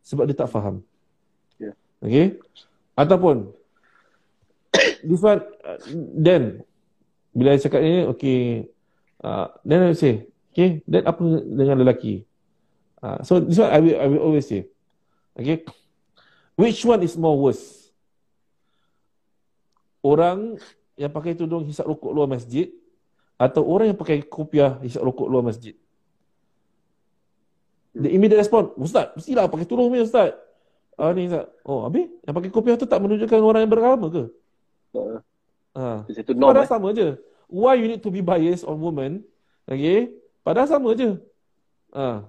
sebab 0.06 0.30
dia 0.30 0.38
tak 0.38 0.46
faham. 0.46 0.86
Yeah. 1.58 1.74
Okay. 1.98 2.38
Ataupun 2.94 3.50
this 5.10 5.18
one 5.18 5.42
uh, 5.66 5.82
then 6.14 6.62
bila 7.36 7.52
saya 7.52 7.68
cakap 7.68 7.80
ni 7.84 8.08
okay 8.08 8.40
uh, 9.20 9.52
then 9.60 9.92
I 9.92 9.92
say 9.92 10.24
okay 10.56 10.80
then 10.88 11.04
apa 11.04 11.20
dengan 11.44 11.84
lelaki 11.84 12.24
uh, 13.04 13.20
so 13.20 13.44
this 13.44 13.60
one 13.60 13.68
I 13.68 13.78
will, 13.84 13.96
I 14.00 14.06
will 14.08 14.24
always 14.24 14.48
say 14.48 14.72
okay 15.36 15.60
Which 16.56 16.80
one 16.88 17.04
is 17.04 17.14
more 17.20 17.36
worse? 17.36 17.92
Orang 20.00 20.56
yang 20.96 21.12
pakai 21.12 21.36
tudung 21.36 21.68
hisap 21.68 21.84
rokok 21.84 22.16
luar 22.16 22.24
masjid 22.24 22.72
atau 23.36 23.60
orang 23.68 23.92
yang 23.92 23.98
pakai 24.00 24.24
kopiah 24.24 24.80
hisap 24.80 25.04
rokok 25.04 25.28
luar 25.28 25.44
masjid? 25.44 25.76
The 27.92 28.08
immediate 28.08 28.40
response, 28.40 28.72
Ustaz, 28.80 29.12
mestilah 29.12 29.52
pakai 29.52 29.68
tudung 29.68 29.92
ni 29.92 30.00
Ustaz. 30.00 30.32
Ah 30.96 31.12
ni 31.12 31.28
Ustaz. 31.28 31.44
Oh, 31.68 31.84
habis 31.84 32.08
yang 32.24 32.32
pakai 32.32 32.48
kopiah 32.48 32.80
tu 32.80 32.88
tak 32.88 33.04
menunjukkan 33.04 33.40
orang 33.44 33.60
yang 33.68 33.72
beragama 33.72 34.08
ke? 34.08 34.24
Uh, 34.96 35.20
ha. 35.76 36.08
Itu 36.08 36.32
norm, 36.32 36.56
Padahal 36.56 36.66
eh? 36.66 36.72
sama 36.72 36.88
je. 36.96 37.08
Why 37.46 37.78
you 37.78 37.86
need 37.92 38.02
to 38.02 38.10
be 38.10 38.24
biased 38.24 38.64
on 38.64 38.80
woman? 38.80 39.22
Okay? 39.68 40.10
Padahal 40.40 40.66
sama 40.66 40.96
je. 40.96 41.20
Ah. 41.92 42.26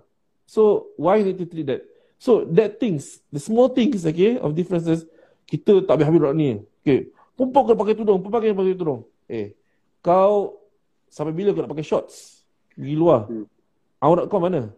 So, 0.47 0.93
why 0.99 1.23
you 1.23 1.31
need 1.31 1.39
to 1.39 1.47
treat 1.47 1.67
that? 1.67 1.81
So 2.17 2.45
that 2.57 2.81
things, 2.81 3.21
the 3.29 3.37
small 3.37 3.69
things 3.69 4.01
okay, 4.01 4.41
of 4.41 4.57
differences, 4.57 5.05
kita 5.45 5.85
tak 5.85 6.01
habis-habis 6.01 6.17
buat 6.17 6.33
ni. 6.33 6.65
Okay. 6.81 7.13
Perempuan 7.37 7.63
kena 7.69 7.77
pakai 7.77 7.95
tudung, 7.95 8.17
perempuan 8.25 8.41
kena 8.41 8.57
pakai 8.57 8.73
tudung. 8.73 9.01
Eh, 9.29 9.53
kau 10.01 10.57
sampai 11.13 11.33
bila 11.37 11.53
kau 11.53 11.61
nak 11.61 11.69
pakai 11.69 11.85
shorts? 11.85 12.41
Pergi 12.73 12.97
luar. 12.97 13.29
Hmm. 13.29 13.45
Aurat 14.01 14.25
kau 14.25 14.41
mana? 14.41 14.73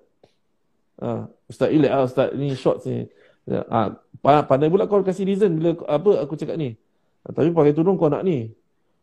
Ha, 0.99 1.32
Ustaz 1.47 1.72
Ilek 1.72 1.88
lah, 1.88 2.03
Ustaz 2.03 2.36
ni 2.36 2.51
shorts 2.59 2.84
ni. 2.84 3.07
Ha, 3.47 3.95
pandai 4.20 4.67
pula 4.67 4.84
kau 4.91 4.99
kasih 4.99 5.24
reason 5.24 5.55
bila 5.55 5.80
apa 5.88 6.28
aku 6.28 6.36
cakap 6.36 6.59
ni. 6.59 6.76
Ha, 7.24 7.32
tapi 7.32 7.55
pakai 7.55 7.72
tudung 7.72 7.95
kau 7.95 8.11
nak 8.11 8.28
ni. 8.28 8.51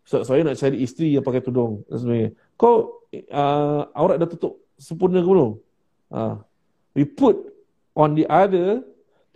Ustaz, 0.06 0.30
saya 0.30 0.46
nak 0.46 0.54
cari 0.54 0.78
isteri 0.86 1.18
yang 1.18 1.26
pakai 1.26 1.42
tudung. 1.42 1.82
Sebenarnya. 1.90 2.30
Kau 2.54 3.02
uh, 3.10 3.82
aurat 3.90 4.22
dah 4.22 4.30
tutup 4.30 4.62
sempurna 4.78 5.18
ke 5.18 5.26
belum? 5.26 5.58
Ha, 6.14 6.38
we 6.94 7.02
put 7.02 7.34
on 7.98 8.14
the 8.14 8.22
other 8.30 8.86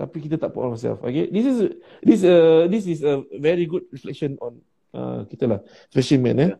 tapi 0.00 0.16
kita 0.24 0.40
tak 0.40 0.56
put 0.56 0.64
on 0.64 0.72
ourselves 0.72 0.96
okay 1.04 1.28
this 1.28 1.44
is 1.44 1.58
this 2.00 2.20
uh, 2.24 2.64
this 2.72 2.88
is 2.88 3.04
a 3.04 3.20
very 3.36 3.68
good 3.68 3.84
reflection 3.92 4.40
on 4.40 4.56
uh, 4.96 5.28
kita 5.28 5.44
lah 5.44 5.60
especially 5.92 6.20
men 6.24 6.36
eh 6.40 6.52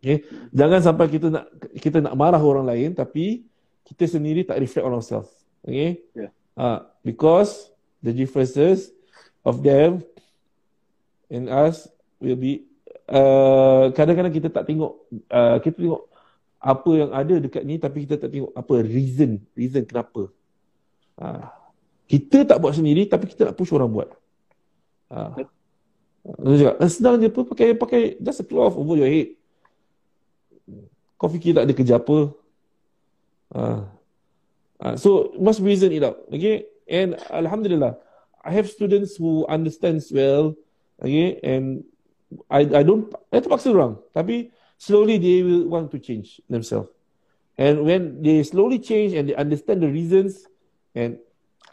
okay 0.00 0.24
jangan 0.48 0.80
sampai 0.80 1.12
kita 1.12 1.28
nak 1.28 1.44
kita 1.76 2.00
nak 2.00 2.16
marah 2.16 2.40
orang 2.40 2.64
lain 2.64 2.96
tapi 2.96 3.44
kita 3.84 4.08
sendiri 4.08 4.48
tak 4.48 4.56
reflect 4.56 4.88
on 4.88 4.96
ourselves 4.96 5.28
okay 5.60 6.00
yeah. 6.16 6.32
uh, 6.56 6.88
because 7.04 7.68
the 8.00 8.16
differences 8.16 8.88
of 9.44 9.60
them 9.60 10.00
and 11.28 11.52
us 11.52 11.84
will 12.16 12.36
be 12.36 12.69
uh, 13.10 13.90
kadang-kadang 13.92 14.34
kita 14.34 14.48
tak 14.48 14.64
tengok 14.66 14.92
uh, 15.30 15.58
kita 15.60 15.76
tengok 15.76 16.02
apa 16.60 16.90
yang 16.92 17.10
ada 17.10 17.34
dekat 17.40 17.62
ni 17.64 17.80
tapi 17.80 18.04
kita 18.04 18.20
tak 18.20 18.30
tengok 18.30 18.52
apa 18.52 18.74
reason 18.84 19.40
reason 19.56 19.82
kenapa 19.84 20.28
Ha. 21.20 21.52
Kita 22.08 22.42
tak 22.48 22.58
buat 22.58 22.74
sendiri 22.74 23.06
tapi 23.06 23.28
kita 23.28 23.52
nak 23.52 23.56
push 23.60 23.70
orang 23.76 23.92
buat. 23.92 24.08
Cakap, 26.20 26.74
eh, 26.80 26.90
senang 26.90 27.20
je 27.20 27.28
apa 27.28 27.40
pakai 27.44 27.68
pakai 27.76 28.02
just 28.18 28.42
a 28.42 28.44
cloth 28.44 28.74
over 28.74 28.96
your 28.98 29.06
head. 29.06 29.36
Kau 31.20 31.28
fikir 31.28 31.52
tak 31.52 31.68
ada 31.68 31.72
kerja 31.76 32.00
apa? 32.00 32.18
Ha. 33.54 33.62
Ha. 34.80 34.86
So 34.96 35.36
must 35.36 35.60
reason 35.60 35.92
it 35.92 36.02
out. 36.02 36.18
Okay? 36.32 36.66
And 36.88 37.14
Alhamdulillah, 37.30 38.00
I 38.42 38.50
have 38.56 38.66
students 38.66 39.14
who 39.20 39.44
understands 39.46 40.08
well. 40.10 40.56
Okay? 40.98 41.38
And 41.44 41.84
I 42.46 42.62
I 42.62 42.82
don't, 42.86 43.10
I 43.34 43.42
terpaksa 43.42 43.74
orang. 43.74 43.98
Tapi 44.14 44.54
slowly 44.78 45.18
they 45.18 45.42
will 45.42 45.66
want 45.66 45.90
to 45.94 45.98
change 45.98 46.38
themselves. 46.46 46.90
And 47.60 47.84
when 47.84 48.24
they 48.24 48.40
slowly 48.46 48.80
change 48.80 49.12
and 49.12 49.28
they 49.28 49.36
understand 49.36 49.84
the 49.84 49.90
reasons, 49.90 50.50
And 50.90 51.22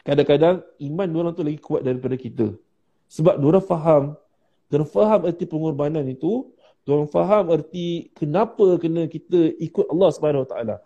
kadang-kadang 0.06 0.62
iman 0.62 1.08
orang 1.18 1.32
tu 1.34 1.42
lagi 1.42 1.58
kuat 1.58 1.82
daripada 1.82 2.14
kita. 2.14 2.54
Sebab 3.10 3.42
orang 3.42 3.64
faham 3.64 4.04
Kena 4.68 4.84
faham 4.84 5.24
erti 5.24 5.48
pengorbanan 5.48 6.04
itu. 6.04 6.52
Diorang 6.84 7.08
faham 7.08 7.56
erti 7.56 8.12
kenapa 8.12 8.76
kena 8.76 9.08
kita 9.08 9.56
ikut 9.56 9.88
Allah 9.88 10.08
Subhanahu 10.12 10.44
Wa 10.44 10.48
Taala. 10.48 10.76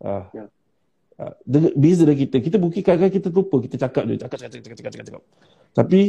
Ah. 0.00 0.24
Ya. 0.32 0.44
Ah, 1.20 1.36
beza 1.76 2.08
dari 2.08 2.24
kita. 2.24 2.40
Kita 2.40 2.56
mungkin 2.56 2.80
kadang-kadang 2.80 3.12
kita 3.20 3.28
lupa 3.28 3.60
kita 3.60 3.76
cakap 3.76 4.08
dia. 4.08 4.24
Cakap, 4.24 4.40
cakap, 4.40 4.50
cakap, 4.56 4.64
cakap, 4.64 4.92
cakap, 4.96 5.06
cakap. 5.12 5.22
Tapi 5.76 6.00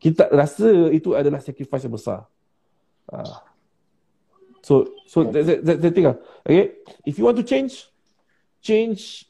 kita 0.00 0.24
rasa 0.32 0.88
itu 0.88 1.12
adalah 1.12 1.44
sacrifice 1.44 1.84
yang 1.84 1.92
besar. 1.92 2.24
Ah. 3.12 3.44
So, 4.64 4.96
so 5.04 5.28
that's, 5.28 5.60
that's 5.60 5.80
the 5.80 5.92
thing 5.92 6.08
lah. 6.08 6.16
Okay? 6.44 6.80
If 7.04 7.20
you 7.20 7.28
want 7.28 7.36
to 7.36 7.44
change, 7.44 7.84
change 8.64 9.28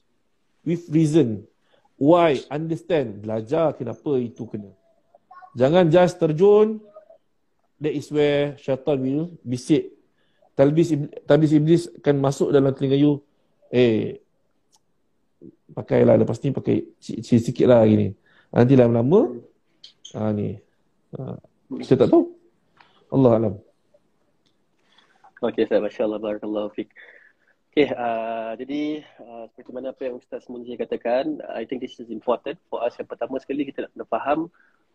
with 0.62 0.86
reason. 0.90 1.50
Why? 1.98 2.38
Understand. 2.50 3.22
Belajar 3.26 3.74
kenapa 3.74 4.14
itu 4.18 4.46
kena. 4.46 4.70
Jangan 5.58 5.90
just 5.90 6.22
terjun. 6.22 6.78
That 7.82 7.94
is 7.94 8.06
where 8.14 8.54
syaitan 8.62 9.02
will 9.02 9.34
bisik. 9.42 9.90
Talbis, 10.54 10.94
talbis 11.26 11.50
iblis 11.50 11.90
akan 11.98 12.22
masuk 12.22 12.54
dalam 12.54 12.70
telinga 12.70 12.94
you. 12.94 13.18
Eh, 13.74 14.22
pakailah 15.74 16.14
lepas 16.14 16.38
ni 16.38 16.54
pakai 16.54 16.86
sikit 17.02 17.66
lah 17.66 17.82
gini. 17.82 18.14
Nanti 18.54 18.78
lama-lama, 18.78 19.34
ha, 20.14 20.30
ni. 20.30 20.54
Ha, 21.18 21.34
kita 21.82 22.06
tak 22.06 22.14
tahu. 22.14 22.33
Allah 23.14 23.32
Alam. 23.38 23.54
Okay, 25.38 25.64
saya 25.70 25.78
Masya 25.78 26.10
Allah. 26.10 26.18
Barakallahu 26.18 26.74
fiqh. 26.74 26.90
Okay, 27.74 27.90
uh, 27.90 28.54
jadi 28.54 29.02
uh, 29.18 29.50
seperti 29.50 29.70
mana 29.74 29.90
apa 29.90 30.06
yang 30.06 30.14
Ustaz 30.18 30.46
Munji 30.46 30.78
katakan, 30.78 31.42
I 31.50 31.66
think 31.66 31.82
this 31.82 31.98
is 31.98 32.06
important 32.10 32.54
for 32.70 32.82
us. 32.82 32.94
Yang 32.98 33.14
pertama 33.14 33.38
sekali 33.42 33.66
kita 33.66 33.86
nak 33.86 33.90
kena 33.98 34.06
faham 34.06 34.38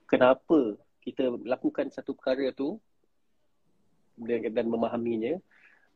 kenapa 0.08 0.80
kita 1.04 1.36
lakukan 1.44 1.92
satu 1.92 2.16
perkara 2.16 2.56
tu 2.56 2.80
dan, 4.16 4.48
dan 4.52 4.66
memahaminya 4.68 5.40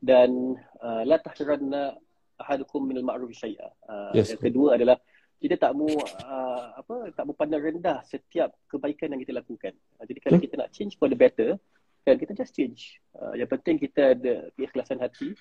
dan 0.00 0.60
uh, 0.80 1.02
la 1.08 1.16
tahtaranna 1.20 1.96
ahadukum 2.36 2.84
minal 2.84 3.04
ma'ruf 3.04 3.32
syai'a. 3.32 3.68
Uh, 3.88 4.12
yes. 4.12 4.36
Yang 4.36 4.52
kedua 4.52 4.76
adalah 4.76 5.00
kita 5.40 5.56
tak 5.56 5.72
mau 5.76 5.88
uh, 5.88 6.64
apa 6.84 7.12
tak 7.16 7.24
mau 7.24 7.36
pandang 7.36 7.64
rendah 7.64 8.04
setiap 8.04 8.52
kebaikan 8.68 9.12
yang 9.12 9.20
kita 9.24 9.32
lakukan. 9.36 9.72
Uh, 9.96 10.04
jadi 10.04 10.20
kalau 10.20 10.36
hmm. 10.36 10.44
kita 10.44 10.54
nak 10.60 10.68
change 10.72 11.00
for 11.00 11.08
the 11.08 11.16
better, 11.16 11.56
kan 12.04 12.20
kita 12.20 12.36
just 12.36 12.52
change. 12.52 13.00
Uh, 13.16 13.32
yang 13.34 13.48
penting 13.48 13.80
kita 13.80 14.12
ada 14.12 14.52
keikhlasan 14.54 15.00
hati 15.00 15.32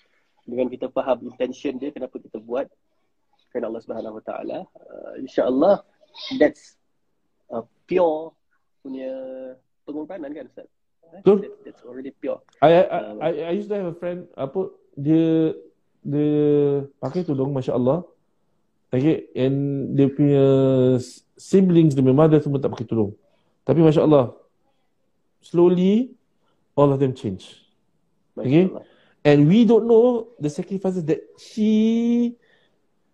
dengan 0.47 0.67
kita 0.67 0.91
faham 0.91 1.23
intention 1.27 1.79
dia 1.79 1.91
kenapa 1.91 2.19
kita 2.19 2.39
buat 2.39 2.67
kerana 3.51 3.69
Allah 3.71 3.83
Subhanahu 3.83 4.17
Wa 4.19 4.23
Taala 4.23 4.59
uh, 4.65 5.13
insyaallah 5.21 5.83
that's 6.35 6.75
uh, 7.53 7.63
pure 7.87 8.35
punya 8.83 9.11
pengorbanan 9.87 10.31
kan 10.35 10.47
Ustaz 10.51 10.67
Betul. 11.13 11.45
That, 11.45 11.53
that's 11.61 11.81
already 11.85 12.09
pure. 12.09 12.41
I, 12.57 12.73
I, 12.73 12.79
uh, 12.81 13.13
I, 13.21 13.29
I 13.45 13.53
used 13.53 13.69
to 13.69 13.77
have 13.77 13.93
a 13.93 13.97
friend 14.01 14.25
apa 14.33 14.73
dia 14.97 15.53
dia 16.01 16.89
pakai 16.97 17.21
tudung 17.21 17.53
masya-Allah. 17.53 18.01
Okay, 18.93 19.29
and 19.37 19.89
dia 19.97 20.09
punya 20.09 20.45
siblings 21.37 21.93
dia 21.93 22.05
memang 22.05 22.29
dia 22.29 22.41
semua 22.41 22.57
tak 22.57 22.73
pakai 22.73 22.89
tudung. 22.89 23.13
Tapi 23.61 23.85
masya-Allah 23.85 24.33
slowly 25.45 26.17
all 26.75 26.89
of 26.91 26.99
them 26.99 27.13
change. 27.13 27.63
Okay? 28.37 28.69
And 29.23 29.47
we 29.47 29.63
don't 29.63 29.87
know 29.87 30.35
the 30.35 30.51
sacrifices 30.51 31.05
that 31.07 31.23
she 31.39 32.35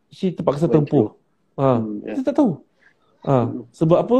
she 0.09 0.33
terpaksa 0.33 0.65
tempuh. 0.65 1.13
Ha, 1.59 1.77
hmm, 1.77 2.01
yeah. 2.01 2.17
kita 2.17 2.33
tak 2.33 2.35
tahu. 2.41 2.51
Ha, 3.27 3.35
sebab 3.75 3.97
apa? 3.99 4.19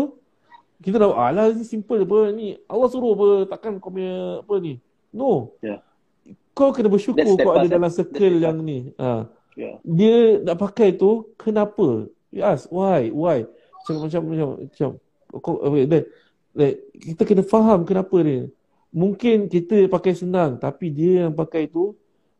Kita 0.80 1.02
dah 1.02 1.12
alah 1.18 1.50
ni 1.56 1.66
simple 1.66 2.06
apa 2.06 2.30
ni. 2.30 2.56
Allah 2.70 2.88
suruh 2.94 3.18
apa 3.18 3.28
takkan 3.50 3.82
kau 3.82 3.90
punya 3.90 4.44
apa 4.46 4.54
ni. 4.62 4.78
No. 5.10 5.58
Yeah. 5.66 5.82
Kau 6.54 6.70
kena 6.76 6.92
bersyukur 6.92 7.26
That's 7.26 7.42
kau 7.42 7.58
ada 7.58 7.66
dalam 7.66 7.90
circle 7.90 8.38
yang 8.38 8.62
ni. 8.62 8.94
Ha. 9.02 9.26
Yeah. 9.58 9.76
Dia 9.82 10.46
nak 10.46 10.62
pakai 10.62 10.94
tu 10.94 11.34
kenapa? 11.42 12.06
You 12.30 12.46
ask 12.46 12.70
why? 12.70 13.10
Why? 13.10 13.50
Macam 13.82 14.06
macam 14.06 14.22
macam 14.30 14.48
macam 14.62 14.90
kau 15.42 15.58
then 15.90 16.06
like, 16.54 16.78
kita 17.02 17.22
kena 17.26 17.42
faham 17.42 17.82
kenapa 17.82 18.14
dia 18.22 18.46
mungkin 18.90 19.46
kita 19.50 19.86
pakai 19.86 20.18
senang 20.18 20.58
tapi 20.58 20.90
dia 20.90 21.28
yang 21.28 21.34
pakai 21.34 21.70
tu 21.70 21.94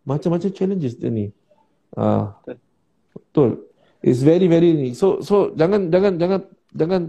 macam-macam 0.04 0.50
challenges 0.50 0.98
dia 0.98 1.14
ni. 1.14 1.30
Ah. 1.94 2.38
Betul. 3.14 3.70
It's 4.02 4.24
very 4.24 4.48
very 4.50 4.74
ni. 4.74 4.90
So 4.98 5.22
so 5.22 5.52
jangan 5.54 5.92
jangan 5.94 6.18
jangan 6.18 6.42
jangan 6.74 7.02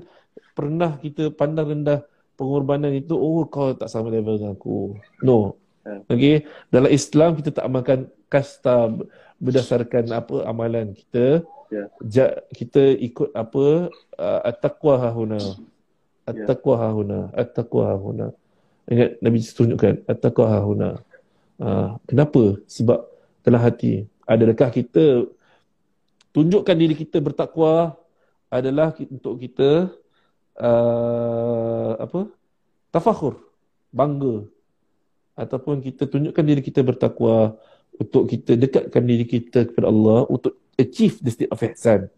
pernah 0.53 1.01
kita 1.01 1.33
pandang 1.33 1.73
rendah 1.73 2.05
pengorbanan 2.37 2.93
itu 2.97 3.17
oh 3.17 3.45
kau 3.49 3.73
tak 3.77 3.89
sama 3.89 4.13
level 4.13 4.37
dengan 4.37 4.57
aku. 4.57 4.97
No. 5.25 5.57
Ya. 5.85 6.05
Okay. 6.09 6.37
Dalam 6.69 6.91
Islam 6.93 7.37
kita 7.41 7.57
tak 7.57 7.65
amalkan 7.65 8.09
kasta 8.29 8.93
berdasarkan 9.41 10.13
apa 10.13 10.45
amalan 10.45 10.93
kita. 10.93 11.45
Yeah. 11.71 11.87
Ja, 12.03 12.27
kita 12.51 12.83
ikut 12.99 13.31
apa 13.33 13.89
uh, 14.19 14.41
at-taqwa 14.45 14.99
hahuna. 15.01 15.39
Ya. 15.39 15.55
At-taqwa 16.27 16.75
hahuna. 16.77 17.19
At-taqwa 17.33 17.83
hahuna. 17.95 18.27
Ingat 18.91 19.23
Nabi 19.23 19.39
tunjukkan 19.39 20.03
Attaqwa 20.11 20.47
hahuna 20.51 20.91
uh, 21.63 21.95
Kenapa? 22.11 22.59
Sebab 22.67 23.07
telah 23.47 23.63
hati 23.63 24.11
Adakah 24.27 24.69
kita 24.75 25.31
Tunjukkan 26.35 26.75
diri 26.75 26.99
kita 26.99 27.23
bertakwa 27.23 27.95
Adalah 28.51 28.91
untuk 28.99 29.39
kita 29.39 29.95
uh, 30.59 31.93
Apa? 32.03 32.27
Tafakhur 32.91 33.39
Bangga 33.95 34.51
Ataupun 35.39 35.79
kita 35.79 36.11
tunjukkan 36.11 36.43
diri 36.43 36.59
kita 36.59 36.83
bertakwa 36.83 37.55
Untuk 37.95 38.27
kita 38.27 38.59
dekatkan 38.59 39.07
diri 39.07 39.23
kita 39.23 39.71
kepada 39.71 39.87
Allah 39.87 40.27
Untuk 40.27 40.59
achieve 40.75 41.23
the 41.23 41.31
state 41.31 41.51
of 41.55 41.63
ihsan 41.63 42.11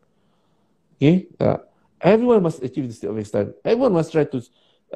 Okay? 0.97 1.29
Uh, 1.37 1.61
everyone 2.01 2.41
must 2.41 2.64
achieve 2.64 2.89
the 2.89 2.97
state 2.97 3.12
of 3.12 3.20
ihsan 3.20 3.53
Everyone 3.61 3.93
must 3.93 4.09
try 4.09 4.25
to 4.25 4.41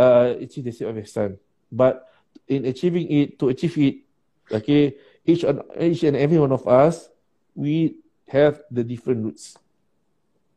uh, 0.01 0.41
achieve 0.41 0.65
the 0.65 0.73
state 0.73 0.89
of 0.89 0.97
ihsan 0.97 1.37
but 1.77 2.09
in 2.49 2.65
achieving 2.65 3.05
it 3.13 3.37
to 3.37 3.53
achieve 3.53 3.77
it 3.77 4.01
okay 4.49 4.97
each 5.29 5.45
and 5.45 5.61
each 5.77 6.01
and 6.03 6.17
every 6.17 6.41
one 6.41 6.51
of 6.51 6.65
us 6.65 7.13
we 7.53 8.01
have 8.33 8.65
the 8.73 8.83
different 8.83 9.21
roots 9.21 9.61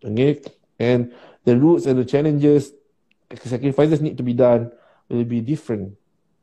okay? 0.04 0.42
And 0.80 1.12
the 1.44 1.58
roots 1.58 1.86
and 1.86 2.00
the 2.00 2.06
challenges 2.06 2.72
sacrifices 3.44 4.02
need 4.02 4.18
to 4.18 4.24
be 4.24 4.34
done 4.34 4.72
will 5.10 5.26
be 5.26 5.42
different 5.42 5.98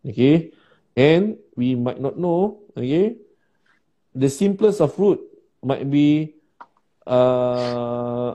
okay? 0.07 0.53
And 0.97 1.39
we 1.55 1.75
might 1.75 2.01
not 2.01 2.19
know 2.19 2.63
okay? 2.77 3.17
The 4.15 4.31
simplest 4.31 4.81
of 4.81 4.97
root 4.99 5.21
might 5.63 5.89
be 5.91 6.35
uh, 7.07 8.35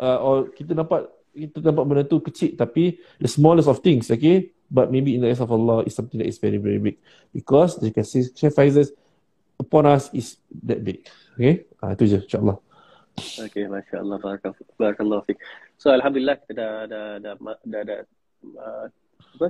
uh, 0.00 0.18
or 0.22 0.50
kita 0.54 0.74
dapat 0.74 1.10
kita 1.34 1.58
dapat 1.58 1.82
benda 1.82 2.04
tu 2.06 2.22
kecil 2.22 2.54
tapi 2.54 3.02
the 3.18 3.26
smallest 3.26 3.66
of 3.66 3.82
things 3.82 4.06
okay 4.06 4.53
but 4.70 4.90
maybe 4.90 5.14
in 5.14 5.20
the 5.20 5.28
eyes 5.28 5.40
of 5.40 5.50
Allah 5.52 5.82
is 5.84 5.94
something 5.94 6.18
that 6.18 6.28
is 6.28 6.38
very 6.38 6.56
very 6.56 6.78
big 6.78 6.96
because 7.32 7.76
the 7.80 7.90
sacrifices 7.90 8.92
upon 9.58 9.86
us 9.86 10.10
is 10.12 10.36
that 10.64 10.82
big. 10.82 11.06
Okay, 11.34 11.66
ah, 11.82 11.94
itu 11.94 12.06
je 12.06 12.18
insyaAllah. 12.22 12.58
Okay, 13.14 13.70
Masya 13.70 14.02
Allah, 14.02 14.18
Barakallah 14.74 15.22
Fik. 15.22 15.38
So, 15.78 15.94
Alhamdulillah, 15.94 16.34
kita 16.42 16.52
dah, 16.58 16.72
dah, 16.90 17.06
dah, 17.22 17.34
dah, 17.38 17.56
dah, 17.62 17.82
dah 17.86 17.98
uh, 18.58 18.86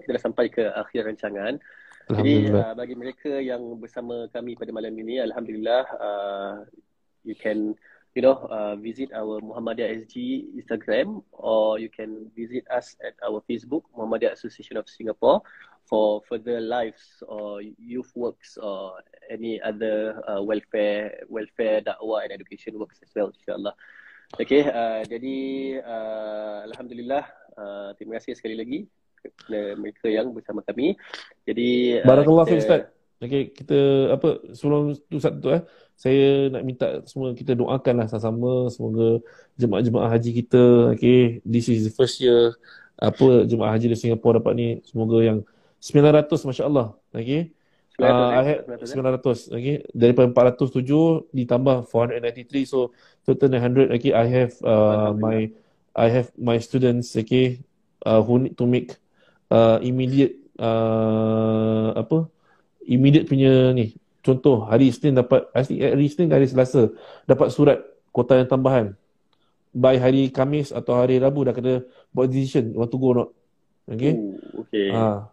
kita 0.00 0.20
dah 0.20 0.22
sampai 0.22 0.52
ke 0.52 0.68
akhir 0.68 1.08
rancangan. 1.08 1.56
Jadi, 2.12 2.52
uh, 2.52 2.76
bagi 2.76 2.92
mereka 2.92 3.40
yang 3.40 3.80
bersama 3.80 4.28
kami 4.28 4.52
pada 4.60 4.68
malam 4.68 4.92
ini, 4.92 5.16
Alhamdulillah, 5.16 5.82
uh, 5.96 6.54
you 7.24 7.32
can 7.32 7.72
you 8.14 8.22
know, 8.22 8.46
uh, 8.46 8.78
visit 8.78 9.10
our 9.10 9.42
Muhammadiyah 9.42 10.06
SG 10.06 10.46
Instagram 10.54 11.22
or 11.34 11.78
you 11.82 11.90
can 11.90 12.30
visit 12.38 12.62
us 12.70 12.94
at 13.02 13.18
our 13.26 13.42
Facebook, 13.50 13.82
Muhammadiyah 13.98 14.38
Association 14.38 14.78
of 14.78 14.86
Singapore 14.86 15.42
for 15.90 16.22
further 16.30 16.62
lives 16.62 17.22
or 17.26 17.60
youth 17.60 18.10
works 18.14 18.56
or 18.56 19.02
any 19.30 19.60
other 19.60 20.22
uh, 20.30 20.40
welfare, 20.40 21.26
welfare, 21.28 21.82
dakwah 21.82 22.22
and 22.22 22.32
education 22.32 22.78
works 22.78 23.02
as 23.02 23.10
well, 23.14 23.34
insyaAllah. 23.34 23.74
Okay, 24.40 24.62
uh, 24.66 25.02
jadi 25.04 25.36
uh, 25.82 26.70
Alhamdulillah, 26.70 27.26
uh, 27.58 27.90
terima 27.98 28.18
kasih 28.18 28.38
sekali 28.38 28.56
lagi 28.56 28.86
kepada 29.20 29.74
mereka 29.74 30.06
yang 30.06 30.30
bersama 30.30 30.62
kami. 30.62 30.94
Jadi, 31.44 32.00
uh, 32.00 32.06
Barakallah 32.06 32.46
kita... 32.46 32.58
Ustaz. 32.62 32.93
Okay, 33.22 33.54
kita 33.54 34.10
apa 34.14 34.42
sebelum 34.52 34.92
tu 35.08 35.16
satu 35.22 35.54
eh 35.54 35.62
saya 35.94 36.50
nak 36.50 36.62
minta 36.66 36.86
semua 37.06 37.30
kita 37.32 37.54
doakanlah 37.54 38.10
sama-sama. 38.10 38.68
Semoga 38.68 39.22
jemaah-jemaah 39.54 40.10
haji 40.10 40.30
kita 40.44 40.94
okay 40.94 41.38
this 41.46 41.70
is 41.70 41.86
the 41.86 41.94
first 41.94 42.18
year 42.18 42.58
apa 42.98 43.46
jemaah 43.46 43.74
haji 43.74 43.90
di 43.90 43.98
Singapura 43.98 44.38
dapat 44.38 44.54
ni 44.54 44.68
semoga 44.86 45.18
yang 45.22 45.38
900 45.82 46.30
masya-Allah 46.30 46.94
okay 47.10 47.50
900, 47.98 48.02
uh, 48.02 48.30
I 48.34 48.42
had 48.42 48.58
900 48.66 49.54
okay 49.54 49.76
daripada 49.94 50.30
407 50.30 51.30
ditambah 51.30 51.76
493 51.90 52.66
so 52.70 52.90
total 53.22 53.50
900 53.50 53.94
okay 53.94 54.12
I 54.14 54.26
have 54.26 54.52
uh, 54.62 55.14
my 55.14 55.50
I 55.94 56.06
have 56.10 56.34
my 56.34 56.58
students 56.58 57.14
okay 57.14 57.62
uh, 58.02 58.22
who 58.22 58.46
need 58.46 58.54
to 58.58 58.66
make 58.66 58.98
uh, 59.50 59.78
immediate 59.82 60.38
uh, 60.58 61.94
apa 61.94 62.26
immediate 62.88 63.28
punya 63.28 63.72
ni 63.72 63.96
contoh 64.24 64.64
hari 64.64 64.88
Isnin 64.88 65.16
dapat 65.16 65.44
hari 65.52 66.04
Isnin 66.08 66.32
hari 66.32 66.48
Selasa 66.48 66.88
dapat 67.28 67.52
surat 67.52 67.78
kota 68.08 68.40
yang 68.40 68.48
tambahan 68.48 68.96
by 69.74 69.98
hari 69.98 70.30
Kamis 70.30 70.70
atau 70.70 70.94
hari 70.96 71.18
Rabu 71.18 71.44
dah 71.44 71.52
kena 71.52 71.82
buat 72.14 72.30
decision 72.30 72.72
want 72.78 72.88
to 72.88 72.96
go 72.96 73.10
or 73.10 73.16
not 73.20 73.30
okay 73.90 74.14
Ooh, 74.14 74.64
okay 74.64 74.88
ha. 74.94 75.28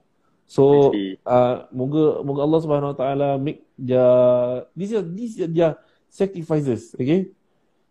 so 0.50 0.92
uh, 1.24 1.70
moga 1.70 2.26
moga 2.26 2.42
Allah 2.44 2.60
Subhanahu 2.60 2.92
Wa 2.92 2.98
Taala 2.98 3.30
make 3.38 3.64
dia 3.78 4.06
this 4.76 4.92
is 4.92 5.02
this 5.14 5.32
is 5.38 5.48
dia 5.48 5.78
sacrifices 6.12 6.92
okay 6.98 7.32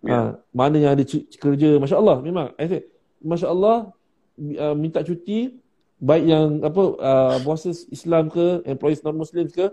yeah. 0.03 0.37
ha. 0.37 0.43
mana 0.53 0.77
yang 0.77 0.93
ada 0.99 1.07
kerja 1.39 1.79
masya-Allah 1.79 2.21
memang 2.21 2.53
I 2.59 2.67
say 2.67 2.83
masya-Allah 3.23 3.95
uh, 4.59 4.75
minta 4.77 5.01
cuti 5.07 5.61
baik 6.01 6.25
yang 6.25 6.65
apa 6.65 6.83
uh, 6.97 7.37
bosses 7.45 7.85
Islam 7.93 8.33
ke 8.33 8.65
employees 8.65 9.05
non 9.05 9.21
muslims 9.21 9.53
ke 9.53 9.69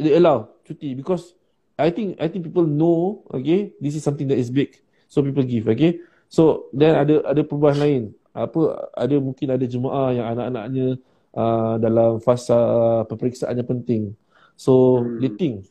they 0.00 0.16
allow 0.16 0.48
cuti 0.64 0.96
because 0.96 1.36
I 1.76 1.92
think 1.92 2.16
I 2.16 2.32
think 2.32 2.48
people 2.48 2.64
know 2.64 3.20
okay 3.28 3.76
this 3.76 3.92
is 3.92 4.02
something 4.02 4.26
that 4.32 4.40
is 4.40 4.48
big. 4.48 4.80
So 5.12 5.20
people 5.20 5.44
give 5.44 5.68
okay. 5.68 6.00
So 6.32 6.72
then 6.72 6.96
ada 6.96 7.20
ada 7.28 7.44
perubahan 7.44 7.78
lain. 7.84 8.02
Apa 8.32 8.88
ada 8.96 9.16
mungkin 9.20 9.52
ada 9.52 9.64
jemaah 9.68 10.16
yang 10.16 10.26
anak-anaknya 10.32 10.86
uh, 11.36 11.76
dalam 11.76 12.16
fasa 12.24 12.56
peperiksaan 13.12 13.52
yang 13.52 13.68
penting. 13.68 14.02
So 14.56 15.04
hmm. 15.04 15.20
they 15.20 15.32
think 15.36 15.68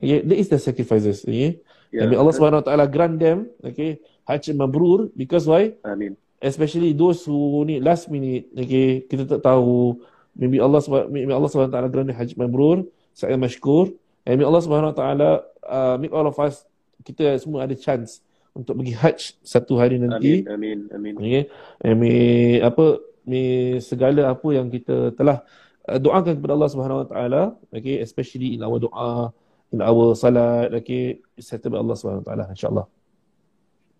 okay 0.00 0.24
that 0.24 0.36
is 0.40 0.48
the 0.48 0.56
sacrifices 0.56 1.28
okay. 1.28 1.60
Yeah. 1.92 2.10
Allah 2.16 2.34
Subhanahu 2.34 2.64
Wa 2.64 2.66
Taala 2.72 2.88
grant 2.88 3.20
them 3.20 3.52
okay 3.60 4.00
haji 4.24 4.56
mabrur 4.56 5.12
because 5.12 5.44
why? 5.44 5.76
Amin 5.84 6.16
especially 6.44 6.92
those 6.92 7.24
who 7.24 7.64
need 7.64 7.80
last 7.80 8.12
minute 8.12 8.52
okay 8.52 9.08
kita 9.08 9.24
tak 9.24 9.40
tahu. 9.40 9.96
Maybe 10.36 10.60
Allah 10.60 10.84
maybe 11.08 11.32
Allah 11.32 11.48
Subhanahu 11.48 11.72
taala 11.72 11.88
grant 11.88 12.12
haji 12.12 12.34
mabrur 12.36 12.84
saya 13.16 13.40
masykur. 13.40 13.96
And 14.28 14.36
may 14.36 14.44
Allah 14.44 14.60
Subhanahu 14.60 14.92
taala 14.92 15.42
uh, 15.64 15.96
make 15.96 16.12
all 16.12 16.28
of 16.28 16.36
us 16.36 16.68
kita 17.00 17.40
semua 17.40 17.64
ada 17.64 17.72
chance 17.72 18.20
untuk 18.52 18.78
pergi 18.78 18.94
hajj 18.94 19.20
satu 19.42 19.80
hari 19.80 19.96
nanti. 19.96 20.44
Amin 20.46 20.86
amin 20.92 21.14
amin. 21.14 21.14
Okay? 21.18 21.42
And 21.80 21.96
may 21.98 22.60
apa 22.60 23.00
may 23.24 23.80
segala 23.80 24.30
apa 24.30 24.48
yang 24.52 24.68
kita 24.68 25.16
telah 25.16 25.42
uh, 25.88 25.98
doakan 25.98 26.36
kepada 26.38 26.52
Allah 26.52 26.70
Subhanahu 26.70 27.08
taala 27.08 27.42
okay 27.72 28.00
especially 28.04 28.56
in 28.56 28.60
our 28.60 28.76
doa 28.76 29.32
in 29.72 29.80
our 29.80 30.12
salat 30.14 30.70
okay 30.72 31.20
settled 31.40 31.74
by 31.74 31.80
Allah 31.80 31.96
Subhanahu 31.96 32.24
taala 32.24 32.44
insyaallah 32.52 32.86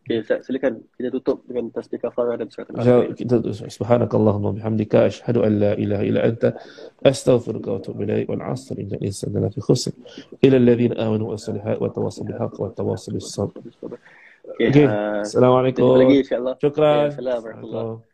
Okay, 0.05 0.20
Ustaz, 0.20 0.44
silakan 0.44 0.84
kita 1.00 1.09
tutup 1.16 1.48
dengan 1.48 1.72
tasbih 1.72 1.96
kafarah 1.96 2.36
dan 2.36 2.52
surat 2.52 2.68
al 2.76 3.09
Kita 3.16 3.40
tutup. 3.40 3.57
Subhanakallahumma 3.72 4.52
bihamdika 4.52 5.09
asyhadu 5.09 5.40
an 5.48 5.52
la 5.57 5.72
ilaha 5.80 6.05
illa 6.05 6.20
anta 6.28 6.52
astaghfiruka 7.09 7.72
wa 7.72 7.78
atubu 7.80 8.05
ilaik 8.05 8.28
wal 8.28 8.44
'asr 8.44 8.76
innal 8.76 9.00
insana 9.00 9.48
lafi 9.48 9.64
khusr 9.64 9.96
ila 10.44 10.57
alladhina 10.61 11.00
amanu 11.00 11.32
wa 11.32 11.40
salihat 11.40 11.80
wa 11.80 11.88
tawassaw 11.88 12.20
bil 12.28 12.36
haqq 12.36 12.57
wa 12.61 12.68
tawassaw 12.68 13.16
bis 13.16 13.32
sabr. 13.32 13.57
Okay, 14.61 14.68
okay. 14.68 14.86
Uh, 14.92 15.24
Assalamualaikum. 15.24 15.88
Jumpa 15.88 16.02
lagi 16.05 16.16
insya-Allah. 16.20 16.55
Syukran. 16.61 17.09
Assalamualaikum 17.09 17.48
warahmatullahi 17.48 17.88
wabarakatuh. 17.88 18.13